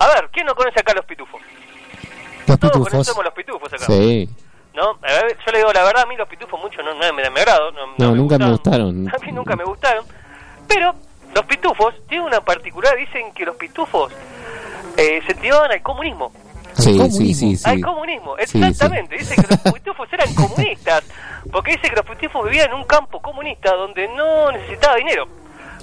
A 0.00 0.08
ver, 0.08 0.28
¿quién 0.32 0.44
no 0.46 0.56
conoce 0.56 0.80
acá 0.80 0.92
los 0.92 1.04
pitufos? 1.04 1.40
Los 2.48 2.58
Todos 2.58 2.72
pitufos. 2.72 2.88
conocemos 2.90 3.24
los 3.24 3.34
pitufos 3.34 3.72
acá. 3.72 3.84
Sí, 3.86 4.28
¿No? 4.80 4.94
Yo 5.46 5.52
le 5.52 5.58
digo 5.58 5.72
la 5.72 5.82
verdad, 5.84 6.02
a 6.04 6.06
mí 6.06 6.16
los 6.16 6.28
pitufos 6.28 6.58
mucho 6.60 6.82
no, 6.82 6.94
no 6.94 7.12
me, 7.12 7.28
me 7.30 7.40
agrado. 7.40 7.70
No, 7.72 7.80
No, 7.98 8.14
nunca 8.14 8.38
me 8.38 8.50
gustaron. 8.50 9.08
A 9.14 9.18
mí 9.24 9.32
nunca 9.32 9.54
me 9.56 9.64
gustaron. 9.64 10.04
Pero 10.66 10.94
los 11.34 11.44
pitufos 11.44 11.94
tienen 12.08 12.26
una 12.28 12.40
particular, 12.40 12.96
dicen 12.96 13.32
que 13.34 13.44
los 13.44 13.56
pitufos 13.56 14.12
eh, 14.96 15.20
se 15.26 15.34
tiraban 15.34 15.70
al 15.70 15.82
comunismo. 15.82 16.32
sí, 16.74 16.92
sí, 16.92 16.96
comunismo. 16.98 17.34
sí, 17.34 17.56
sí. 17.56 17.68
Al 17.68 17.80
comunismo, 17.80 18.36
Sí, 18.46 18.58
exactamente. 18.62 19.16
Dice 19.18 19.34
que 19.36 19.42
los 19.64 19.74
pitufos 19.74 20.08
eran 20.12 20.32
comunistas, 20.34 21.04
porque 21.52 21.72
dice 21.72 21.90
que 21.90 21.96
los 21.96 22.06
pitufos 22.06 22.44
vivían 22.44 22.68
en 22.70 22.74
un 22.76 22.84
campo 22.84 23.20
comunista 23.20 23.74
donde 23.74 24.08
no 24.08 24.50
necesitaba 24.52 24.96
dinero. 24.96 25.26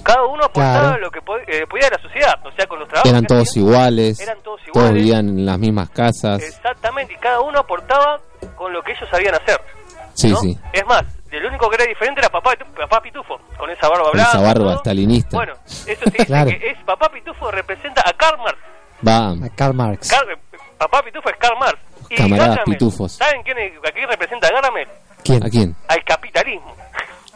Cada 0.02 0.24
uno 0.26 0.44
aportaba 0.44 0.88
Claro. 0.90 0.98
lo 1.00 1.10
que 1.10 1.20
pod- 1.20 1.42
eh, 1.46 1.66
podía 1.68 1.88
a 1.88 1.90
la 1.90 1.98
sociedad, 2.02 2.34
o 2.46 2.50
sea, 2.52 2.66
con 2.66 2.78
los 2.78 2.88
trabajos 2.88 3.10
Eran 3.10 3.26
todos 3.26 3.56
iguales, 3.56 4.20
Eran 4.20 4.38
todos 4.42 4.60
todos 4.62 4.68
iguales. 4.68 4.94
vivían 4.94 5.28
en 5.28 5.44
las 5.46 5.58
mismas 5.58 5.90
casas. 5.90 6.40
Exactamente, 6.42 7.12
y 7.14 7.16
cada 7.16 7.40
uno 7.40 7.58
aportaba 7.58 8.20
con 8.56 8.72
lo 8.72 8.82
que 8.82 8.92
ellos 8.92 9.08
sabían 9.10 9.34
hacer. 9.34 9.60
Sí, 10.14 10.28
¿no? 10.30 10.36
sí. 10.38 10.58
Es 10.72 10.84
más, 10.86 11.04
el 11.30 11.44
único 11.46 11.68
que 11.70 11.76
era 11.76 11.84
diferente 11.84 12.20
era 12.20 12.28
papá, 12.28 12.52
papá 12.76 13.00
Pitufo, 13.00 13.38
con 13.56 13.70
esa 13.70 13.88
barba 13.88 14.04
Con 14.04 14.12
blanca. 14.12 14.30
esa 14.30 14.40
barba 14.40 14.76
stalinista. 14.78 15.36
Bueno, 15.36 15.54
eso 15.66 16.04
dice 16.10 16.26
Claro. 16.26 16.50
que 16.50 16.70
es 16.70 16.78
papá 16.84 17.08
Pitufo 17.10 17.50
representa 17.50 18.02
a 18.08 18.12
Karl 18.14 18.38
Marx. 18.38 18.58
Va, 19.06 19.46
A 19.46 19.48
Karl 19.54 19.74
Marx. 19.74 20.10
Karl- 20.10 20.36
papá 20.76 21.02
Pitufo 21.02 21.28
es 21.30 21.36
Karl 21.36 21.58
Marx. 21.58 21.78
Y 22.10 22.16
Camaradas 22.16 22.48
Gargamel, 22.56 22.78
pitufos. 22.78 23.12
¿Saben 23.12 23.42
quién 23.42 23.58
es, 23.58 23.72
a 23.86 23.92
quién 23.92 24.08
representa 24.08 24.48
a 24.48 24.50
Gargamel? 24.50 24.88
¿Quién? 25.22 25.44
¿a 25.44 25.50
quién? 25.50 25.76
Al 25.88 26.02
capitalismo. 26.04 26.74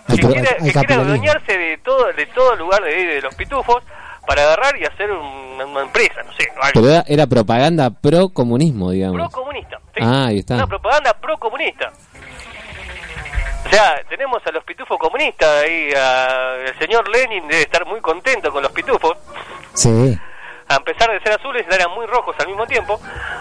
Al 0.09 0.17
que 0.17 0.23
pro- 0.23 0.33
quiere, 0.33 0.49
al 0.49 0.73
que 0.73 0.73
quiere 0.73 0.95
adueñarse 0.95 1.59
de 1.59 1.79
todo, 1.85 2.13
de 2.13 2.27
todo 2.27 2.57
lugar 2.57 2.83
de, 2.83 2.91
de 3.07 3.21
los 3.21 3.35
pitufos 3.35 3.83
para 4.27 4.43
agarrar 4.43 4.77
y 4.81 4.85
hacer 4.87 5.11
un- 5.13 5.61
una 5.63 5.83
empresa, 5.83 6.23
no 6.25 6.33
sé, 6.33 6.49
algo. 6.61 6.71
Pero 6.81 6.89
era, 6.89 7.05
era 7.07 7.27
propaganda 7.27 7.91
pro 7.91 8.31
comunismo, 8.31 8.91
digamos. 8.91 9.19
pro-comunista. 9.31 9.77
¿sí? 9.77 9.82
Ah, 10.05 10.27
ahí 10.27 10.39
está. 10.39 10.55
Una 10.57 10.67
propaganda 10.67 11.13
pro-comunista. 11.15 11.93
O 13.65 13.69
sea, 13.71 13.95
tenemos 14.09 14.43
a 14.45 14.51
los 14.51 14.65
pitufos 14.65 14.99
comunistas 14.99 15.49
ahí, 15.63 15.91
a- 15.97 16.57
el 16.67 16.79
señor 16.79 17.09
Lenin 17.09 17.47
debe 17.49 17.63
estar 17.63 17.87
muy 17.87 18.01
contento 18.01 18.51
con 18.53 18.63
los 18.63 18.73
pitufos. 18.73 19.13
Sí. 19.75 20.19
A 20.69 20.81
pesar 20.81 21.11
de 21.13 21.21
ser 21.21 21.39
azules, 21.39 21.65
eran 21.71 21.91
muy 21.95 22.07
rojos 22.07 22.35
al 22.41 22.49
mismo 22.49 22.67
tiempo. 22.67 23.01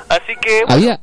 Así 0.10 0.36
que... 0.40 0.62
bueno, 0.66 0.74
Había, 0.74 0.96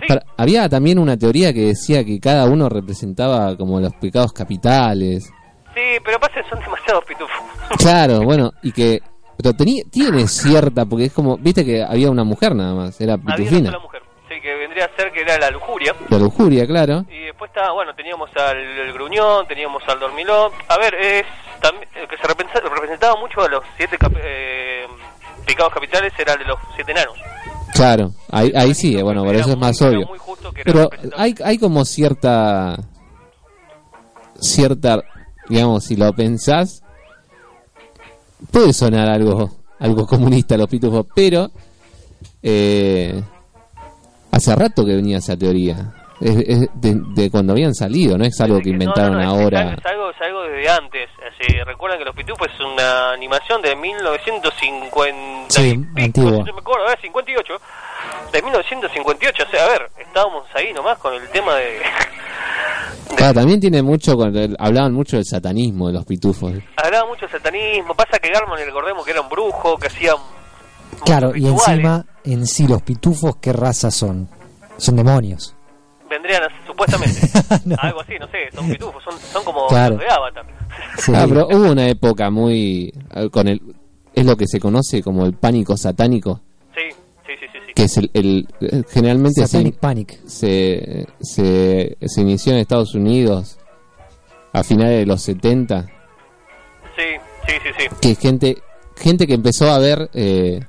sí. 0.00 0.06
para- 0.08 0.22
había 0.36 0.68
también 0.68 0.98
una 0.98 1.16
teoría 1.16 1.52
que 1.52 1.66
decía 1.66 2.04
que 2.04 2.18
cada 2.18 2.46
uno 2.46 2.68
representaba 2.68 3.56
como 3.56 3.78
los 3.78 3.94
pecados 3.94 4.32
capitales. 4.32 5.30
Sí, 5.74 5.80
pero 6.04 6.18
pasa 6.18 6.34
son 6.48 6.58
demasiados 6.64 7.04
pitufos. 7.04 7.42
Claro, 7.78 8.22
bueno, 8.22 8.52
y 8.62 8.72
que... 8.72 9.00
Pero 9.36 9.54
tenía, 9.54 9.82
tiene 9.90 10.28
cierta, 10.28 10.84
porque 10.84 11.06
es 11.06 11.12
como, 11.12 11.36
viste 11.36 11.64
que 11.64 11.82
había 11.82 12.10
una 12.10 12.22
mujer 12.22 12.54
nada 12.54 12.74
más, 12.74 13.00
era 13.00 13.14
Había 13.14 13.24
una 13.26 13.36
pitufina. 13.36 13.70
sola 13.70 13.82
mujer. 13.82 13.91
Que 14.42 14.54
vendría 14.56 14.86
a 14.86 14.96
ser 14.96 15.12
que 15.12 15.20
era 15.20 15.38
la 15.38 15.50
lujuria. 15.50 15.94
La 16.10 16.18
lujuria, 16.18 16.66
claro. 16.66 17.04
Y 17.08 17.26
después 17.26 17.48
estaba, 17.50 17.72
bueno, 17.72 17.94
teníamos 17.94 18.28
al 18.36 18.56
el 18.58 18.92
gruñón, 18.92 19.46
teníamos 19.46 19.82
al 19.86 20.00
dormilón. 20.00 20.50
A 20.68 20.76
ver, 20.78 20.94
es 20.96 21.24
también, 21.60 21.88
que 21.92 22.16
se 22.16 22.22
representa- 22.24 22.60
representaba 22.68 23.14
mucho 23.20 23.40
a 23.40 23.48
los 23.48 23.62
siete 23.76 23.96
cap- 23.96 24.12
eh, 24.20 24.84
pecados 25.46 25.72
capitales 25.72 26.12
era 26.18 26.32
el 26.32 26.40
de 26.40 26.44
los 26.46 26.58
siete 26.74 26.90
enanos. 26.90 27.14
Claro, 27.72 28.10
ahí, 28.30 28.52
ahí 28.54 28.74
sí, 28.74 28.94
Era 28.94 29.04
bueno, 29.04 29.24
por 29.24 29.34
eso 29.34 29.50
es 29.50 29.56
más 29.56 29.80
obvio. 29.80 30.08
Pero 30.64 30.90
hay, 31.16 31.34
hay 31.44 31.56
como 31.58 31.84
cierta, 31.84 32.76
cierta, 34.40 35.02
digamos, 35.48 35.84
si 35.84 35.96
lo 35.96 36.12
pensás, 36.12 36.82
puede 38.50 38.72
sonar 38.72 39.08
algo, 39.08 39.50
algo 39.78 40.06
comunista 40.06 40.56
los 40.56 40.68
pitufos, 40.68 41.06
pero 41.14 41.48
eh, 42.42 43.22
hace 44.32 44.56
rato 44.56 44.84
que 44.84 44.96
venía 44.96 45.18
esa 45.18 45.36
teoría. 45.36 45.76
Es, 46.20 46.36
es 46.36 46.60
de, 46.74 47.00
de 47.16 47.30
cuando 47.32 47.52
habían 47.52 47.74
salido, 47.74 48.16
no 48.16 48.24
es 48.24 48.40
algo 48.40 48.60
que 48.60 48.70
No, 48.70 48.76
no, 48.78 48.82
inventaron 48.84 49.18
no, 49.20 49.28
ahora. 49.28 49.74
Es 49.74 49.86
algo, 49.86 50.10
es 50.10 50.20
algo 50.20 50.42
desde 50.42 50.68
antes. 50.70 51.08
Así, 51.18 51.52
recuerdan 51.64 51.98
que 51.98 52.04
Los 52.04 52.14
Pitufos 52.14 52.46
es 52.54 52.60
una 52.60 53.10
animación 53.12 53.60
de 53.60 53.74
1950. 53.74 55.50
Sí, 55.50 55.80
antigua. 55.96 56.44
me 56.44 56.50
acuerdo, 56.50 56.86
eh, 56.92 56.96
58. 57.02 57.54
De 58.32 58.42
1958. 58.42 59.42
O 59.46 59.50
sea, 59.50 59.64
a 59.64 59.68
ver, 59.68 59.90
estábamos 59.98 60.44
ahí 60.54 60.72
nomás 60.72 60.98
con 60.98 61.12
el 61.14 61.28
tema 61.30 61.54
de. 61.56 61.80
Claro, 63.16 63.34
también 63.34 63.60
tiene 63.60 63.82
mucho, 63.82 64.16
con 64.16 64.34
el- 64.36 64.56
hablaban 64.58 64.92
mucho 64.94 65.16
del 65.16 65.24
satanismo 65.26 65.88
de 65.88 65.94
los 65.94 66.04
pitufos. 66.04 66.52
Hablaba 66.76 67.06
mucho 67.08 67.26
de 67.26 67.32
satanismo. 67.32 67.94
Pasa 67.94 68.18
que 68.18 68.30
Garman, 68.30 68.58
recordemos 68.64 69.04
que 69.04 69.10
era 69.10 69.20
un 69.20 69.28
brujo, 69.28 69.76
que 69.76 69.88
hacía. 69.88 70.12
Claro, 71.04 71.30
y 71.30 71.40
rituales. 71.40 71.68
encima, 71.68 72.04
en 72.24 72.46
sí, 72.46 72.66
los 72.66 72.82
pitufos, 72.82 73.36
¿qué 73.36 73.52
raza 73.52 73.90
son? 73.90 74.28
Son 74.76 74.96
demonios. 74.96 75.54
Vendrían, 76.08 76.42
supuestamente. 76.66 77.20
No. 77.64 77.76
Algo 77.80 78.00
así, 78.00 78.14
no 78.20 78.26
sé. 78.28 78.50
Son 78.54 78.68
pitufos. 78.68 79.02
Son, 79.04 79.18
son 79.18 79.44
como 79.44 79.66
Claro. 79.68 79.96
los 79.96 80.04
de 80.04 80.10
Avatar. 80.10 80.46
Sí. 80.98 81.12
Ah, 81.14 81.26
pero 81.28 81.46
hubo 81.48 81.70
una 81.72 81.88
época 81.88 82.30
muy 82.30 82.92
eh, 83.14 83.28
con 83.30 83.48
el 83.48 83.60
es 84.14 84.26
lo 84.26 84.36
que 84.36 84.46
se 84.46 84.60
conoce 84.60 85.02
como 85.02 85.24
el 85.24 85.32
pánico 85.34 85.74
satánico, 85.76 86.40
Sí, 86.74 86.82
sí, 87.26 87.32
sí, 87.40 87.46
sí. 87.50 87.58
sí. 87.66 87.72
que 87.74 87.84
es 87.84 87.96
el, 87.96 88.10
el- 88.12 88.48
eh, 88.60 88.82
generalmente 88.90 89.40
se, 89.42 89.46
Satanic 89.46 89.76
Panic. 89.78 90.26
se, 90.26 91.06
se, 91.20 91.96
se 92.00 92.20
inició 92.20 92.52
en 92.52 92.58
Estados 92.58 92.94
Unidos 92.94 93.58
a 94.52 94.62
finales 94.64 94.98
de 94.98 95.06
los 95.06 95.22
70, 95.22 95.86
Sí, 96.96 97.02
sí, 97.46 97.54
sí, 97.62 97.68
sí. 97.78 97.96
que 98.02 98.14
gente 98.16 98.58
gente 98.96 99.26
que 99.26 99.32
empezó 99.34 99.70
a 99.72 99.78
ver 99.78 100.10
eh, 100.12 100.60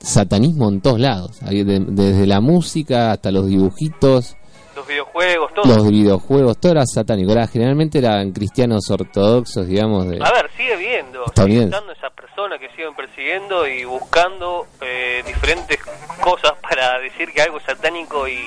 satanismo 0.00 0.68
en 0.68 0.80
todos 0.80 0.98
lados, 1.00 1.38
desde 1.42 2.26
la 2.26 2.40
música 2.40 3.12
hasta 3.12 3.30
los 3.30 3.46
dibujitos, 3.46 4.36
Los 4.74 4.86
videojuegos, 4.86 5.52
todo. 5.54 5.66
los 5.66 5.88
videojuegos, 5.88 6.58
todo 6.58 6.72
era 6.72 6.86
satánico. 6.86 7.32
Era, 7.32 7.46
generalmente 7.46 7.98
eran 7.98 8.32
cristianos 8.32 8.90
ortodoxos, 8.90 9.66
digamos, 9.66 10.08
de, 10.08 10.16
A 10.22 10.32
ver, 10.32 10.50
sigue 10.56 10.76
viendo, 10.76 11.24
Está 11.26 11.42
sigue 11.44 11.54
bien. 11.56 11.68
estando 11.68 11.92
esas 11.92 12.12
personas 12.12 12.58
que 12.58 12.68
siguen 12.70 12.94
persiguiendo 12.96 13.66
y 13.68 13.84
buscando 13.84 14.66
eh, 14.80 15.22
diferentes 15.26 15.78
cosas 16.22 16.52
para 16.62 16.98
decir 16.98 17.28
que 17.32 17.42
algo 17.42 17.58
es 17.58 17.64
satánico 17.64 18.26
y 18.26 18.38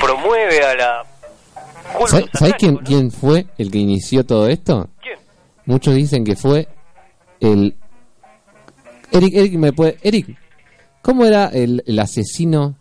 promueve 0.00 0.64
a 0.64 0.74
la 0.74 1.04
¿Sabes 2.32 2.54
quién, 2.58 2.74
¿no? 2.74 2.80
quién 2.80 3.10
fue 3.10 3.46
el 3.58 3.70
que 3.70 3.78
inició 3.78 4.24
todo 4.26 4.48
esto? 4.48 4.88
¿Quién? 5.00 5.18
Muchos 5.66 5.94
dicen 5.94 6.24
que 6.24 6.34
fue 6.36 6.66
el... 7.40 7.74
Eric, 9.12 9.34
Eric, 9.34 9.54
¿me 9.54 9.72
puede... 9.72 9.96
Eric, 10.02 10.36
¿cómo 11.02 11.24
era 11.24 11.46
el, 11.46 11.82
el 11.86 11.98
asesino? 11.98 12.76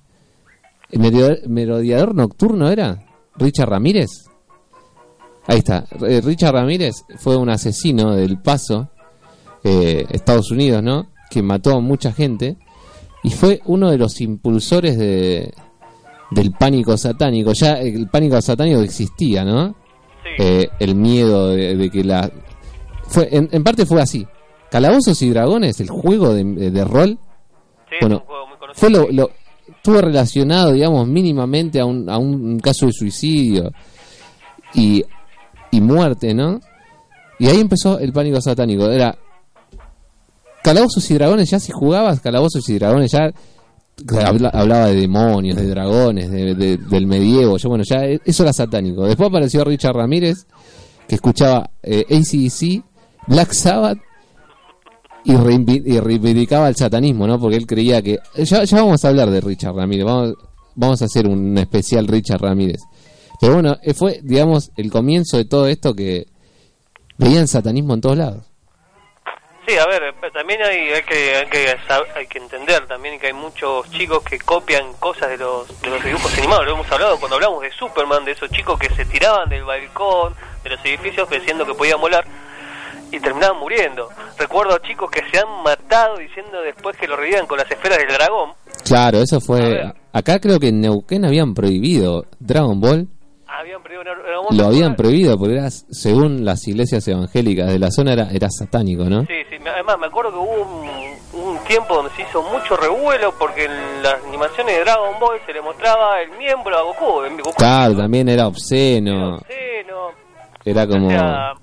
¿El 0.90 1.00
merodeador, 1.00 1.50
merodeador 1.50 2.16
nocturno 2.16 2.70
era? 2.70 3.06
¿Richard 3.38 3.70
Ramírez? 3.70 4.10
Ahí 5.48 5.60
está. 5.60 5.86
Eh, 6.08 6.22
Richard 6.22 6.54
Ramírez 6.54 6.96
fue 7.18 7.38
un 7.38 7.50
asesino 7.50 8.16
del 8.16 8.40
Paso, 8.42 8.90
eh, 9.64 10.06
Estados 10.10 10.52
Unidos, 10.52 10.82
¿no? 10.82 11.08
Que 11.30 11.42
mató 11.42 11.76
a 11.76 11.80
mucha 11.80 12.12
gente 12.12 12.58
y 13.24 13.32
fue 13.32 13.62
uno 13.66 13.92
de 13.92 13.98
los 13.98 14.22
impulsores 14.22 14.98
de, 14.98 15.54
del 16.32 16.52
pánico 16.52 16.98
satánico. 16.98 17.54
Ya 17.54 17.74
el 17.74 18.08
pánico 18.10 18.42
satánico 18.42 18.82
existía, 18.82 19.44
¿no? 19.44 19.76
Sí, 20.24 20.44
eh, 20.44 20.70
el 20.80 20.96
miedo 20.96 21.50
de, 21.50 21.76
de 21.76 21.90
que 21.90 22.04
la 22.04 22.32
fue 23.08 23.28
en, 23.32 23.50
en 23.52 23.64
parte 23.64 23.86
fue 23.86 24.02
así 24.02 24.26
calabozos 24.76 25.22
y 25.22 25.30
dragones 25.30 25.80
el 25.80 25.90
juego 25.90 26.34
de, 26.34 26.44
de 26.44 26.84
rol 26.86 27.18
sí, 27.90 27.96
bueno, 28.02 28.16
es 28.18 28.22
un 28.22 28.28
juego 28.28 28.48
muy 28.48 28.58
conocido. 28.58 28.80
fue 28.80 28.90
lo, 28.90 29.12
lo 29.12 29.32
estuvo 29.78 30.02
relacionado 30.02 30.72
digamos 30.74 31.08
mínimamente 31.08 31.80
a 31.80 31.86
un, 31.86 32.10
a 32.10 32.18
un 32.18 32.60
caso 32.60 32.86
de 32.88 32.92
suicidio 32.94 33.72
y, 34.74 35.04
y 35.72 35.82
muerte 35.82 36.34
no 36.34 36.60
y 37.40 37.48
ahí 37.48 37.60
empezó 37.60 38.00
el 38.00 38.12
pánico 38.12 38.42
satánico 38.42 38.90
era 38.90 39.18
calabozos 40.64 41.10
y 41.10 41.14
dragones 41.14 41.50
ya 41.50 41.60
si 41.60 41.72
jugabas 41.72 42.20
calabozos 42.20 42.68
y 42.70 42.74
dragones 42.78 43.12
ya 43.12 43.32
habla- 44.26 44.50
hablaba 44.50 44.88
de 44.88 44.96
demonios, 44.96 45.56
de 45.58 45.68
dragones, 45.68 46.30
de- 46.30 46.54
de- 46.56 46.78
del 46.78 47.08
medievo. 47.08 47.56
Yo, 47.58 47.70
bueno, 47.70 47.84
ya 47.90 48.04
e- 48.06 48.20
eso 48.26 48.44
era 48.44 48.52
satánico. 48.52 49.06
Después 49.06 49.30
apareció 49.30 49.64
Richard 49.64 49.96
Ramírez, 49.96 50.48
que 51.08 51.16
escuchaba 51.16 51.70
eh, 51.82 52.04
ACDC, 52.10 52.84
Black 53.28 53.54
Sabbath 53.54 54.00
y, 55.26 55.34
reivindi- 55.34 55.82
y 55.86 56.00
reivindicaba 56.00 56.70
el 56.70 56.76
satanismo, 56.76 57.28
¿no? 57.28 57.40
Porque 57.40 57.58
él 57.58 57.66
creía 57.68 58.02
que. 58.02 58.20
Ya, 58.36 58.64
vamos 58.72 59.04
a 59.04 59.10
hablar 59.10 59.30
de 59.30 59.42
Richard 59.42 59.76
Ramírez, 59.76 60.06
vamos, 60.76 61.02
a 61.02 61.06
hacer 61.06 61.28
un 61.28 61.58
especial 61.58 62.08
Richard 62.08 62.42
Ramírez. 62.42 62.82
Pero 63.42 63.56
bueno, 63.56 63.76
eh, 63.82 63.94
fue, 63.94 64.20
digamos, 64.24 64.72
el 64.78 64.92
comienzo 64.92 65.38
de 65.38 65.46
todo 65.46 65.68
esto 65.68 65.94
que 65.94 66.26
veían 67.18 67.48
satanismo 67.48 67.94
en 67.96 68.02
todos 68.02 68.18
lados. 68.18 68.46
Sí, 69.68 69.76
a 69.78 69.86
ver, 69.88 70.04
eh, 70.04 70.32
también 70.32 70.62
hay, 70.62 70.90
hay, 70.94 71.02
que, 71.02 71.36
hay, 71.38 71.48
que, 71.48 71.76
hay 72.16 72.28
que 72.28 72.38
entender 72.38 72.86
también 72.86 73.20
que 73.20 73.28
hay 73.28 73.34
muchos 73.34 73.90
chicos 73.90 74.24
que 74.24 74.38
copian 74.38 74.94
cosas 75.00 75.30
de 75.30 75.38
los, 75.38 75.82
de 75.82 75.90
los 75.90 76.04
dibujos 76.04 76.38
animados. 76.38 76.66
Lo 76.68 76.74
hemos 76.74 76.92
hablado 76.92 77.20
cuando 77.20 77.36
hablamos 77.38 77.64
de 77.64 77.72
Superman, 77.72 78.24
de 78.26 78.34
esos 78.34 78.50
chicos 78.52 78.78
que 78.78 78.94
se 78.94 79.06
tiraban 79.06 79.50
del 79.50 79.64
balcón, 79.64 80.36
de 80.64 80.70
los 80.70 80.80
edificios 80.86 81.28
pensando 81.28 81.66
que 81.66 81.74
podían 81.74 82.00
volar 82.00 82.24
y 83.16 83.20
terminaban 83.20 83.60
muriendo. 83.60 84.10
Recuerdo 84.38 84.78
chicos 84.80 85.10
que 85.10 85.22
se 85.32 85.40
han 85.40 85.64
matado 85.64 86.18
diciendo 86.18 86.62
después 86.62 86.98
que 86.98 87.08
lo 87.08 87.16
revivían 87.16 87.48
con 87.48 87.58
las 87.58 87.70
esferas 87.72 88.00
del 88.00 88.10
dragón. 88.10 88.52
Claro, 88.84 89.20
eso 89.20 89.40
fue. 89.40 89.94
Acá 90.12 90.40
creo 90.40 90.60
que 90.60 90.70
en 90.70 90.82
Neuquén 90.82 91.26
habían 91.26 91.54
prohibido 91.54 92.26
Dragon 92.40 92.80
Ball. 92.80 93.08
Habían 93.48 93.80
una 93.80 94.38
bomba 94.38 94.56
Lo 94.56 94.66
habían 94.66 94.96
prohibido 94.96 95.38
porque 95.38 95.54
era, 95.56 95.70
según 95.70 96.44
las 96.44 96.68
iglesias 96.68 97.08
evangélicas 97.08 97.72
de 97.72 97.80
la 97.80 97.90
zona 97.90 98.12
era, 98.14 98.30
era 98.32 98.50
satánico, 98.50 99.06
¿no? 99.06 99.22
Sí, 99.22 99.44
sí, 99.50 99.56
además 99.66 99.98
me 99.98 100.08
acuerdo 100.08 100.32
que 100.32 100.38
hubo 100.38 100.62
un, 100.62 101.50
un 101.52 101.58
tiempo 101.60 101.96
donde 101.96 102.12
se 102.16 102.24
hizo 102.24 102.44
mucho 102.44 102.76
revuelo 102.76 103.34
porque 103.40 103.66
en 103.66 104.04
las 104.04 104.16
animaciones 104.26 104.76
de 104.76 104.84
Dragon 104.84 105.20
Ball 105.22 105.40
se 105.46 105.54
le 105.54 105.62
mostraba 105.62 106.22
el 106.22 106.32
miembro 106.38 106.78
a 106.78 106.82
Goku. 106.82 107.54
Claro, 107.58 107.96
también 107.96 108.28
era 108.28 108.48
obsceno. 108.48 109.36
obsceno. 109.36 110.12
Era 110.66 110.88
como... 110.88 111.08
O 111.08 111.12
sea, 111.12 111.54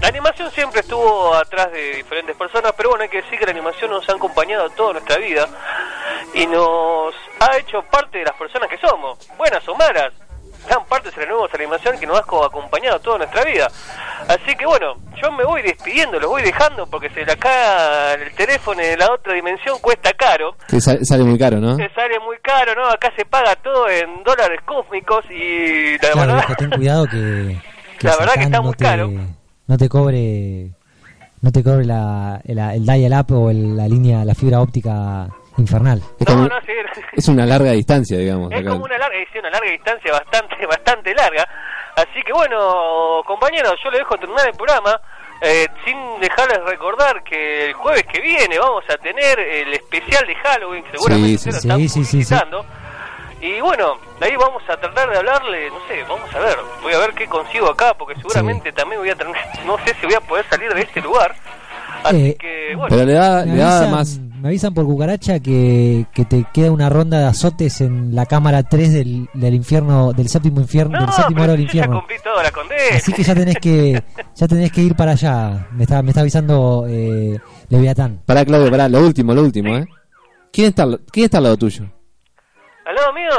la 0.00 0.08
animación 0.08 0.50
siempre 0.52 0.80
estuvo 0.80 1.34
atrás 1.34 1.72
de 1.72 1.96
diferentes 1.96 2.36
personas, 2.36 2.72
pero 2.76 2.90
bueno, 2.90 3.02
hay 3.04 3.08
que 3.10 3.22
decir 3.22 3.38
que 3.38 3.44
la 3.46 3.50
animación 3.52 3.90
nos 3.90 4.08
ha 4.08 4.12
acompañado 4.12 4.70
toda 4.70 4.92
nuestra 4.94 5.16
vida 5.16 5.46
y 6.34 6.46
nos 6.46 7.14
ha 7.40 7.56
hecho 7.58 7.82
parte 7.90 8.18
de 8.18 8.24
las 8.24 8.34
personas 8.34 8.68
que 8.68 8.78
somos, 8.78 9.18
buenas 9.36 9.66
o 9.68 9.74
malas. 9.74 10.12
Gran 10.68 10.84
parte 10.86 11.10
de 11.10 11.24
la 11.24 11.32
nueva 11.32 11.48
animación 11.54 11.98
que 11.98 12.06
nos 12.06 12.18
ha 12.18 12.22
co- 12.24 12.44
acompañado 12.44 12.98
toda 13.00 13.18
nuestra 13.18 13.42
vida. 13.44 13.68
Así 14.28 14.54
que 14.56 14.66
bueno, 14.66 14.96
yo 15.22 15.32
me 15.32 15.44
voy 15.44 15.62
despidiendo, 15.62 16.18
los 16.20 16.28
voy 16.28 16.42
dejando 16.42 16.84
porque 16.86 17.08
se 17.10 17.24
le 17.24 17.32
acá 17.32 18.12
el 18.14 18.34
teléfono 18.34 18.82
de 18.82 18.96
la 18.96 19.10
otra 19.12 19.32
dimensión 19.34 19.78
cuesta 19.78 20.12
caro. 20.12 20.56
Que 20.68 20.80
sa- 20.80 21.02
sale 21.04 21.22
muy 21.24 21.38
caro, 21.38 21.58
¿no? 21.58 21.76
Se 21.76 21.88
sale 21.90 22.18
muy 22.20 22.36
caro, 22.42 22.74
¿no? 22.74 22.86
Acá 22.88 23.10
se 23.16 23.24
paga 23.24 23.54
todo 23.56 23.88
en 23.88 24.22
dólares 24.24 24.60
cósmicos 24.66 25.24
y 25.30 25.92
la 25.92 26.10
Claro, 26.10 26.18
verdad... 26.34 26.56
ten 26.58 26.70
cuidado 26.70 27.06
que, 27.10 27.56
La 28.00 28.16
verdad 28.16 28.34
que 28.34 28.42
está 28.42 28.60
muy 28.60 28.74
te, 28.74 28.84
caro. 28.84 29.10
No 29.68 29.76
te 29.78 29.88
cobre, 29.88 30.70
no 31.42 31.52
te 31.52 31.62
cobre 31.62 31.84
la, 31.84 32.40
el, 32.44 32.58
el 32.58 32.84
dial-up 32.86 33.32
o 33.32 33.50
el- 33.50 33.76
la 33.76 33.86
línea, 33.86 34.24
la 34.24 34.34
fibra 34.34 34.60
óptica 34.60 35.28
infernal. 35.58 35.98
Es, 36.18 36.26
No, 36.28 36.34
como- 36.34 36.48
no, 36.48 36.60
sí. 36.66 36.72
es 37.12 37.28
una 37.28 37.46
larga 37.46 37.72
distancia, 37.72 38.18
digamos. 38.18 38.50
Es 38.52 38.60
acá. 38.60 38.70
como 38.70 38.84
una 38.84 38.98
larga, 38.98 39.16
sí, 39.32 39.38
una 39.38 39.50
larga 39.50 39.70
distancia 39.70 40.12
bastante, 40.12 40.66
bastante 40.66 41.14
larga. 41.14 41.46
Así 41.96 42.22
que 42.24 42.32
bueno, 42.32 43.22
compañeros, 43.26 43.74
yo 43.84 43.90
les 43.90 44.00
dejo 44.00 44.16
terminar 44.16 44.46
el 44.48 44.54
programa. 44.56 45.00
eh, 45.40 45.66
sin 45.84 45.96
dejarles 46.20 46.58
recordar 46.66 47.22
que 47.22 47.66
el 47.68 47.72
jueves 47.74 48.02
que 48.12 48.20
viene 48.20 48.58
vamos 48.58 48.82
a 48.90 48.96
tener 48.96 49.38
el 49.38 49.72
especial 49.72 50.26
de 50.26 50.34
Halloween, 50.34 50.82
seguramente 50.90 51.38
Sí, 51.38 51.38
sí, 51.38 51.44
sí. 51.44 51.50
lo 51.52 51.56
están 51.58 51.78
Sí, 51.78 51.88
sí, 51.88 52.04
sí, 52.04 52.04
sí. 52.04 52.10
publicitando. 52.34 52.66
Y 53.40 53.60
bueno, 53.60 53.94
de 54.18 54.26
ahí 54.26 54.36
vamos 54.36 54.62
a 54.68 54.76
tratar 54.80 55.10
de 55.10 55.16
hablarle, 55.18 55.70
no 55.70 55.76
sé, 55.86 56.02
vamos 56.08 56.28
a 56.34 56.38
ver, 56.40 56.56
voy 56.82 56.92
a 56.92 56.98
ver 56.98 57.12
qué 57.14 57.26
consigo 57.26 57.70
acá, 57.70 57.94
porque 57.96 58.16
seguramente 58.16 58.72
también 58.72 59.00
voy 59.00 59.10
a 59.10 59.14
tener, 59.14 59.34
no 59.66 59.76
sé 59.84 59.94
si 60.00 60.06
voy 60.06 60.14
a 60.16 60.20
poder 60.20 60.44
salir 60.50 60.72
de 60.74 60.80
este 60.82 61.00
lugar. 61.00 61.34
Así 62.02 62.16
Eh, 62.30 62.36
que 62.38 62.74
bueno, 62.76 62.88
Pero 62.90 63.04
le 63.06 63.12
da, 63.12 63.44
le 63.44 63.56
da 63.56 63.76
avisan, 63.78 63.90
más... 63.92 64.18
me 64.40 64.48
avisan 64.48 64.74
por 64.74 64.84
cucaracha 64.86 65.38
que, 65.40 66.06
que 66.12 66.24
te 66.24 66.44
queda 66.52 66.70
una 66.72 66.88
ronda 66.88 67.18
de 67.20 67.24
azotes 67.26 67.80
en 67.80 68.14
la 68.14 68.26
cámara 68.26 68.62
3 68.64 68.92
del, 68.92 69.28
del 69.34 69.54
infierno, 69.54 70.12
del 70.12 70.28
séptimo 70.28 70.60
infierno, 70.60 70.98
no, 70.98 71.06
del 71.06 71.14
séptimo 71.14 71.40
pero 71.40 71.42
hora 71.44 71.52
del 71.52 71.60
ya 71.60 71.64
infierno. 71.66 72.04
la 72.42 72.50
condena. 72.50 72.96
Así 72.96 73.12
que 73.12 73.22
ya 73.22 73.34
tenés 73.34 73.56
que, 73.60 74.02
ya 74.34 74.48
tenés 74.48 74.70
que 74.72 74.80
ir 74.80 74.94
para 74.96 75.12
allá. 75.12 75.68
Me 75.72 75.84
está, 75.84 76.02
me 76.02 76.10
está 76.10 76.20
avisando 76.22 76.86
eh, 76.88 77.38
Leviatán. 77.68 78.20
Pará, 78.26 78.44
Claudio, 78.44 78.70
pará, 78.70 78.88
lo 78.88 79.00
último, 79.00 79.32
lo 79.34 79.42
último, 79.42 79.76
¿eh? 79.76 79.86
¿Quién 80.52 80.68
está, 80.68 80.84
al- 80.84 81.00
¿Quién 81.10 81.24
está 81.24 81.38
al 81.38 81.44
lado 81.44 81.56
tuyo? 81.56 81.84
¿Al 82.88 82.94
lado 82.94 83.12
mío? 83.12 83.30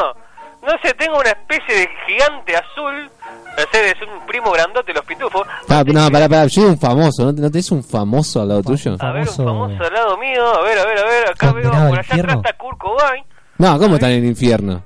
no 0.61 0.71
sé, 0.83 0.93
tengo 0.95 1.17
una 1.17 1.29
especie 1.29 1.73
de 1.73 1.89
gigante 2.05 2.53
azul, 2.55 3.09
no 3.57 3.63
sé, 3.71 3.91
es 3.91 3.97
un 4.01 4.25
primo 4.27 4.51
grandote 4.51 4.87
de 4.87 4.93
los 4.95 5.05
pitufos. 5.05 5.47
Ah, 5.69 5.83
no, 5.87 6.09
pará, 6.11 6.27
pará, 6.27 6.43
yo 6.47 6.61
soy 6.61 6.65
un 6.71 6.77
famoso, 6.77 7.23
¿no, 7.25 7.31
¿no 7.31 7.49
tenés 7.49 7.71
un 7.71 7.81
famoso 7.81 8.41
al 8.41 8.49
lado 8.49 8.63
tuyo? 8.63 8.95
A 8.99 9.11
ver, 9.13 9.21
un 9.27 9.35
famoso- 9.35 9.83
al 9.85 9.93
lado 9.93 10.17
mío, 10.17 10.45
a 10.45 10.61
ver, 10.61 10.77
a 10.79 10.85
ver, 10.85 10.99
a 10.99 11.03
ver, 11.05 11.29
acá 11.29 11.53
veo, 11.53 11.63
Condenado 11.63 11.89
por 11.89 11.99
al 11.99 12.05
allá 12.05 12.15
atrás 12.21 12.35
está 12.35 12.53
Kurt 12.57 12.77
Cobain. 12.77 13.23
No, 13.57 13.79
¿cómo 13.79 13.95
están 13.95 14.11
en 14.11 14.17
el 14.23 14.25
infierno? 14.25 14.83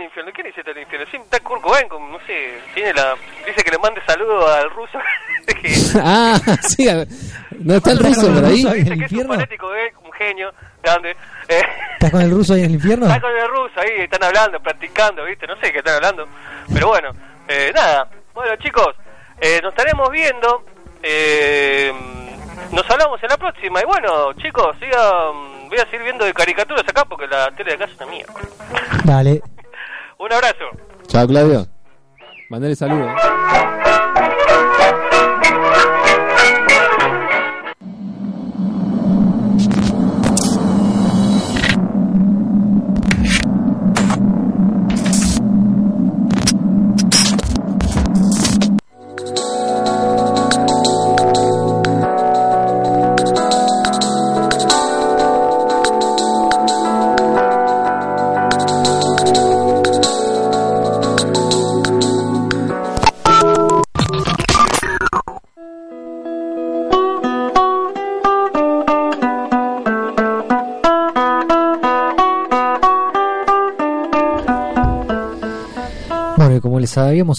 El 0.00 0.06
infierno, 0.06 0.32
¿quién 0.34 0.46
dice 0.46 0.60
está 0.60 0.70
en 0.70 0.78
el 0.78 0.82
infierno? 0.84 1.06
Sí, 1.10 1.16
está 1.18 1.40
Kurt 1.40 1.60
Cobain, 1.60 1.88
con, 1.88 2.10
no 2.10 2.18
sé, 2.26 2.58
tiene 2.74 2.94
la, 2.94 3.14
dice 3.46 3.62
que 3.62 3.70
le 3.70 3.78
mande 3.78 4.00
saludo 4.06 4.48
al 4.48 4.70
ruso. 4.70 4.98
que, 5.46 5.74
ah, 6.02 6.40
sí, 6.62 6.88
¿no 7.58 7.74
está 7.74 7.92
el 7.92 7.98
ruso 7.98 8.32
por 8.32 8.44
ahí? 8.44 8.62
¿En 8.62 8.68
el 8.68 8.74
dice 8.74 8.74
que 8.74 8.80
es 8.80 8.96
un 8.96 9.02
infierno? 9.02 9.34
fanático 9.34 9.74
él, 9.74 9.92
un 10.02 10.12
genio, 10.12 10.54
grande. 10.82 11.10
Eh, 11.48 11.62
¿Estás 11.92 12.10
con 12.10 12.22
el 12.22 12.30
ruso 12.30 12.54
ahí 12.54 12.60
en 12.60 12.66
el 12.66 12.72
infierno? 12.72 13.06
Está 13.06 13.20
con 13.20 13.36
el 13.36 13.48
ruso 13.48 13.80
ahí, 13.80 14.00
están 14.00 14.24
hablando, 14.24 14.60
practicando, 14.60 15.24
¿viste? 15.26 15.46
No 15.46 15.56
sé 15.56 15.70
qué 15.70 15.78
están 15.78 15.96
hablando. 15.96 16.26
Pero 16.72 16.88
bueno, 16.88 17.10
eh, 17.46 17.70
nada. 17.74 18.08
Bueno, 18.32 18.56
chicos, 18.56 18.96
eh, 19.38 19.60
nos 19.62 19.72
estaremos 19.72 20.10
viendo. 20.10 20.64
Eh, 21.02 21.92
nos 22.72 22.90
hablamos 22.90 23.22
en 23.22 23.28
la 23.28 23.36
próxima. 23.36 23.82
Y 23.82 23.84
bueno, 23.84 24.32
chicos, 24.34 24.76
sigan, 24.78 25.68
voy 25.68 25.78
a 25.78 25.84
seguir 25.84 26.04
viendo 26.04 26.24
de 26.24 26.32
caricaturas 26.32 26.88
acá 26.88 27.04
porque 27.04 27.26
la 27.26 27.50
tele 27.50 27.76
de 27.76 27.84
acá 27.84 27.84
es 27.84 28.00
una 28.00 28.06
mierda. 28.10 28.32
Dale. 29.04 29.42
Un 30.20 30.30
abrazo. 30.30 30.66
Chao, 31.06 31.26
Claudio. 31.26 31.66
Mandale 32.50 32.76
saludos. 32.76 33.10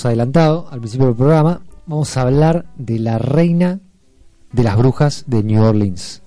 Adelantado 0.06 0.68
al 0.72 0.80
principio 0.80 1.08
del 1.08 1.16
programa, 1.16 1.62
vamos 1.86 2.16
a 2.16 2.22
hablar 2.22 2.66
de 2.78 3.00
la 3.00 3.18
reina 3.18 3.80
de 4.52 4.64
las 4.64 4.78
brujas 4.78 5.26
de 5.28 5.44
New 5.44 5.62
Orleans. 5.64 6.22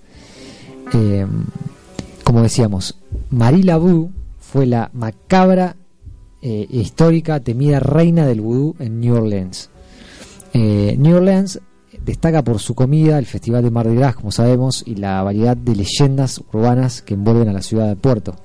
Eh, 0.92 1.26
como 2.22 2.42
decíamos, 2.42 2.98
Marie 3.30 3.64
Laveau 3.64 4.10
fue 4.38 4.66
la 4.66 4.90
macabra 4.92 5.76
eh, 6.40 6.66
histórica, 6.70 7.40
temida 7.40 7.80
reina 7.80 8.26
del 8.26 8.40
vudú 8.40 8.76
en 8.78 9.00
New 9.00 9.14
Orleans. 9.14 9.70
Eh, 10.52 10.94
New 10.98 11.16
Orleans 11.16 11.60
destaca 12.04 12.44
por 12.44 12.60
su 12.60 12.74
comida, 12.74 13.18
el 13.18 13.26
Festival 13.26 13.62
de 13.62 13.70
Mardi 13.70 13.96
Gras, 13.96 14.14
como 14.14 14.30
sabemos, 14.30 14.82
y 14.86 14.96
la 14.96 15.22
variedad 15.22 15.56
de 15.56 15.74
leyendas 15.74 16.42
urbanas 16.52 17.02
que 17.02 17.14
envuelven 17.14 17.48
a 17.48 17.52
la 17.52 17.62
ciudad 17.62 17.88
de 17.88 17.96
Puerto. 17.96 18.36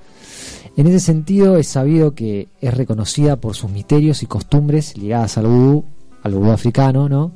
En 0.78 0.88
ese 0.88 0.99
sentido 0.99 1.57
es 1.57 1.67
sabido 1.67 2.15
que 2.15 2.47
es 2.61 2.74
reconocida 2.74 3.36
por 3.36 3.55
sus 3.55 3.70
misterios 3.70 4.24
y 4.24 4.28
costumbres 4.28 4.97
ligadas 4.97 5.38
al 5.38 5.47
vudú, 5.47 5.86
al 6.24 6.34
vudú 6.34 6.51
africano, 6.51 7.09
¿no? 7.09 7.32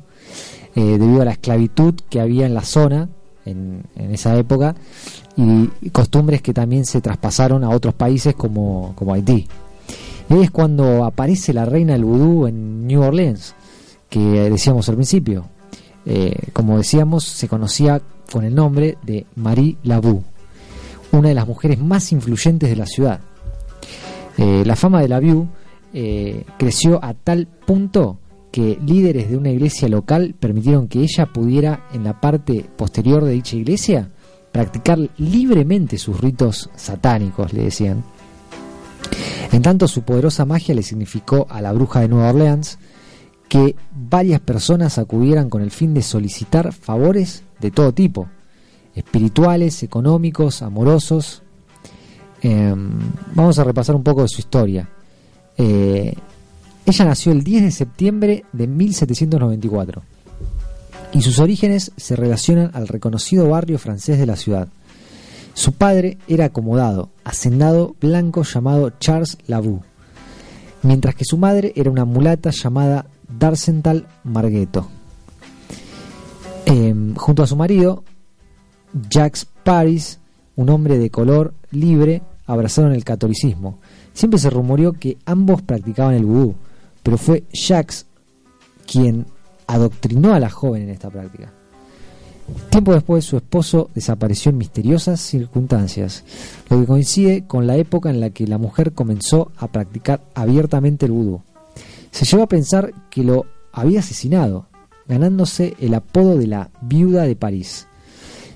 Eh, 0.74 0.98
debido 0.98 1.22
a 1.22 1.26
la 1.26 1.32
esclavitud 1.32 1.94
que 2.08 2.20
había 2.20 2.46
en 2.46 2.54
la 2.54 2.62
zona 2.62 3.08
en, 3.44 3.84
esa 3.96 4.36
época 4.36 4.74
y, 5.36 5.68
costumbres 5.90 6.42
que 6.42 6.52
también 6.52 6.84
se 6.84 7.00
traspasaron 7.00 7.62
a 7.62 7.70
otros 7.70 7.94
países 7.94 8.34
como, 8.34 8.92
como 8.96 9.14
Haití. 9.14 9.46
Y 10.30 10.40
es 10.40 10.50
cuando 10.50 11.04
aparece 11.04 11.52
la 11.52 11.64
reina 11.64 11.92
del 11.92 12.04
vudú 12.04 12.46
en 12.46 12.86
New 12.86 13.02
Orleans, 13.02 13.54
que 14.08 14.18
decíamos 14.18 14.88
al 14.88 14.94
principio. 14.96 15.44
Eh, 16.06 16.34
como 16.52 16.78
decíamos, 16.78 17.24
se 17.24 17.48
conocía 17.48 18.00
con 18.32 18.44
el 18.44 18.54
nombre 18.54 18.98
de 19.02 19.26
Marie 19.36 19.76
Laveau, 19.82 20.24
una 21.18 21.28
de 21.28 21.34
las 21.34 21.46
mujeres 21.46 21.78
más 21.78 22.12
influyentes 22.12 22.68
de 22.68 22.76
la 22.76 22.86
ciudad. 22.86 23.20
Eh, 24.36 24.64
la 24.66 24.76
fama 24.76 25.00
de 25.00 25.08
Laveau 25.08 25.48
eh, 25.92 26.44
creció 26.58 27.02
a 27.02 27.14
tal 27.14 27.46
punto 27.46 28.18
que 28.50 28.78
líderes 28.84 29.30
de 29.30 29.36
una 29.36 29.50
iglesia 29.50 29.88
local 29.88 30.34
permitieron 30.38 30.88
que 30.88 31.00
ella 31.00 31.26
pudiera, 31.26 31.88
en 31.92 32.04
la 32.04 32.20
parte 32.20 32.64
posterior 32.76 33.24
de 33.24 33.32
dicha 33.32 33.56
iglesia, 33.56 34.10
practicar 34.52 34.98
libremente 35.18 35.98
sus 35.98 36.20
ritos 36.20 36.70
satánicos, 36.76 37.52
le 37.52 37.64
decían. 37.64 38.04
En 39.50 39.62
tanto, 39.62 39.88
su 39.88 40.02
poderosa 40.02 40.44
magia 40.44 40.74
le 40.74 40.82
significó 40.82 41.46
a 41.50 41.60
la 41.60 41.72
bruja 41.72 42.00
de 42.00 42.08
Nueva 42.08 42.30
Orleans 42.30 42.78
que 43.48 43.76
varias 43.92 44.40
personas 44.40 44.98
acudieran 44.98 45.50
con 45.50 45.62
el 45.62 45.70
fin 45.70 45.94
de 45.94 46.02
solicitar 46.02 46.72
favores 46.72 47.42
de 47.60 47.70
todo 47.70 47.92
tipo, 47.92 48.28
espirituales, 48.94 49.82
económicos, 49.82 50.62
amorosos. 50.62 51.42
Eh, 52.42 52.74
vamos 53.34 53.58
a 53.58 53.64
repasar 53.64 53.94
un 53.94 54.02
poco 54.02 54.22
de 54.22 54.28
su 54.28 54.40
historia. 54.40 54.88
Eh, 55.56 56.14
ella 56.86 57.04
nació 57.04 57.32
el 57.32 57.42
10 57.42 57.62
de 57.62 57.70
septiembre 57.70 58.44
de 58.52 58.66
1794 58.66 60.02
y 61.12 61.22
sus 61.22 61.38
orígenes 61.38 61.92
se 61.96 62.16
relacionan 62.16 62.70
al 62.74 62.88
reconocido 62.88 63.48
barrio 63.48 63.78
francés 63.78 64.18
de 64.18 64.26
la 64.26 64.36
ciudad. 64.36 64.68
Su 65.54 65.72
padre 65.72 66.18
era 66.26 66.46
acomodado, 66.46 67.10
hacendado 67.22 67.94
blanco 68.00 68.42
llamado 68.42 68.90
Charles 68.98 69.38
Lavou, 69.46 69.82
mientras 70.82 71.14
que 71.14 71.24
su 71.24 71.38
madre 71.38 71.72
era 71.76 71.90
una 71.90 72.04
mulata 72.04 72.50
llamada 72.50 73.06
Darcental 73.28 74.08
Margueto. 74.24 74.88
Eh, 76.66 76.94
junto 77.16 77.44
a 77.44 77.46
su 77.46 77.54
marido, 77.54 78.02
Jacques 79.10 79.46
Paris, 79.62 80.18
un 80.56 80.70
hombre 80.70 80.98
de 80.98 81.10
color 81.10 81.54
libre, 81.70 82.22
abrazaron 82.46 82.92
el 82.92 83.04
catolicismo. 83.04 83.78
Siempre 84.12 84.38
se 84.38 84.50
rumoreó 84.50 84.92
que 84.92 85.18
ambos 85.26 85.62
practicaban 85.62 86.14
el 86.14 86.24
vudú, 86.24 86.54
pero 87.02 87.18
fue 87.18 87.44
Jacques 87.52 88.06
quien 88.86 89.26
adoctrinó 89.66 90.34
a 90.34 90.40
la 90.40 90.50
joven 90.50 90.82
en 90.82 90.90
esta 90.90 91.10
práctica. 91.10 91.52
Tiempo 92.68 92.92
después 92.92 93.24
su 93.24 93.36
esposo 93.38 93.90
desapareció 93.94 94.50
en 94.50 94.58
misteriosas 94.58 95.20
circunstancias, 95.20 96.24
lo 96.68 96.78
que 96.78 96.86
coincide 96.86 97.46
con 97.46 97.66
la 97.66 97.76
época 97.76 98.10
en 98.10 98.20
la 98.20 98.30
que 98.30 98.46
la 98.46 98.58
mujer 98.58 98.92
comenzó 98.92 99.50
a 99.56 99.68
practicar 99.68 100.20
abiertamente 100.34 101.06
el 101.06 101.12
vudú. 101.12 101.40
Se 102.10 102.26
llegó 102.26 102.42
a 102.42 102.48
pensar 102.48 102.92
que 103.10 103.24
lo 103.24 103.46
había 103.72 104.00
asesinado, 104.00 104.66
ganándose 105.08 105.74
el 105.80 105.94
apodo 105.94 106.36
de 106.36 106.46
la 106.46 106.70
viuda 106.82 107.22
de 107.22 107.34
París. 107.34 107.88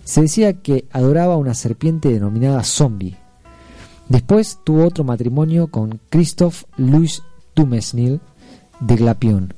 Se 0.08 0.22
decía 0.22 0.54
que 0.54 0.86
adoraba 0.90 1.36
una 1.36 1.52
serpiente 1.52 2.08
denominada 2.08 2.64
zombie. 2.64 3.18
Después 4.08 4.58
tuvo 4.64 4.86
otro 4.86 5.04
matrimonio 5.04 5.66
con 5.66 6.00
Christophe 6.08 6.64
Louis 6.78 7.22
Dumesnil 7.54 8.18
de 8.80 8.96
Glapion, 8.96 9.52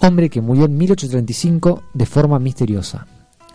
hombre 0.00 0.28
que 0.28 0.42
murió 0.42 0.66
en 0.66 0.76
1835 0.76 1.82
de 1.94 2.04
forma 2.04 2.38
misteriosa. 2.38 3.06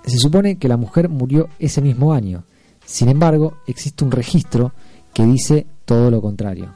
Se 0.03 0.17
supone 0.17 0.57
que 0.57 0.67
la 0.67 0.77
mujer 0.77 1.09
murió 1.09 1.47
ese 1.59 1.79
mismo 1.79 2.11
año. 2.11 2.43
Sin 2.83 3.07
embargo, 3.07 3.57
existe 3.67 4.03
un 4.03 4.09
registro 4.09 4.71
que 5.13 5.27
dice 5.27 5.67
todo 5.85 6.09
lo 6.09 6.23
contrario. 6.23 6.73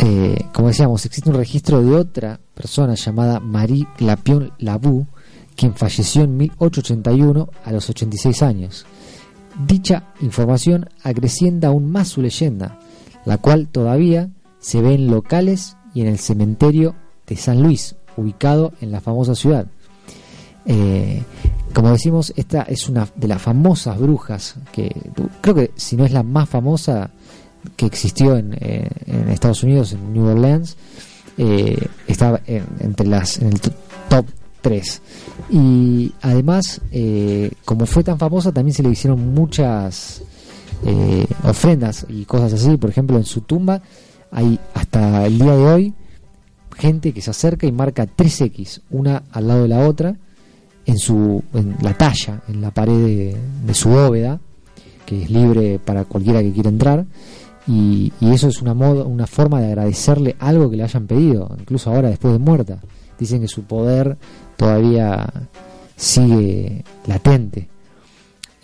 Eh, 0.00 0.36
como 0.52 0.68
decíamos, 0.68 1.06
existe 1.06 1.30
un 1.30 1.36
registro 1.36 1.82
de 1.82 1.96
otra 1.96 2.38
persona 2.52 2.94
llamada 2.94 3.40
Marie 3.40 3.88
Glapion 3.96 4.52
Labou, 4.58 5.06
quien 5.56 5.74
falleció 5.74 6.22
en 6.24 6.36
1881 6.36 7.48
a 7.64 7.72
los 7.72 7.88
86 7.90 8.42
años. 8.42 8.86
Dicha 9.66 10.12
información 10.20 10.88
acrecienta 11.02 11.68
aún 11.68 11.90
más 11.90 12.08
su 12.08 12.22
leyenda, 12.22 12.78
la 13.24 13.38
cual 13.38 13.68
todavía 13.68 14.30
se 14.58 14.80
ve 14.80 14.94
en 14.94 15.08
locales 15.08 15.76
y 15.94 16.00
en 16.00 16.08
el 16.08 16.18
cementerio 16.18 16.94
de 17.26 17.36
San 17.36 17.62
Luis, 17.62 17.96
ubicado 18.16 18.72
en 18.80 18.90
la 18.90 19.00
famosa 19.00 19.34
ciudad. 19.34 19.66
Eh, 20.66 21.22
como 21.72 21.90
decimos, 21.90 22.32
esta 22.36 22.62
es 22.62 22.88
una 22.88 23.08
de 23.14 23.28
las 23.28 23.42
famosas 23.42 23.98
brujas 23.98 24.56
que 24.72 24.90
creo 25.40 25.54
que 25.54 25.70
si 25.76 25.96
no 25.96 26.04
es 26.04 26.12
la 26.12 26.22
más 26.22 26.48
famosa 26.48 27.10
que 27.76 27.86
existió 27.86 28.36
en, 28.36 28.56
eh, 28.60 28.88
en 29.06 29.28
Estados 29.28 29.62
Unidos, 29.62 29.92
en 29.92 30.12
New 30.12 30.26
Orleans, 30.26 30.76
eh, 31.36 31.88
está 32.06 32.40
en, 32.46 32.64
entre 32.80 33.06
las 33.06 33.38
en 33.38 33.48
el 33.48 33.60
top 33.60 34.26
3. 34.60 35.02
Y 35.50 36.12
además, 36.22 36.80
eh, 36.90 37.50
como 37.64 37.86
fue 37.86 38.02
tan 38.02 38.18
famosa, 38.18 38.52
también 38.52 38.74
se 38.74 38.82
le 38.82 38.90
hicieron 38.90 39.34
muchas 39.34 40.22
eh, 40.84 41.26
ofrendas 41.44 42.06
y 42.08 42.24
cosas 42.24 42.52
así. 42.54 42.76
Por 42.76 42.90
ejemplo, 42.90 43.16
en 43.16 43.24
su 43.24 43.42
tumba 43.42 43.82
hay 44.30 44.58
hasta 44.74 45.26
el 45.26 45.38
día 45.38 45.56
de 45.56 45.64
hoy 45.64 45.94
gente 46.76 47.12
que 47.12 47.20
se 47.20 47.30
acerca 47.30 47.66
y 47.66 47.72
marca 47.72 48.06
3X, 48.06 48.80
una 48.90 49.22
al 49.30 49.46
lado 49.46 49.62
de 49.62 49.68
la 49.68 49.88
otra, 49.88 50.16
en, 50.86 50.98
su, 50.98 51.42
en 51.54 51.76
la 51.80 51.94
talla, 51.94 52.42
en 52.48 52.60
la 52.60 52.70
pared 52.70 52.92
de, 52.92 53.36
de 53.66 53.74
su 53.74 53.90
bóveda, 53.90 54.40
que 55.06 55.22
es 55.22 55.30
libre 55.30 55.78
para 55.78 56.04
cualquiera 56.04 56.42
que 56.42 56.52
quiera 56.52 56.68
entrar. 56.70 57.06
Y, 57.66 58.12
y 58.20 58.32
eso 58.32 58.48
es 58.48 58.60
una, 58.60 58.74
modo, 58.74 59.06
una 59.06 59.26
forma 59.26 59.60
de 59.60 59.68
agradecerle 59.68 60.36
algo 60.38 60.68
que 60.68 60.76
le 60.76 60.82
hayan 60.82 61.06
pedido, 61.06 61.54
incluso 61.58 61.90
ahora 61.90 62.10
después 62.10 62.32
de 62.32 62.38
muerta. 62.38 62.78
Dicen 63.18 63.40
que 63.40 63.48
su 63.48 63.62
poder 63.62 64.18
todavía 64.56 65.26
sigue 65.96 66.84
latente. 67.06 67.68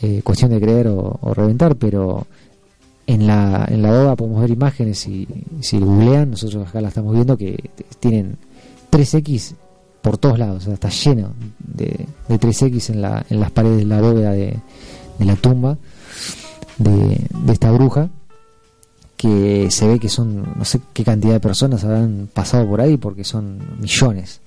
Eh, 0.03 0.23
cuestión 0.23 0.51
de 0.51 0.61
creer 0.61 0.89
o, 0.89 1.19
reventar, 1.35 1.77
pero 1.77 2.27
en 3.07 3.27
la, 3.27 3.67
en 3.69 3.83
la 3.83 3.91
boda 3.91 4.17
podemos 4.17 4.41
ver 4.41 4.51
imágenes 4.51 5.07
y 5.07 5.29
si 5.61 5.79
googlean, 5.79 6.31
nosotros 6.31 6.69
acá 6.69 6.81
la 6.81 6.89
estamos 6.89 7.13
viendo 7.15 7.37
que 7.37 7.71
tienen 7.99 8.39
3X 8.91 9.55
por 10.01 10.17
todos 10.17 10.39
lados, 10.39 10.67
está 10.67 10.89
lleno 10.89 11.35
de, 11.59 12.07
de 12.29 12.41
3X 12.41 12.91
en, 12.91 13.03
la, 13.03 13.25
en 13.29 13.41
las 13.41 13.51
paredes 13.51 13.79
de 13.79 13.85
la 13.85 14.01
bóveda 14.01 14.33
de, 14.33 14.57
de 15.19 15.25
la 15.27 15.37
tumba 15.37 15.77
de, 16.79 17.27
de 17.45 17.53
esta 17.53 17.71
bruja 17.71 18.09
que 19.19 19.71
se 19.71 19.87
ve 19.87 19.99
que 19.99 20.09
son 20.09 20.55
no 20.57 20.65
sé 20.65 20.81
qué 20.95 21.05
cantidad 21.05 21.35
de 21.35 21.41
personas 21.41 21.85
habrán 21.85 22.31
pasado 22.33 22.67
por 22.67 22.81
ahí 22.81 22.97
porque 22.97 23.23
son 23.23 23.59
millones 23.79 24.41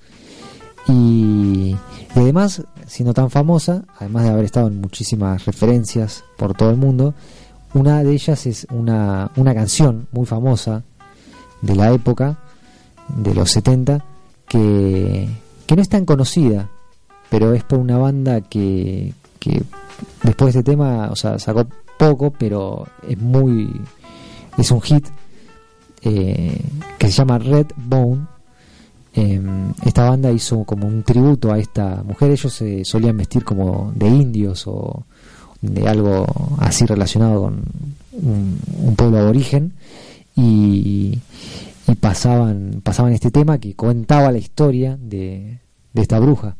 y, 0.87 1.75
y 2.15 2.19
además 2.19 2.63
siendo 2.87 3.13
tan 3.13 3.29
famosa 3.29 3.83
además 3.99 4.23
de 4.23 4.29
haber 4.29 4.45
estado 4.45 4.67
en 4.67 4.81
muchísimas 4.81 5.45
referencias 5.45 6.23
por 6.37 6.53
todo 6.53 6.69
el 6.69 6.77
mundo 6.77 7.13
una 7.73 8.03
de 8.03 8.11
ellas 8.11 8.45
es 8.45 8.67
una, 8.71 9.31
una 9.35 9.53
canción 9.53 10.07
muy 10.11 10.25
famosa 10.25 10.83
de 11.61 11.75
la 11.75 11.91
época 11.91 12.37
de 13.07 13.33
los 13.33 13.51
70 13.51 14.03
que, 14.47 15.29
que 15.65 15.75
no 15.75 15.81
es 15.81 15.89
tan 15.89 16.05
conocida 16.05 16.69
pero 17.29 17.53
es 17.53 17.63
por 17.63 17.79
una 17.79 17.97
banda 17.97 18.41
que, 18.41 19.13
que 19.39 19.63
después 20.23 20.53
de 20.53 20.59
este 20.59 20.71
tema 20.71 21.09
o 21.11 21.15
sea 21.15 21.39
sacó 21.39 21.65
poco 21.97 22.31
pero 22.31 22.87
es 23.07 23.17
muy 23.17 23.69
es 24.57 24.69
un 24.71 24.81
hit 24.81 25.07
eh, 26.05 26.59
que 26.97 27.07
se 27.07 27.13
llama 27.13 27.39
Red 27.39 27.67
Bone. 27.77 28.27
Eh, 29.15 29.41
esta 29.85 30.09
banda 30.09 30.31
hizo 30.31 30.63
como 30.63 30.87
un 30.87 31.03
tributo 31.03 31.51
a 31.51 31.59
esta 31.59 32.03
mujer. 32.03 32.31
Ellos 32.31 32.53
se 32.53 32.83
solían 32.83 33.17
vestir 33.17 33.43
como 33.43 33.91
de 33.95 34.07
indios 34.07 34.65
o 34.67 35.05
de 35.61 35.87
algo 35.87 36.25
así 36.59 36.85
relacionado 36.85 37.43
con 37.43 37.63
un, 38.11 38.95
pueblo 38.95 39.19
aborigen 39.19 39.73
y, 40.35 41.17
y 41.87 41.95
pasaban 41.95 42.81
pasaban 42.83 43.13
este 43.13 43.31
tema 43.31 43.57
que 43.57 43.73
contaba 43.73 44.31
la 44.31 44.37
historia 44.37 44.97
de, 45.01 45.59
esta 45.95 46.19
bruja 46.19 46.55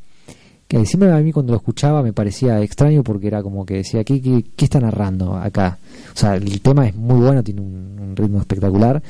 que 0.67 0.85
siempre 0.85 1.11
a 1.11 1.17
mí 1.17 1.31
cuando 1.31 1.51
lo 1.51 1.57
escuchaba 1.57 2.01
me 2.01 2.13
parecía 2.13 2.61
extraño 2.61 3.03
porque 3.03 3.27
era 3.27 3.43
como 3.43 3.65
que 3.65 3.75
decía, 3.75 4.03
¿qué, 4.03 4.21
qué, 4.21 4.65
está 4.65 4.79
narrando 4.79 5.35
acá? 5.35 5.77
O 6.15 6.17
sea, 6.17 6.35
el 6.35 6.61
tema 6.61 6.87
es 6.87 6.95
muy 6.95 7.19
bueno, 7.19 7.43
tiene 7.43 7.61
un 7.61 8.13
ritmo 8.15 8.39
espectacular, 8.39 9.03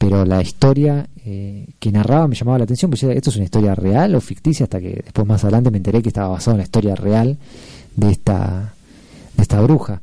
pero 0.00 0.24
la 0.24 0.40
historia 0.40 1.06
eh, 1.26 1.66
que 1.78 1.92
narraba 1.92 2.26
me 2.26 2.34
llamaba 2.34 2.56
la 2.56 2.64
atención, 2.64 2.90
pues 2.90 3.02
¿esto 3.02 3.28
es 3.28 3.36
una 3.36 3.44
historia 3.44 3.74
real 3.74 4.14
o 4.14 4.20
ficticia? 4.22 4.64
Hasta 4.64 4.80
que 4.80 5.02
después 5.04 5.28
más 5.28 5.44
adelante 5.44 5.70
me 5.70 5.76
enteré 5.76 6.00
que 6.00 6.08
estaba 6.08 6.28
basado 6.28 6.52
en 6.52 6.60
la 6.60 6.64
historia 6.64 6.94
real 6.94 7.36
de 7.96 8.10
esta, 8.10 8.72
de 9.36 9.42
esta 9.42 9.60
bruja. 9.60 10.00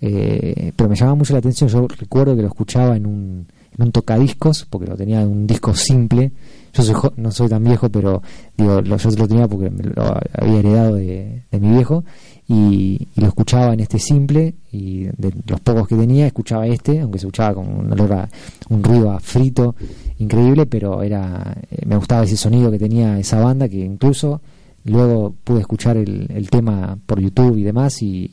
Eh, 0.00 0.70
pero 0.76 0.88
me 0.88 0.94
llamaba 0.94 1.16
mucho 1.16 1.32
la 1.32 1.40
atención, 1.40 1.68
yo 1.68 1.88
recuerdo 1.88 2.36
que 2.36 2.42
lo 2.42 2.46
escuchaba 2.46 2.96
en 2.96 3.04
un, 3.04 3.48
en 3.76 3.84
un 3.84 3.90
tocadiscos, 3.90 4.64
porque 4.70 4.86
lo 4.86 4.96
tenía 4.96 5.22
en 5.22 5.28
un 5.28 5.44
disco 5.44 5.74
simple, 5.74 6.30
yo 6.72 6.82
soy 6.84 6.94
no 7.16 7.32
soy 7.32 7.48
tan 7.48 7.64
viejo, 7.64 7.88
pero 7.88 8.22
digo, 8.56 8.80
lo, 8.80 8.96
yo 8.96 9.10
lo 9.10 9.26
tenía 9.26 9.48
porque 9.48 9.70
me 9.70 9.82
lo 9.82 10.20
había 10.34 10.60
heredado 10.60 10.94
de, 10.94 11.42
de 11.50 11.58
mi 11.58 11.70
viejo 11.70 12.04
y, 12.52 13.08
lo 13.16 13.28
escuchaba 13.28 13.72
en 13.72 13.80
este 13.80 13.98
simple 13.98 14.54
y 14.72 15.04
de 15.04 15.32
los 15.46 15.60
pocos 15.60 15.88
que 15.88 15.96
tenía 15.96 16.26
escuchaba 16.26 16.66
este, 16.66 17.00
aunque 17.00 17.18
se 17.18 17.26
escuchaba 17.26 17.54
con 17.54 17.68
un 17.68 17.92
olor 17.92 18.12
a 18.12 18.28
un 18.68 18.82
ruido 18.82 19.10
a 19.10 19.20
frito 19.20 19.74
increíble, 20.18 20.66
pero 20.66 21.02
era 21.02 21.56
eh, 21.70 21.82
me 21.86 21.96
gustaba 21.96 22.24
ese 22.24 22.36
sonido 22.36 22.70
que 22.70 22.78
tenía 22.78 23.18
esa 23.18 23.40
banda 23.40 23.68
que 23.68 23.78
incluso 23.78 24.40
luego 24.84 25.34
pude 25.44 25.60
escuchar 25.60 25.96
el, 25.96 26.26
el 26.34 26.50
tema 26.50 26.98
por 27.06 27.20
YouTube 27.20 27.56
y 27.56 27.62
demás 27.62 28.02
y, 28.02 28.30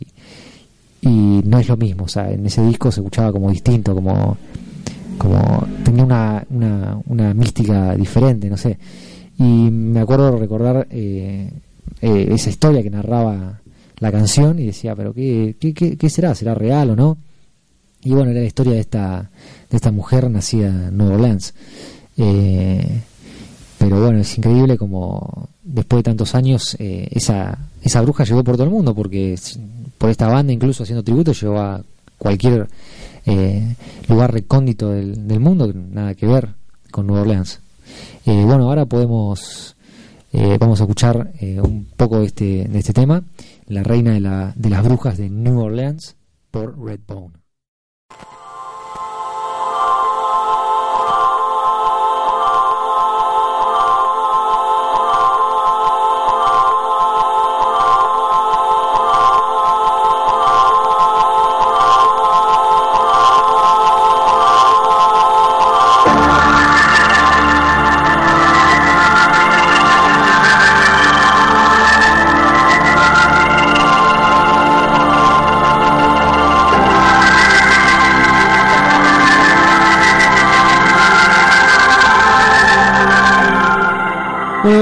y 1.01 1.41
no 1.45 1.59
es 1.59 1.67
lo 1.67 1.77
mismo, 1.77 2.05
o 2.05 2.07
sea, 2.07 2.31
en 2.31 2.45
ese 2.45 2.65
disco 2.65 2.91
se 2.91 2.99
escuchaba 2.99 3.31
como 3.31 3.51
distinto, 3.51 3.93
como 3.93 4.37
como 5.17 5.67
tenía 5.83 6.05
una, 6.05 6.45
una, 6.49 6.97
una 7.07 7.33
mística 7.33 7.93
diferente, 7.95 8.49
no 8.49 8.55
sé. 8.55 8.79
Y 9.37 9.43
me 9.43 9.99
acuerdo 9.99 10.37
recordar 10.37 10.87
eh, 10.89 11.51
eh, 12.01 12.29
esa 12.31 12.49
historia 12.49 12.81
que 12.81 12.89
narraba 12.89 13.59
la 13.99 14.11
canción 14.11 14.59
y 14.59 14.65
decía, 14.65 14.95
pero 14.95 15.13
¿qué, 15.13 15.55
qué, 15.59 16.09
será? 16.09 16.35
¿Será 16.35 16.53
real 16.55 16.91
o 16.91 16.95
no? 16.95 17.17
Y 18.03 18.11
bueno, 18.11 18.31
era 18.31 18.39
la 18.39 18.45
historia 18.45 18.73
de 18.73 18.79
esta, 18.79 19.29
de 19.69 19.75
esta 19.75 19.91
mujer 19.91 20.29
nacida 20.29 20.67
en 20.67 20.97
Nueva 20.97 21.15
Orleans. 21.15 21.53
Eh, 22.17 23.01
pero 23.77 24.01
bueno, 24.01 24.19
es 24.19 24.37
increíble 24.37 24.77
como 24.77 25.49
después 25.63 25.99
de 25.99 26.03
tantos 26.03 26.35
años 26.35 26.75
eh, 26.79 27.07
esa, 27.11 27.57
esa 27.81 28.01
bruja 28.01 28.23
llegó 28.23 28.43
por 28.43 28.55
todo 28.55 28.65
el 28.65 28.71
mundo, 28.71 28.93
porque 28.93 29.35
por 29.97 30.09
esta 30.09 30.27
banda 30.27 30.53
incluso 30.53 30.83
haciendo 30.83 31.03
tributo 31.03 31.33
llegó 31.33 31.59
a 31.59 31.81
cualquier 32.17 32.67
eh, 33.25 33.75
lugar 34.07 34.33
recóndito 34.33 34.89
del, 34.89 35.27
del 35.27 35.39
mundo, 35.39 35.71
nada 35.73 36.15
que 36.15 36.25
ver 36.25 36.49
con 36.91 37.07
Nueva 37.07 37.21
Orleans. 37.21 37.59
Eh, 38.25 38.43
bueno, 38.45 38.63
ahora 38.65 38.85
podemos, 38.85 39.75
eh, 40.33 40.57
vamos 40.59 40.79
a 40.79 40.83
escuchar 40.83 41.31
un 41.63 41.87
poco 41.95 42.19
de 42.19 42.25
este, 42.25 42.67
de 42.67 42.79
este 42.79 42.93
tema, 42.93 43.23
La 43.69 43.83
Reina 43.83 44.13
de, 44.13 44.19
la, 44.19 44.53
de 44.55 44.69
las 44.71 44.83
Brujas 44.83 45.15
de 45.19 45.29
New 45.29 45.59
Orleans 45.59 46.17
por 46.49 46.83
Redbone. 46.83 47.38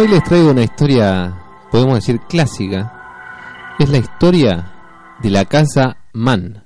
Hoy 0.08 0.14
les 0.14 0.24
traigo 0.24 0.52
una 0.52 0.64
historia, 0.64 1.38
podemos 1.70 1.96
decir 1.96 2.20
clásica. 2.30 2.94
Es 3.78 3.90
la 3.90 3.98
historia 3.98 4.72
de 5.22 5.30
la 5.30 5.44
casa 5.46 5.98
Mann. 6.14 6.64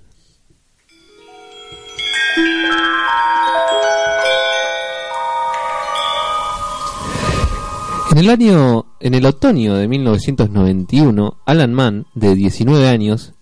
En 8.11 8.17
el 8.17 8.29
año, 8.29 8.85
en 8.99 9.13
el 9.15 9.25
otoño 9.25 9.75
de 9.75 9.87
1991, 9.87 11.41
Alan 11.45 11.73
Mann, 11.73 12.05
de 12.13 12.35
19 12.35 12.87
años, 12.89 13.33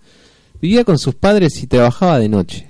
vivía 0.61 0.85
con 0.85 0.97
sus 0.97 1.15
padres 1.15 1.61
y 1.61 1.67
trabajaba 1.67 2.19
de 2.19 2.29
noche. 2.29 2.69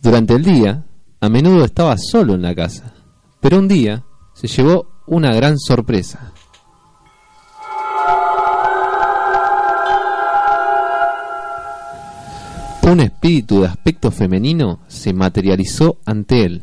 Durante 0.00 0.34
el 0.34 0.44
día, 0.44 0.86
a 1.20 1.28
menudo 1.28 1.64
estaba 1.64 1.96
solo 1.98 2.34
en 2.34 2.42
la 2.42 2.54
casa, 2.54 2.94
pero 3.40 3.58
un 3.58 3.68
día 3.68 4.04
se 4.34 4.46
llevó 4.46 4.95
una 5.06 5.34
gran 5.34 5.58
sorpresa. 5.58 6.32
Un 12.82 13.00
espíritu 13.00 13.60
de 13.60 13.66
aspecto 13.66 14.10
femenino 14.10 14.80
se 14.86 15.12
materializó 15.12 15.98
ante 16.04 16.44
él. 16.44 16.62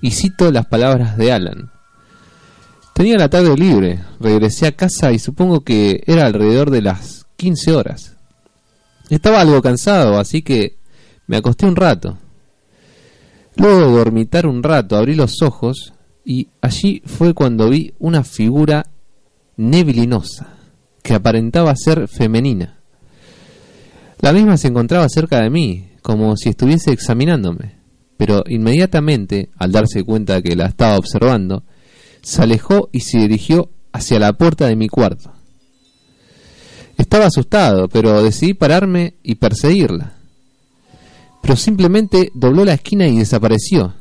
Y 0.00 0.12
cito 0.12 0.50
las 0.50 0.66
palabras 0.66 1.16
de 1.16 1.32
Alan. 1.32 1.70
Tenía 2.94 3.18
la 3.18 3.28
tarde 3.28 3.54
libre, 3.54 4.02
regresé 4.18 4.66
a 4.66 4.72
casa 4.72 5.12
y 5.12 5.18
supongo 5.18 5.60
que 5.60 6.02
era 6.06 6.24
alrededor 6.24 6.70
de 6.70 6.80
las 6.80 7.26
15 7.36 7.74
horas. 7.74 8.16
Estaba 9.10 9.42
algo 9.42 9.60
cansado, 9.60 10.18
así 10.18 10.40
que 10.40 10.78
me 11.26 11.36
acosté 11.36 11.66
un 11.66 11.76
rato. 11.76 12.16
Luego 13.56 13.80
de 13.80 13.98
dormitar 13.98 14.46
un 14.46 14.62
rato, 14.62 14.96
abrí 14.96 15.14
los 15.14 15.42
ojos 15.42 15.92
y 16.28 16.48
allí 16.60 17.02
fue 17.06 17.34
cuando 17.34 17.70
vi 17.70 17.94
una 18.00 18.24
figura 18.24 18.84
neblinosa 19.56 20.54
que 21.00 21.14
aparentaba 21.14 21.72
ser 21.76 22.08
femenina. 22.08 22.80
La 24.18 24.32
misma 24.32 24.56
se 24.56 24.66
encontraba 24.66 25.08
cerca 25.08 25.40
de 25.40 25.50
mí, 25.50 25.88
como 26.02 26.36
si 26.36 26.48
estuviese 26.48 26.90
examinándome, 26.90 27.76
pero 28.16 28.42
inmediatamente, 28.48 29.50
al 29.56 29.70
darse 29.70 30.02
cuenta 30.02 30.42
que 30.42 30.56
la 30.56 30.66
estaba 30.66 30.98
observando, 30.98 31.62
se 32.22 32.42
alejó 32.42 32.88
y 32.90 33.00
se 33.00 33.18
dirigió 33.18 33.70
hacia 33.92 34.18
la 34.18 34.32
puerta 34.32 34.66
de 34.66 34.74
mi 34.74 34.88
cuarto. 34.88 35.32
Estaba 36.98 37.26
asustado, 37.26 37.88
pero 37.88 38.20
decidí 38.24 38.52
pararme 38.54 39.14
y 39.22 39.36
perseguirla. 39.36 40.14
Pero 41.40 41.54
simplemente 41.54 42.32
dobló 42.34 42.64
la 42.64 42.74
esquina 42.74 43.06
y 43.06 43.16
desapareció. 43.16 43.94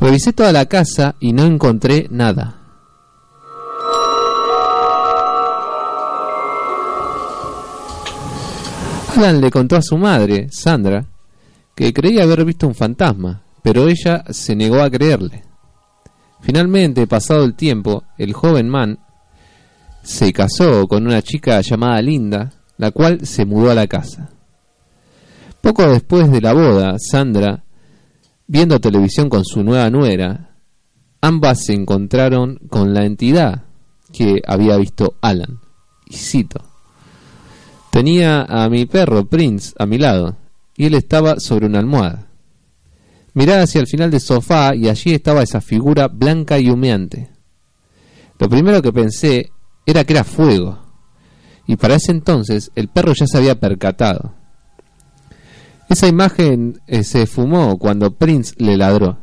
Revisé 0.00 0.32
toda 0.32 0.52
la 0.52 0.66
casa 0.66 1.16
y 1.18 1.32
no 1.32 1.44
encontré 1.44 2.06
nada. 2.10 2.58
Alan 9.16 9.40
le 9.40 9.50
contó 9.50 9.74
a 9.74 9.82
su 9.82 9.98
madre, 9.98 10.46
Sandra, 10.52 11.04
que 11.74 11.92
creía 11.92 12.22
haber 12.22 12.44
visto 12.44 12.68
un 12.68 12.74
fantasma, 12.76 13.42
pero 13.62 13.88
ella 13.88 14.22
se 14.30 14.54
negó 14.54 14.80
a 14.80 14.88
creerle. 14.88 15.42
Finalmente, 16.40 17.08
pasado 17.08 17.42
el 17.42 17.54
tiempo, 17.54 18.04
el 18.16 18.32
joven 18.32 18.68
man 18.68 19.00
se 20.04 20.32
casó 20.32 20.86
con 20.86 21.04
una 21.04 21.20
chica 21.20 21.60
llamada 21.60 22.00
Linda, 22.00 22.52
la 22.76 22.92
cual 22.92 23.26
se 23.26 23.44
mudó 23.44 23.72
a 23.72 23.74
la 23.74 23.88
casa. 23.88 24.30
Poco 25.60 25.88
después 25.88 26.30
de 26.30 26.40
la 26.40 26.52
boda, 26.52 26.94
Sandra, 26.98 27.64
viendo 28.48 28.80
televisión 28.80 29.28
con 29.28 29.44
su 29.44 29.62
nueva 29.62 29.90
nuera, 29.90 30.56
ambas 31.20 31.64
se 31.64 31.74
encontraron 31.74 32.58
con 32.70 32.94
la 32.94 33.04
entidad 33.04 33.64
que 34.12 34.40
había 34.46 34.76
visto 34.78 35.16
Alan. 35.20 35.60
Y 36.06 36.16
cito, 36.16 36.64
tenía 37.92 38.42
a 38.42 38.68
mi 38.70 38.86
perro 38.86 39.26
Prince 39.26 39.74
a 39.78 39.84
mi 39.84 39.98
lado, 39.98 40.36
y 40.76 40.86
él 40.86 40.94
estaba 40.94 41.38
sobre 41.38 41.66
una 41.66 41.78
almohada. 41.78 42.26
Miré 43.34 43.54
hacia 43.54 43.82
el 43.82 43.86
final 43.86 44.10
del 44.10 44.20
sofá 44.20 44.74
y 44.74 44.88
allí 44.88 45.12
estaba 45.12 45.42
esa 45.42 45.60
figura 45.60 46.08
blanca 46.08 46.58
y 46.58 46.70
humeante. 46.70 47.30
Lo 48.38 48.48
primero 48.48 48.80
que 48.80 48.92
pensé 48.92 49.50
era 49.84 50.04
que 50.04 50.14
era 50.14 50.24
fuego, 50.24 50.78
y 51.66 51.76
para 51.76 51.96
ese 51.96 52.12
entonces 52.12 52.70
el 52.74 52.88
perro 52.88 53.12
ya 53.12 53.26
se 53.26 53.36
había 53.36 53.60
percatado. 53.60 54.37
Esa 55.88 56.06
imagen 56.06 56.80
eh, 56.86 57.02
se 57.02 57.26
fumó 57.26 57.78
cuando 57.78 58.12
Prince 58.12 58.54
le 58.58 58.76
ladró. 58.76 59.18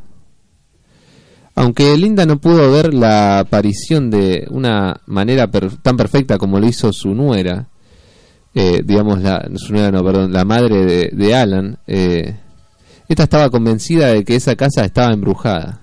Aunque 1.54 1.96
Linda 1.96 2.26
no 2.26 2.38
pudo 2.38 2.70
ver 2.70 2.92
la 2.92 3.38
aparición 3.38 4.10
de 4.10 4.46
una 4.50 5.00
manera 5.06 5.48
tan 5.48 5.96
perfecta 5.96 6.38
como 6.38 6.58
lo 6.58 6.66
hizo 6.66 6.92
su 6.92 7.14
nuera, 7.14 7.68
eh, 8.52 8.82
digamos, 8.84 9.22
la, 9.22 9.48
su 9.54 9.72
nuera, 9.72 9.90
no, 9.90 10.04
perdón, 10.04 10.32
la 10.32 10.44
madre 10.44 11.10
de, 11.12 11.34
Alan, 11.34 11.78
eh, 11.86 12.36
esta 13.08 13.22
estaba 13.22 13.48
convencida 13.48 14.08
de 14.08 14.24
que 14.24 14.34
esa 14.34 14.56
casa 14.56 14.84
estaba 14.84 15.14
embrujada. 15.14 15.80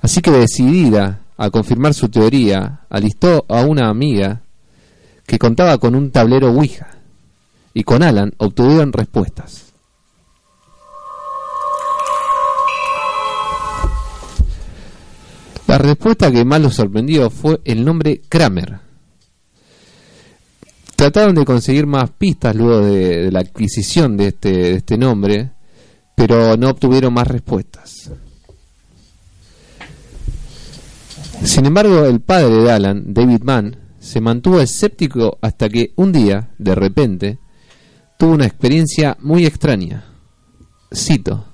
Así 0.00 0.22
que 0.22 0.30
decidida 0.30 1.20
a 1.36 1.50
confirmar 1.50 1.92
su 1.92 2.08
teoría, 2.08 2.80
alistó 2.88 3.44
a 3.48 3.62
una 3.62 3.90
amiga 3.90 4.42
que 5.26 5.38
contaba 5.38 5.76
con 5.78 5.94
un 5.94 6.12
tablero 6.12 6.50
Ouija 6.50 6.95
y 7.76 7.84
con 7.84 8.02
Alan 8.02 8.32
obtuvieron 8.38 8.90
respuestas. 8.90 9.66
La 15.66 15.76
respuesta 15.76 16.32
que 16.32 16.46
más 16.46 16.62
los 16.62 16.74
sorprendió 16.74 17.28
fue 17.28 17.60
el 17.66 17.84
nombre 17.84 18.22
Kramer. 18.30 18.78
Trataron 20.96 21.34
de 21.34 21.44
conseguir 21.44 21.86
más 21.86 22.08
pistas 22.12 22.56
luego 22.56 22.80
de, 22.80 23.30
la 23.30 23.40
adquisición 23.40 24.16
de 24.16 24.28
este, 24.28 24.52
de 24.52 24.72
este 24.76 24.96
nombre, 24.96 25.50
pero 26.14 26.56
no 26.56 26.70
obtuvieron 26.70 27.12
más 27.12 27.28
respuestas. 27.28 28.10
Sin 31.44 31.66
embargo, 31.66 32.06
el 32.06 32.20
padre 32.20 32.54
de 32.54 32.72
Alan, 32.72 33.12
David 33.12 33.42
Mann, 33.42 33.76
se 34.00 34.22
mantuvo 34.22 34.60
escéptico 34.60 35.36
hasta 35.42 35.68
que 35.68 35.92
un 35.96 36.12
día, 36.12 36.48
de 36.56 36.74
repente, 36.74 37.38
tuvo 38.18 38.32
una 38.32 38.46
experiencia 38.46 39.16
muy 39.20 39.46
extraña. 39.46 40.04
Cito, 40.94 41.44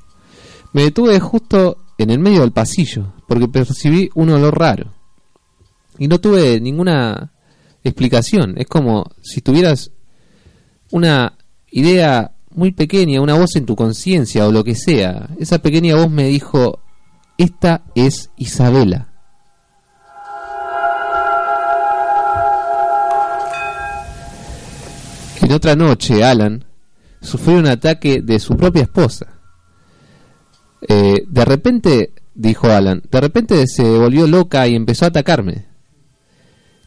me 0.73 0.83
detuve 0.83 1.19
justo 1.21 1.79
en 1.99 2.11
el 2.11 2.19
medio 2.19 2.41
del 2.41 2.53
pasillo 2.53 3.15
porque 3.27 3.49
percibí 3.49 4.11
un 4.15 4.31
olor 4.31 4.59
raro 4.59 4.93
y 5.99 6.09
no 6.09 6.21
tuve 6.21 6.61
ninguna 6.61 7.33
explicación. 7.85 8.55
Es 8.57 8.67
como 8.67 9.11
si 9.23 9.41
tuvieras 9.41 9.91
una 10.91 11.37
idea 11.71 12.33
muy 12.51 12.73
pequeña, 12.73 13.21
una 13.21 13.35
voz 13.35 13.57
en 13.57 13.67
tu 13.67 13.77
conciencia 13.77 14.47
o 14.47 14.53
lo 14.53 14.65
que 14.65 14.75
sea. 14.75 15.31
Esa 15.39 15.61
pequeña 15.61 15.97
voz 15.97 16.11
me 16.11 16.25
dijo, 16.29 16.81
esta 17.39 17.85
es 17.95 18.31
Isabela. 18.37 19.12
En 25.43 25.51
otra 25.51 25.75
noche, 25.75 26.23
Alan 26.23 26.65
sufrió 27.21 27.59
un 27.59 27.67
ataque 27.67 28.23
de 28.23 28.39
su 28.39 28.57
propia 28.57 28.83
esposa. 28.83 29.27
Eh, 30.89 31.25
de 31.27 31.45
repente, 31.45 32.13
dijo 32.33 32.69
Alan, 32.69 33.03
de 33.11 33.21
repente 33.21 33.67
se 33.67 33.83
volvió 33.83 34.29
loca 34.29 34.69
y 34.69 34.77
empezó 34.77 35.05
a 35.05 35.09
atacarme. 35.09 35.67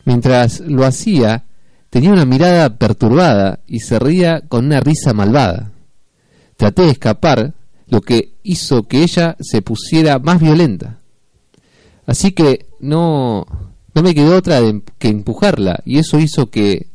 Mientras 0.06 0.62
lo 0.62 0.86
hacía, 0.86 1.44
tenía 1.90 2.14
una 2.14 2.24
mirada 2.24 2.78
perturbada 2.78 3.60
y 3.68 3.82
se 3.82 4.00
reía 4.00 4.42
con 4.48 4.68
una 4.68 4.80
risa 4.80 5.14
malvada. 5.14 5.74
Traté 6.56 6.84
de 6.84 6.92
escapar, 6.92 7.54
lo 7.88 8.00
que 8.00 8.36
hizo 8.42 8.88
que 8.88 9.04
ella 9.04 9.36
se 9.42 9.62
pusiera 9.62 10.18
más 10.20 10.40
violenta. 10.40 11.02
Así 12.06 12.32
que 12.32 12.68
no, 12.80 13.46
no 13.94 14.02
me 14.02 14.16
quedó 14.16 14.38
otra 14.38 14.62
que 14.98 15.10
empujarla, 15.10 15.82
y 15.84 15.98
eso 15.98 16.20
hizo 16.20 16.50
que 16.50 16.95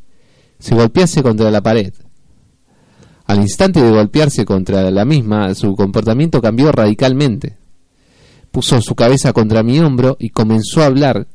se 0.61 0.75
golpease 0.77 1.23
contra 1.23 1.51
la 1.51 1.61
pared. 1.61 1.93
Al 3.27 3.41
instante 3.41 3.83
de 3.83 3.91
golpearse 3.91 4.45
contra 4.45 4.91
la 4.91 5.05
misma, 5.05 5.55
su 5.55 5.75
comportamiento 5.75 6.41
cambió 6.41 6.71
radicalmente. 6.71 7.59
Puso 8.51 8.81
su 8.81 8.95
cabeza 8.95 9.33
contra 9.33 9.63
mi 9.63 9.81
hombro 9.81 10.17
y 10.19 10.31
comenzó 10.31 10.83
a 10.83 10.87
hablar 10.87 11.27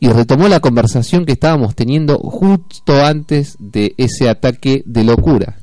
y 0.00 0.08
retomó 0.08 0.48
la 0.48 0.60
conversación 0.60 1.24
que 1.24 1.32
estábamos 1.32 1.74
teniendo 1.74 2.18
justo 2.18 3.04
antes 3.04 3.56
de 3.58 3.94
ese 3.96 4.28
ataque 4.28 4.82
de 4.86 5.04
locura. 5.04 5.58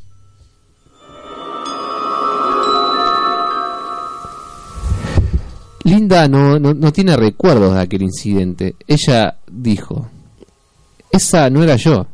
Linda 5.83 6.27
no, 6.27 6.57
no, 6.59 6.73
no, 6.73 6.91
tiene 6.91 7.15
recuerdos 7.15 7.75
de 7.75 7.81
aquel 7.81 8.01
incidente. 8.01 8.75
Ella 8.87 9.37
dijo, 9.51 10.09
esa 11.11 11.49
no 11.51 11.61
era 11.61 11.75
yo. 11.75 12.07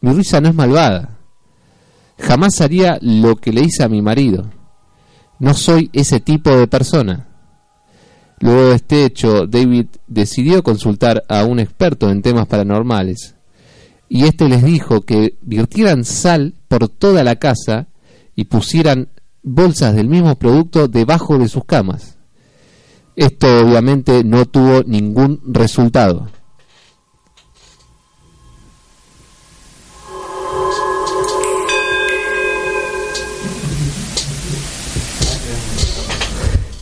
Mi 0.00 0.12
risa 0.12 0.40
no 0.40 0.48
es 0.48 0.54
malvada. 0.54 1.18
Jamás 2.18 2.60
haría 2.60 2.98
lo 3.00 3.36
que 3.36 3.52
le 3.52 3.62
hice 3.62 3.82
a 3.82 3.88
mi 3.88 4.02
marido. 4.02 4.50
No 5.38 5.54
soy 5.54 5.90
ese 5.92 6.20
tipo 6.20 6.50
de 6.50 6.66
persona. 6.66 7.28
Luego 8.40 8.68
de 8.68 8.76
este 8.76 9.04
hecho, 9.04 9.46
David 9.46 9.86
decidió 10.06 10.62
consultar 10.62 11.24
a 11.28 11.44
un 11.44 11.60
experto 11.60 12.10
en 12.10 12.22
temas 12.22 12.46
paranormales. 12.46 13.34
Y 14.08 14.24
este 14.24 14.48
les 14.48 14.64
dijo 14.64 15.02
que 15.02 15.36
virtieran 15.42 16.04
sal 16.04 16.54
por 16.68 16.88
toda 16.88 17.22
la 17.22 17.36
casa 17.36 17.88
y 18.34 18.44
pusieran 18.44 19.08
bolsas 19.42 19.94
del 19.94 20.08
mismo 20.08 20.38
producto 20.38 20.88
debajo 20.88 21.38
de 21.38 21.48
sus 21.48 21.64
camas. 21.64 22.18
Esto 23.16 23.46
obviamente 23.60 24.24
no 24.24 24.46
tuvo 24.46 24.82
ningún 24.84 25.40
resultado. 25.46 26.28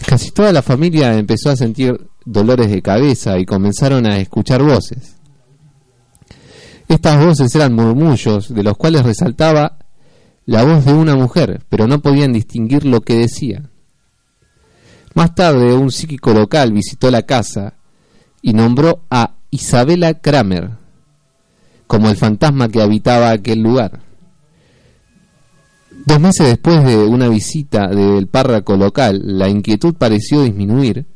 Casi 0.09 0.31
toda 0.31 0.55
la 0.55 0.63
familia 0.63 1.13
empezó 1.19 1.51
a 1.51 1.57
sentir 1.57 2.09
dolores 2.25 2.71
de 2.71 2.81
cabeza 2.81 3.39
y 3.39 3.45
comenzaron 3.45 4.07
a 4.07 4.17
escuchar 4.17 4.63
voces. 4.63 5.17
Estas 6.89 7.23
voces 7.23 7.55
eran 7.55 7.75
murmullos 7.75 8.55
de 8.55 8.63
los 8.63 8.79
cuales 8.79 9.05
resaltaba 9.05 9.77
la 10.47 10.65
voz 10.65 10.87
de 10.87 10.95
una 10.95 11.15
mujer, 11.15 11.61
pero 11.69 11.87
no 11.87 12.01
podían 12.01 12.33
distinguir 12.33 12.87
lo 12.87 13.03
que 13.03 13.19
decía. 13.19 13.69
Más 15.13 15.35
tarde, 15.35 15.75
un 15.75 15.93
psíquico 15.93 16.33
local 16.33 16.73
visitó 16.73 17.11
la 17.11 17.25
casa 17.25 17.75
y 18.41 18.55
nombró 18.55 19.03
a 19.11 19.35
Isabela 19.51 20.15
Kramer 20.15 20.71
como 21.87 22.09
el 22.09 22.17
fantasma 22.17 22.71
que 22.71 22.81
habitaba 22.81 23.31
aquel 23.31 23.61
lugar. 23.63 24.08
Dos 26.07 26.21
meses 26.21 26.47
después 26.47 26.85
de 26.85 26.97
una 26.97 27.29
visita 27.29 27.89
del 27.89 28.27
párroco 28.29 28.77
local, 28.77 29.21
la 29.25 29.49
inquietud 29.49 29.95
pareció 29.95 30.43
disminuir, 30.43 31.07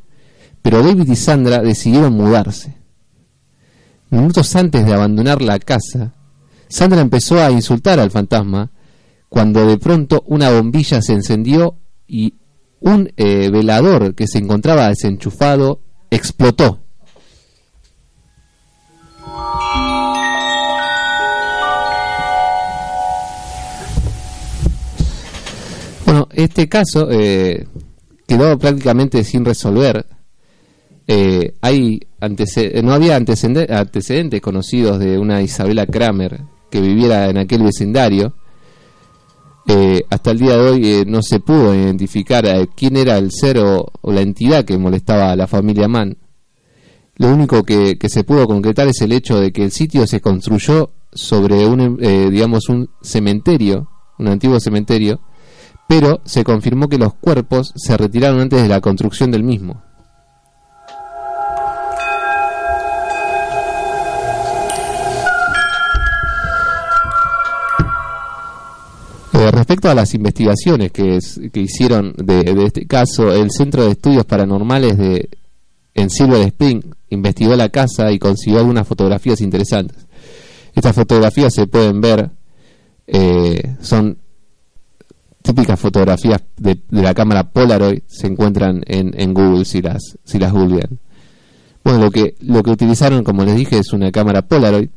pero 0.61 0.83
David 0.83 1.09
y 1.09 1.15
Sandra 1.15 1.61
decidieron 1.61 2.13
mudarse. 2.13 2.75
Minutos 4.09 4.55
antes 4.55 4.85
de 4.85 4.93
abandonar 4.93 5.41
la 5.41 5.57
casa, 5.59 6.13
Sandra 6.67 7.01
empezó 7.01 7.41
a 7.41 7.51
insultar 7.51 7.99
al 7.99 8.11
fantasma 8.11 8.71
cuando 9.29 9.65
de 9.65 9.77
pronto 9.77 10.23
una 10.27 10.51
bombilla 10.51 11.01
se 11.01 11.13
encendió 11.13 11.75
y 12.07 12.35
un 12.79 13.11
eh, 13.17 13.49
velador 13.49 14.13
que 14.13 14.27
se 14.27 14.37
encontraba 14.37 14.89
desenchufado 14.89 15.81
explotó. 16.11 16.79
Este 26.35 26.67
caso 26.69 27.09
eh, 27.11 27.67
quedó 28.27 28.57
prácticamente 28.57 29.23
sin 29.23 29.45
resolver. 29.45 30.05
Eh, 31.07 31.55
hay 31.61 31.99
no 32.81 32.93
había 32.93 33.17
antecede- 33.17 33.69
antecedentes 33.69 34.41
conocidos 34.41 34.99
de 34.99 35.17
una 35.17 35.41
Isabela 35.41 35.85
Kramer 35.85 36.41
que 36.71 36.79
viviera 36.79 37.29
en 37.29 37.37
aquel 37.37 37.63
vecindario. 37.63 38.33
Eh, 39.67 40.03
hasta 40.09 40.31
el 40.31 40.39
día 40.39 40.57
de 40.57 40.69
hoy 40.69 40.87
eh, 40.87 41.03
no 41.05 41.21
se 41.21 41.39
pudo 41.39 41.73
identificar 41.73 42.45
a 42.45 42.65
quién 42.65 42.97
era 42.97 43.17
el 43.17 43.31
ser 43.31 43.59
o, 43.59 43.91
la 44.03 44.21
entidad 44.21 44.65
que 44.65 44.77
molestaba 44.77 45.31
a 45.31 45.35
la 45.35 45.47
familia 45.47 45.87
Mann. 45.87 46.17
Lo 47.15 47.27
único 47.27 47.63
que, 47.63 47.97
que 47.97 48.09
se 48.09 48.23
pudo 48.23 48.47
concretar 48.47 48.87
es 48.87 49.01
el 49.01 49.11
hecho 49.11 49.39
de 49.39 49.51
que 49.51 49.63
el 49.63 49.71
sitio 49.71 50.07
se 50.07 50.19
construyó 50.19 50.91
sobre 51.13 51.65
un, 51.67 51.99
eh, 52.01 52.29
digamos, 52.31 52.69
un 52.69 52.89
cementerio, 53.01 53.87
un 54.17 54.27
antiguo 54.27 54.59
cementerio, 54.59 55.21
pero 55.87 56.21
se 56.25 56.43
confirmó 56.43 56.87
que 56.87 56.97
los 56.97 57.13
cuerpos 57.13 57.73
se 57.75 57.97
retiraron 57.97 58.39
antes 58.39 58.61
de 58.61 58.67
la 58.67 58.81
construcción 58.81 59.31
del 59.31 59.43
mismo. 59.43 59.81
Eh, 69.33 69.51
respecto 69.51 69.89
a 69.89 69.95
las 69.95 70.13
investigaciones 70.13 70.91
que, 70.91 71.19
hicieron 71.53 72.13
de, 72.17 72.43
de 72.43 72.65
este 72.65 72.85
caso, 72.85 73.31
el 73.31 73.51
Centro 73.51 73.83
de 73.85 73.91
Estudios 73.91 74.25
Paranormales 74.25 74.97
de 74.97 75.29
en 75.93 76.09
Silver 76.09 76.41
Spring 76.47 76.81
investigó 77.09 77.55
la 77.55 77.69
casa 77.69 78.11
y 78.11 78.19
consiguió 78.19 78.59
algunas 78.59 78.87
fotografías 78.87 79.41
interesantes. 79.41 79.97
Estas 80.73 80.95
fotografías 80.95 81.53
se 81.53 81.67
pueden 81.67 82.01
ver, 82.01 82.31
eh, 83.05 83.75
son 83.81 84.17
típicas 85.43 85.79
fotografías 85.79 86.41
de, 86.57 86.79
la 86.89 87.13
cámara 87.13 87.43
Polaroid, 87.51 88.01
se 88.07 88.27
encuentran 88.27 88.81
en, 88.87 89.11
en 89.15 89.33
Google 89.33 89.65
si 89.65 89.81
las, 89.81 90.17
si 90.23 90.39
las 90.39 90.51
googlean. 90.51 90.99
Bueno, 91.83 91.99
lo 91.99 92.11
que, 92.11 92.35
lo 92.39 92.63
que 92.63 92.71
utilizaron, 92.71 93.23
como 93.23 93.43
les 93.43 93.55
dije, 93.55 93.77
es 93.77 93.91
una 93.91 94.11
cámara 94.11 94.41
Polaroid 94.41 94.89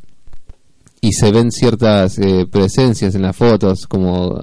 y 1.01 1.12
se 1.12 1.32
ven 1.32 1.51
ciertas 1.51 2.18
eh, 2.18 2.47
presencias 2.51 3.14
en 3.14 3.22
las 3.22 3.36
fotos, 3.36 3.86
como 3.86 4.40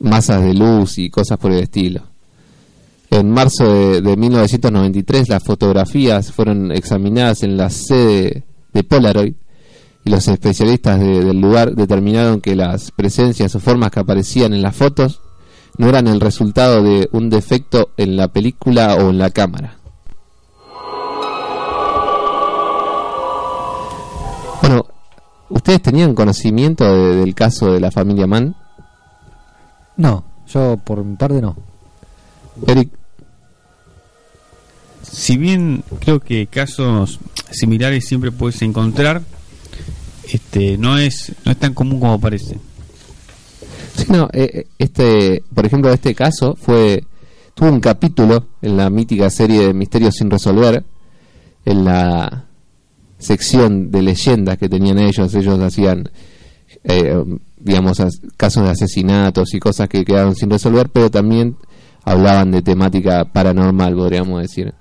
masas 0.00 0.42
de 0.42 0.54
luz 0.54 0.98
y 0.98 1.08
cosas 1.08 1.38
por 1.38 1.52
el 1.52 1.60
estilo. 1.60 2.02
En 3.10 3.30
marzo 3.30 3.72
de, 3.72 4.00
de 4.02 4.16
1993 4.16 5.28
las 5.28 5.42
fotografías 5.42 6.32
fueron 6.32 6.72
examinadas 6.72 7.42
en 7.42 7.56
la 7.56 7.70
sede 7.70 8.44
de 8.72 8.84
Polaroid 8.84 9.34
los 10.10 10.28
especialistas 10.28 10.98
de- 11.00 11.24
del 11.24 11.40
lugar 11.40 11.74
determinaron 11.74 12.40
que 12.40 12.54
las 12.56 12.90
presencias 12.90 13.54
o 13.54 13.60
formas 13.60 13.90
que 13.90 14.00
aparecían 14.00 14.52
en 14.52 14.62
las 14.62 14.76
fotos 14.76 15.20
no 15.78 15.88
eran 15.88 16.06
el 16.08 16.20
resultado 16.20 16.82
de 16.82 17.08
un 17.12 17.30
defecto 17.30 17.90
en 17.96 18.16
la 18.16 18.28
película 18.28 18.94
o 18.96 19.10
en 19.10 19.18
la 19.18 19.30
cámara. 19.30 19.76
Bueno, 24.60 24.84
¿ustedes 25.48 25.80
tenían 25.82 26.14
conocimiento 26.14 26.84
de- 26.84 27.16
del 27.16 27.34
caso 27.34 27.72
de 27.72 27.80
la 27.80 27.90
familia 27.90 28.26
Mann? 28.26 28.54
No, 29.96 30.24
yo 30.48 30.76
por 30.84 31.04
mi 31.04 31.16
parte 31.16 31.40
no. 31.40 31.56
Eric, 32.66 32.90
Si 35.02 35.36
bien 35.38 35.82
creo 35.98 36.20
que 36.20 36.46
casos 36.46 37.18
similares 37.50 38.06
siempre 38.06 38.30
puedes 38.30 38.60
encontrar, 38.62 39.22
este 40.32 40.76
no 40.78 40.98
es 40.98 41.32
no 41.44 41.52
es 41.52 41.58
tan 41.58 41.74
común 41.74 42.00
como 42.00 42.20
parece. 42.20 42.58
Sí, 43.96 44.04
eh, 44.10 44.28
eh, 44.32 44.66
este, 44.78 45.42
por 45.54 45.66
ejemplo, 45.66 45.92
este 45.92 46.14
caso 46.14 46.56
fue 46.56 47.04
tuvo 47.54 47.70
un 47.70 47.80
capítulo 47.80 48.46
en 48.62 48.76
la 48.76 48.88
mítica 48.90 49.28
serie 49.30 49.66
de 49.66 49.74
Misterios 49.74 50.14
sin 50.14 50.30
resolver, 50.30 50.84
en 51.64 51.84
la 51.84 52.46
sección 53.18 53.90
de 53.90 54.02
leyendas 54.02 54.56
que 54.56 54.68
tenían 54.68 54.98
ellos. 54.98 55.34
Ellos 55.34 55.58
hacían, 55.60 56.08
eh, 56.84 57.22
digamos, 57.58 58.00
as- 58.00 58.20
casos 58.36 58.64
de 58.64 58.70
asesinatos 58.70 59.52
y 59.52 59.58
cosas 59.60 59.88
que 59.88 60.04
quedaron 60.04 60.34
sin 60.34 60.48
resolver, 60.50 60.88
pero 60.90 61.10
también 61.10 61.56
hablaban 62.04 62.50
de 62.50 62.62
temática 62.62 63.24
paranormal, 63.26 63.94
podríamos 63.94 64.40
decir. 64.40 64.72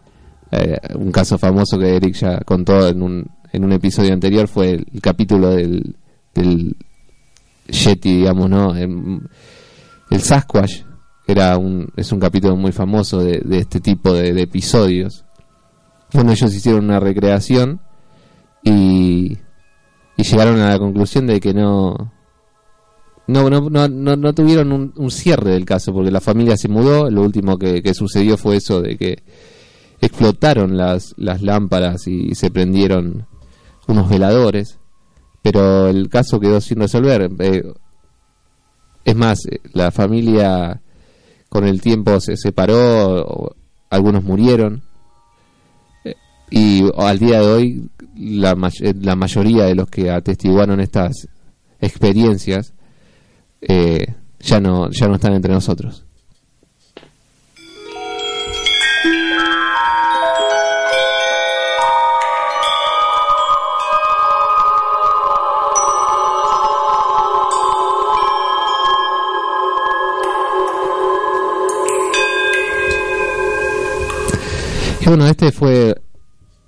Eh, 0.51 0.77
un 0.95 1.11
caso 1.11 1.37
famoso 1.37 1.77
que 1.77 1.95
Eric 1.95 2.15
ya 2.15 2.39
contó 2.39 2.87
en 2.87 3.01
un, 3.01 3.25
en 3.51 3.63
un 3.63 3.71
episodio 3.71 4.13
anterior 4.13 4.47
fue 4.47 4.71
el, 4.71 5.01
capítulo 5.01 5.49
del, 5.51 5.95
del 6.33 6.75
Yeti, 7.67 8.17
digamos, 8.17 8.49
¿no? 8.49 8.75
El, 8.75 9.21
el 10.09 10.21
Sasquatch 10.21 10.83
era 11.27 11.57
un, 11.57 11.91
es 11.95 12.11
un 12.11 12.19
capítulo 12.19 12.55
muy 12.55 12.71
famoso 12.71 13.19
de, 13.19 13.43
este 13.51 13.79
tipo 13.79 14.13
de, 14.13 14.29
episodios. 14.41 15.25
Bueno, 16.11 16.31
ellos 16.31 16.53
hicieron 16.53 16.85
una 16.85 16.99
recreación 16.99 17.81
y, 18.63 19.37
y 20.17 20.23
llegaron 20.23 20.59
a 20.59 20.69
la 20.69 20.79
conclusión 20.79 21.27
de 21.27 21.39
que 21.39 21.53
no, 21.53 22.11
no, 23.27 23.49
no, 23.49 23.69
no, 23.69 24.15
no, 24.15 24.33
tuvieron 24.33 24.71
un, 24.71 24.91
un 24.95 25.11
cierre 25.11 25.51
del 25.51 25.65
caso 25.65 25.93
porque 25.93 26.09
la 26.09 26.19
familia 26.19 26.57
se 26.57 26.67
mudó. 26.67 27.11
Lo 27.11 27.21
último 27.21 27.59
que, 27.59 27.83
que 27.83 27.93
sucedió 27.93 28.35
fue 28.35 28.55
eso 28.55 28.81
de 28.81 28.97
que 28.97 29.21
explotaron 30.01 30.77
las, 30.77 31.13
las 31.17 31.43
lámparas 31.43 32.07
y 32.07 32.33
se 32.33 32.49
prendieron 32.49 33.27
unos 33.89 34.09
veladores 34.09 34.79
pero 35.41 35.87
el 35.87 36.09
caso 36.09 36.39
quedó 36.39 36.59
sin 36.61 36.79
resolver. 36.79 37.29
Eh, 37.39 37.63
es 39.05 39.15
más, 39.15 39.39
eh, 39.45 39.59
la 39.73 39.91
familia 39.91 40.81
con 41.49 41.65
el 41.65 41.81
tiempo 41.81 42.19
se 42.19 42.37
separó, 42.37 43.55
algunos 43.89 44.23
murieron, 44.23 44.83
eh, 46.03 46.15
y 46.51 46.83
al 46.97 47.19
día 47.19 47.39
de 47.39 47.47
hoy 47.47 47.89
la, 48.15 48.55
la 48.99 49.15
mayoría 49.15 49.65
de 49.65 49.75
los 49.75 49.89
que 49.89 50.11
atestiguaron 50.11 50.79
estas 50.79 51.27
experiencias 51.81 52.73
eh, 53.61 54.15
ya 54.41 54.59
no 54.59 54.89
ya 54.91 55.07
no 55.07 55.15
están 55.15 55.33
entre 55.33 55.53
nosotros. 55.53 56.05
Bueno, 75.09 75.25
este 75.25 75.51
fue 75.51 75.99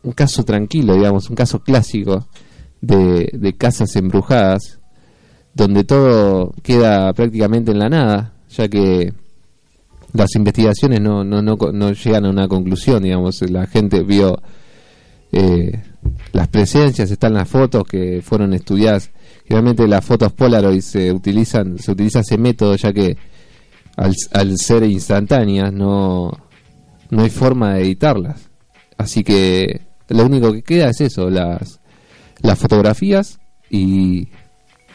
un 0.01 0.13
caso 0.13 0.43
tranquilo, 0.43 0.95
digamos, 0.95 1.29
un 1.29 1.35
caso 1.35 1.59
clásico 1.59 2.27
de, 2.81 3.29
de 3.33 3.53
casas 3.55 3.95
embrujadas, 3.95 4.79
donde 5.53 5.83
todo 5.83 6.51
queda 6.63 7.13
prácticamente 7.13 7.71
en 7.71 7.77
la 7.77 7.89
nada, 7.89 8.33
ya 8.49 8.67
que 8.67 9.13
las 10.13 10.33
investigaciones 10.35 11.01
no, 11.01 11.23
no, 11.23 11.43
no, 11.43 11.55
no 11.55 11.91
llegan 11.91 12.25
a 12.25 12.31
una 12.31 12.47
conclusión, 12.47 13.03
digamos, 13.03 13.43
la 13.43 13.67
gente 13.67 14.01
vio 14.01 14.41
eh, 15.31 15.83
las 16.33 16.47
presencias, 16.47 17.11
están 17.11 17.35
las 17.35 17.47
fotos 17.47 17.83
que 17.83 18.23
fueron 18.23 18.55
estudiadas. 18.55 19.11
Generalmente 19.43 19.87
las 19.87 20.03
fotos 20.03 20.33
Polaroid 20.33 20.81
se 20.81 21.11
utilizan, 21.11 21.77
se 21.77 21.91
utiliza 21.91 22.21
ese 22.21 22.39
método, 22.39 22.75
ya 22.75 22.91
que 22.91 23.17
al, 23.97 24.15
al 24.33 24.57
ser 24.57 24.83
instantáneas 24.85 25.71
no, 25.71 26.31
no 27.11 27.21
hay 27.21 27.29
forma 27.29 27.75
de 27.75 27.83
editarlas. 27.83 28.49
Así 28.97 29.23
que 29.23 29.81
lo 30.07 30.25
único 30.25 30.51
que 30.51 30.63
queda 30.63 30.89
es 30.89 31.01
eso, 31.01 31.29
las, 31.29 31.79
las 32.41 32.57
fotografías 32.57 33.39
y, 33.69 34.29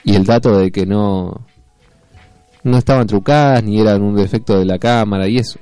y 0.03 0.15
el 0.15 0.25
dato 0.25 0.59
de 0.59 0.73
que 0.73 0.87
no, 0.87 1.47
no 2.65 2.79
estaban 2.79 3.07
trucadas 3.07 3.63
ni 3.63 3.81
eran 3.81 4.03
un 4.03 4.17
defecto 4.17 4.59
de 4.59 4.65
la 4.65 4.79
cámara 4.79 5.29
y 5.29 5.39
eso. 5.39 5.61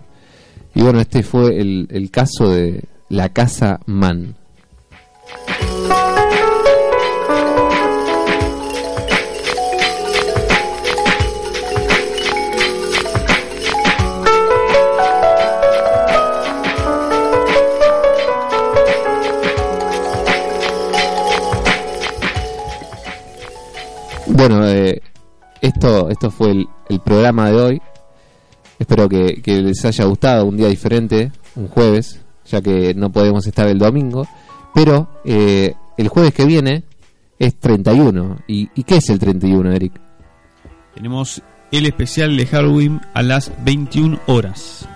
Y 0.75 0.83
bueno, 0.83 1.01
este 1.01 1.23
fue 1.23 1.61
el, 1.61 1.87
el 1.91 2.11
caso 2.11 2.49
de 2.51 2.85
la 3.09 3.29
casa 3.29 3.81
Mann. 3.87 4.37
Bueno, 24.35 24.67
eh, 24.67 25.01
esto, 25.61 26.11
esto 26.11 26.29
fue 26.29 26.51
el, 26.51 26.67
el 26.89 26.99
programa 26.99 27.51
de 27.51 27.57
hoy. 27.57 27.83
Espero 28.81 29.09
que, 29.09 29.41
que 29.41 29.63
les 29.63 29.85
haya 29.85 30.05
gustado 30.07 30.45
un 30.47 30.57
día 30.57 30.67
diferente, 30.67 31.31
un 31.55 31.69
jueves, 31.69 32.21
ya 32.45 32.61
que 32.61 32.95
no 32.95 33.13
podemos 33.13 33.47
estar 33.47 33.69
el 33.69 33.79
domingo. 33.79 34.27
Pero 34.75 35.21
eh, 35.25 35.75
el 35.97 36.09
jueves 36.09 36.35
que 36.35 36.47
viene 36.47 36.83
es 37.39 37.55
31. 37.61 38.39
¿Y, 38.49 38.71
¿Y 38.75 38.83
qué 38.83 38.97
es 38.97 39.09
el 39.09 39.21
31, 39.21 39.73
Eric? 39.73 40.01
Tenemos 40.97 41.41
el 41.71 41.87
especial 41.87 42.37
de 42.37 42.47
Halloween 42.47 43.01
a 43.15 43.23
las 43.23 43.53
21 43.65 44.19
horas. 44.27 44.89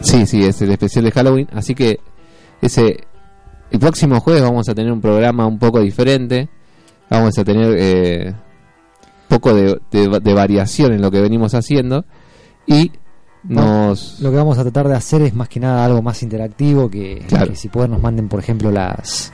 Sí, 0.00 0.26
sí, 0.26 0.42
es 0.42 0.60
el 0.60 0.72
especial 0.72 1.04
de 1.04 1.12
Halloween. 1.12 1.48
Así 1.52 1.76
que 1.76 2.00
ese 2.60 3.04
el 3.70 3.78
próximo 3.78 4.18
jueves 4.18 4.42
vamos 4.42 4.68
a 4.68 4.74
tener 4.74 4.92
un 4.92 5.00
programa 5.00 5.46
un 5.46 5.60
poco 5.60 5.78
diferente. 5.78 6.48
Vamos 7.08 7.38
a 7.38 7.44
tener 7.44 7.76
eh, 7.78 8.34
poco 9.32 9.54
de, 9.54 9.80
de- 9.90 10.20
de 10.20 10.34
variación 10.34 10.92
en 10.92 11.00
lo 11.02 11.10
que 11.10 11.20
venimos 11.20 11.54
haciendo. 11.54 12.04
Y 12.66 12.92
nos... 13.44 14.20
Lo 14.20 14.30
que 14.30 14.36
vamos 14.36 14.58
a 14.58 14.62
tratar 14.62 14.86
de 14.88 14.94
hacer 14.94 15.22
es 15.22 15.34
más 15.34 15.48
que 15.48 15.58
nada 15.60 15.84
algo 15.84 16.00
más 16.02 16.22
interactivo, 16.22 16.88
que, 16.88 17.24
Claro. 17.28 17.48
que 17.50 17.56
si 17.56 17.68
pueden 17.68 17.90
nos 17.90 18.00
manden, 18.00 18.28
por 18.28 18.38
ejemplo, 18.38 18.70
las, 18.70 19.32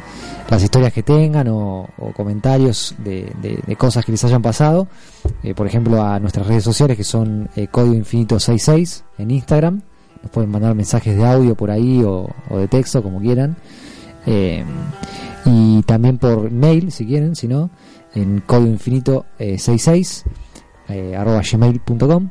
las 0.49 0.63
historias 0.63 0.93
que 0.93 1.03
tengan 1.03 1.49
o, 1.49 1.89
o 1.99 2.13
comentarios 2.15 2.95
de, 3.05 3.31
de- 3.43 3.61
de 3.67 3.77
cosas 3.77 4.05
que 4.05 4.13
les 4.13 4.25
hayan 4.25 4.41
pasado. 4.43 4.89
Eh, 5.43 5.55
por 5.55 5.67
ejemplo, 5.67 6.03
a 6.03 6.19
nuestras 6.21 6.47
redes 6.47 6.65
sociales 6.65 6.97
que 6.97 7.05
son 7.05 7.51
eh, 7.57 7.67
Código 7.71 7.95
Infinito 7.95 8.39
66 8.41 9.05
en 9.19 9.31
Instagram. 9.31 9.83
Nos 10.23 10.33
pueden 10.33 10.51
mandar 10.51 10.75
mensajes 10.75 11.17
de 11.17 11.25
audio 11.27 11.55
por 11.55 11.71
ahí 11.71 12.03
o, 12.03 12.29
o 12.51 12.59
de 12.59 12.67
texto, 12.69 13.03
como 13.03 13.21
quieran. 13.21 13.57
Eh, 14.27 14.65
y 15.45 15.83
también 15.83 16.19
por 16.19 16.51
mail, 16.51 16.91
si 16.93 17.07
quieren, 17.07 17.37
si 17.37 17.47
no, 17.47 17.71
en 18.15 18.41
código 18.41 18.69
infinito 18.69 19.27
eh, 19.39 19.59
66 19.59 20.25
eh, 20.89 21.17
arroba 21.17 21.43
gmail.com. 21.51 22.31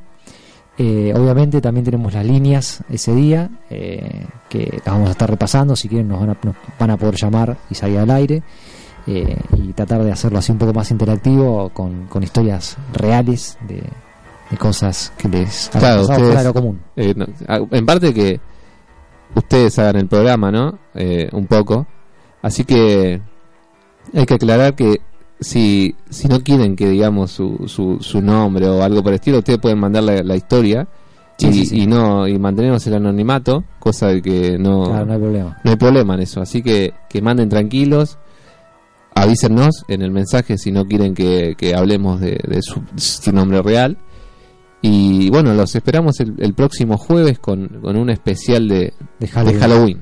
Eh, 0.79 1.11
obviamente 1.15 1.59
también 1.59 1.83
tenemos 1.85 2.13
las 2.13 2.23
líneas 2.25 2.83
ese 2.89 3.13
día 3.15 3.49
eh, 3.69 4.25
que 4.47 4.79
las 4.85 4.93
vamos 4.93 5.07
a 5.09 5.11
estar 5.11 5.29
repasando. 5.29 5.75
Si 5.75 5.89
quieren, 5.89 6.07
nos 6.07 6.19
van 6.19 6.29
a, 6.31 6.37
nos 6.43 6.55
van 6.79 6.91
a 6.91 6.97
poder 6.97 7.15
llamar 7.15 7.57
y 7.69 7.75
salir 7.75 7.97
al 7.99 8.09
aire 8.11 8.43
y 9.07 9.71
tratar 9.73 10.03
de 10.03 10.11
hacerlo 10.11 10.37
así 10.39 10.51
un 10.51 10.57
poco 10.57 10.73
más 10.73 10.91
interactivo 10.91 11.69
con, 11.69 12.07
con 12.07 12.23
historias 12.23 12.75
reales 12.93 13.57
de, 13.65 13.81
de 14.51 14.57
cosas 14.57 15.13
que 15.17 15.29
les 15.29 15.69
Claro, 15.71 16.01
pasado 16.01 16.01
ustedes- 16.01 16.23
fuera 16.25 16.39
de 16.41 16.47
lo 16.47 16.53
común. 16.53 16.81
Eh, 16.95 17.13
no, 17.15 17.25
a- 17.47 17.61
en 17.77 17.85
parte 17.85 18.13
que 18.13 18.39
ustedes 19.33 19.79
hagan 19.79 19.95
el 19.95 20.07
programa, 20.07 20.51
¿no? 20.51 20.77
Un 21.31 21.47
poco. 21.47 21.87
Así 22.41 22.65
que 22.65 23.21
hay 24.13 24.25
que 24.25 24.33
aclarar 24.33 24.75
que 24.75 24.99
si, 25.39 25.95
si 26.09 26.27
no 26.27 26.41
quieren 26.41 26.75
que 26.75 26.89
digamos 26.89 27.31
su, 27.31 27.63
su, 27.67 27.97
su 28.01 28.21
nombre 28.21 28.67
o 28.67 28.81
algo 28.83 29.01
por 29.03 29.11
el 29.13 29.15
estilo, 29.15 29.39
ustedes 29.39 29.59
pueden 29.59 29.79
mandar 29.79 30.03
la, 30.03 30.23
la 30.23 30.35
historia 30.35 30.87
Sí, 31.39 31.47
y, 31.49 31.53
sí, 31.53 31.65
sí. 31.67 31.81
y 31.81 31.87
no 31.87 32.27
y 32.27 32.39
mantenemos 32.39 32.85
el 32.87 32.95
anonimato, 32.95 33.63
cosa 33.79 34.07
de 34.07 34.23
que 34.23 34.57
no, 34.57 34.85
Claro, 34.85 35.05
no 35.05 35.13
hay 35.13 35.19
problema. 35.19 35.57
no 35.63 35.69
hay 35.71 35.77
problema 35.77 36.13
en 36.15 36.21
eso. 36.21 36.41
Así 36.41 36.63
que 36.63 36.93
que 37.09 37.21
manden 37.21 37.47
tranquilos. 37.49 38.17
Avísennos 39.13 39.83
en 39.87 40.01
el 40.03 40.11
mensaje 40.11 40.57
si 40.57 40.71
no 40.71 40.85
quieren 40.87 41.13
que, 41.15 41.55
que 41.57 41.73
hablemos 41.75 42.19
de, 42.21 42.39
de 42.47 42.61
su, 42.61 42.81
su 42.95 43.31
nombre 43.31 43.61
real. 43.61 43.97
Y 44.81 45.29
bueno, 45.31 45.53
los 45.55 45.75
esperamos 45.75 46.19
el, 46.19 46.35
el 46.39 46.53
próximo 46.53 46.97
jueves 46.97 47.39
con, 47.39 47.67
con 47.81 47.97
un 47.97 48.09
especial 48.11 48.67
de, 48.67 48.93
De 49.19 49.27
Halloween. 49.27 49.55
de 49.55 49.59
Halloween. 49.61 50.01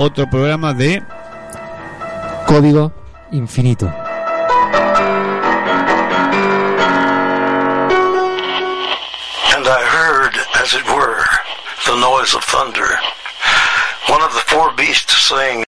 Otro 0.00 0.30
programa 0.30 0.72
de 0.72 1.02
Código 2.46 2.92
Infinito. 3.32 3.86
And 9.56 9.66
I 9.66 9.82
heard, 9.90 10.38
as 10.54 10.72
it 10.74 10.86
were, 10.86 11.24
the 11.86 11.96
noise 11.98 12.32
of 12.32 12.44
thunder. 12.44 12.86
One 14.08 14.22
of 14.22 14.32
the 14.34 14.44
four 14.46 14.72
beasts 14.74 15.28
saying, 15.28 15.56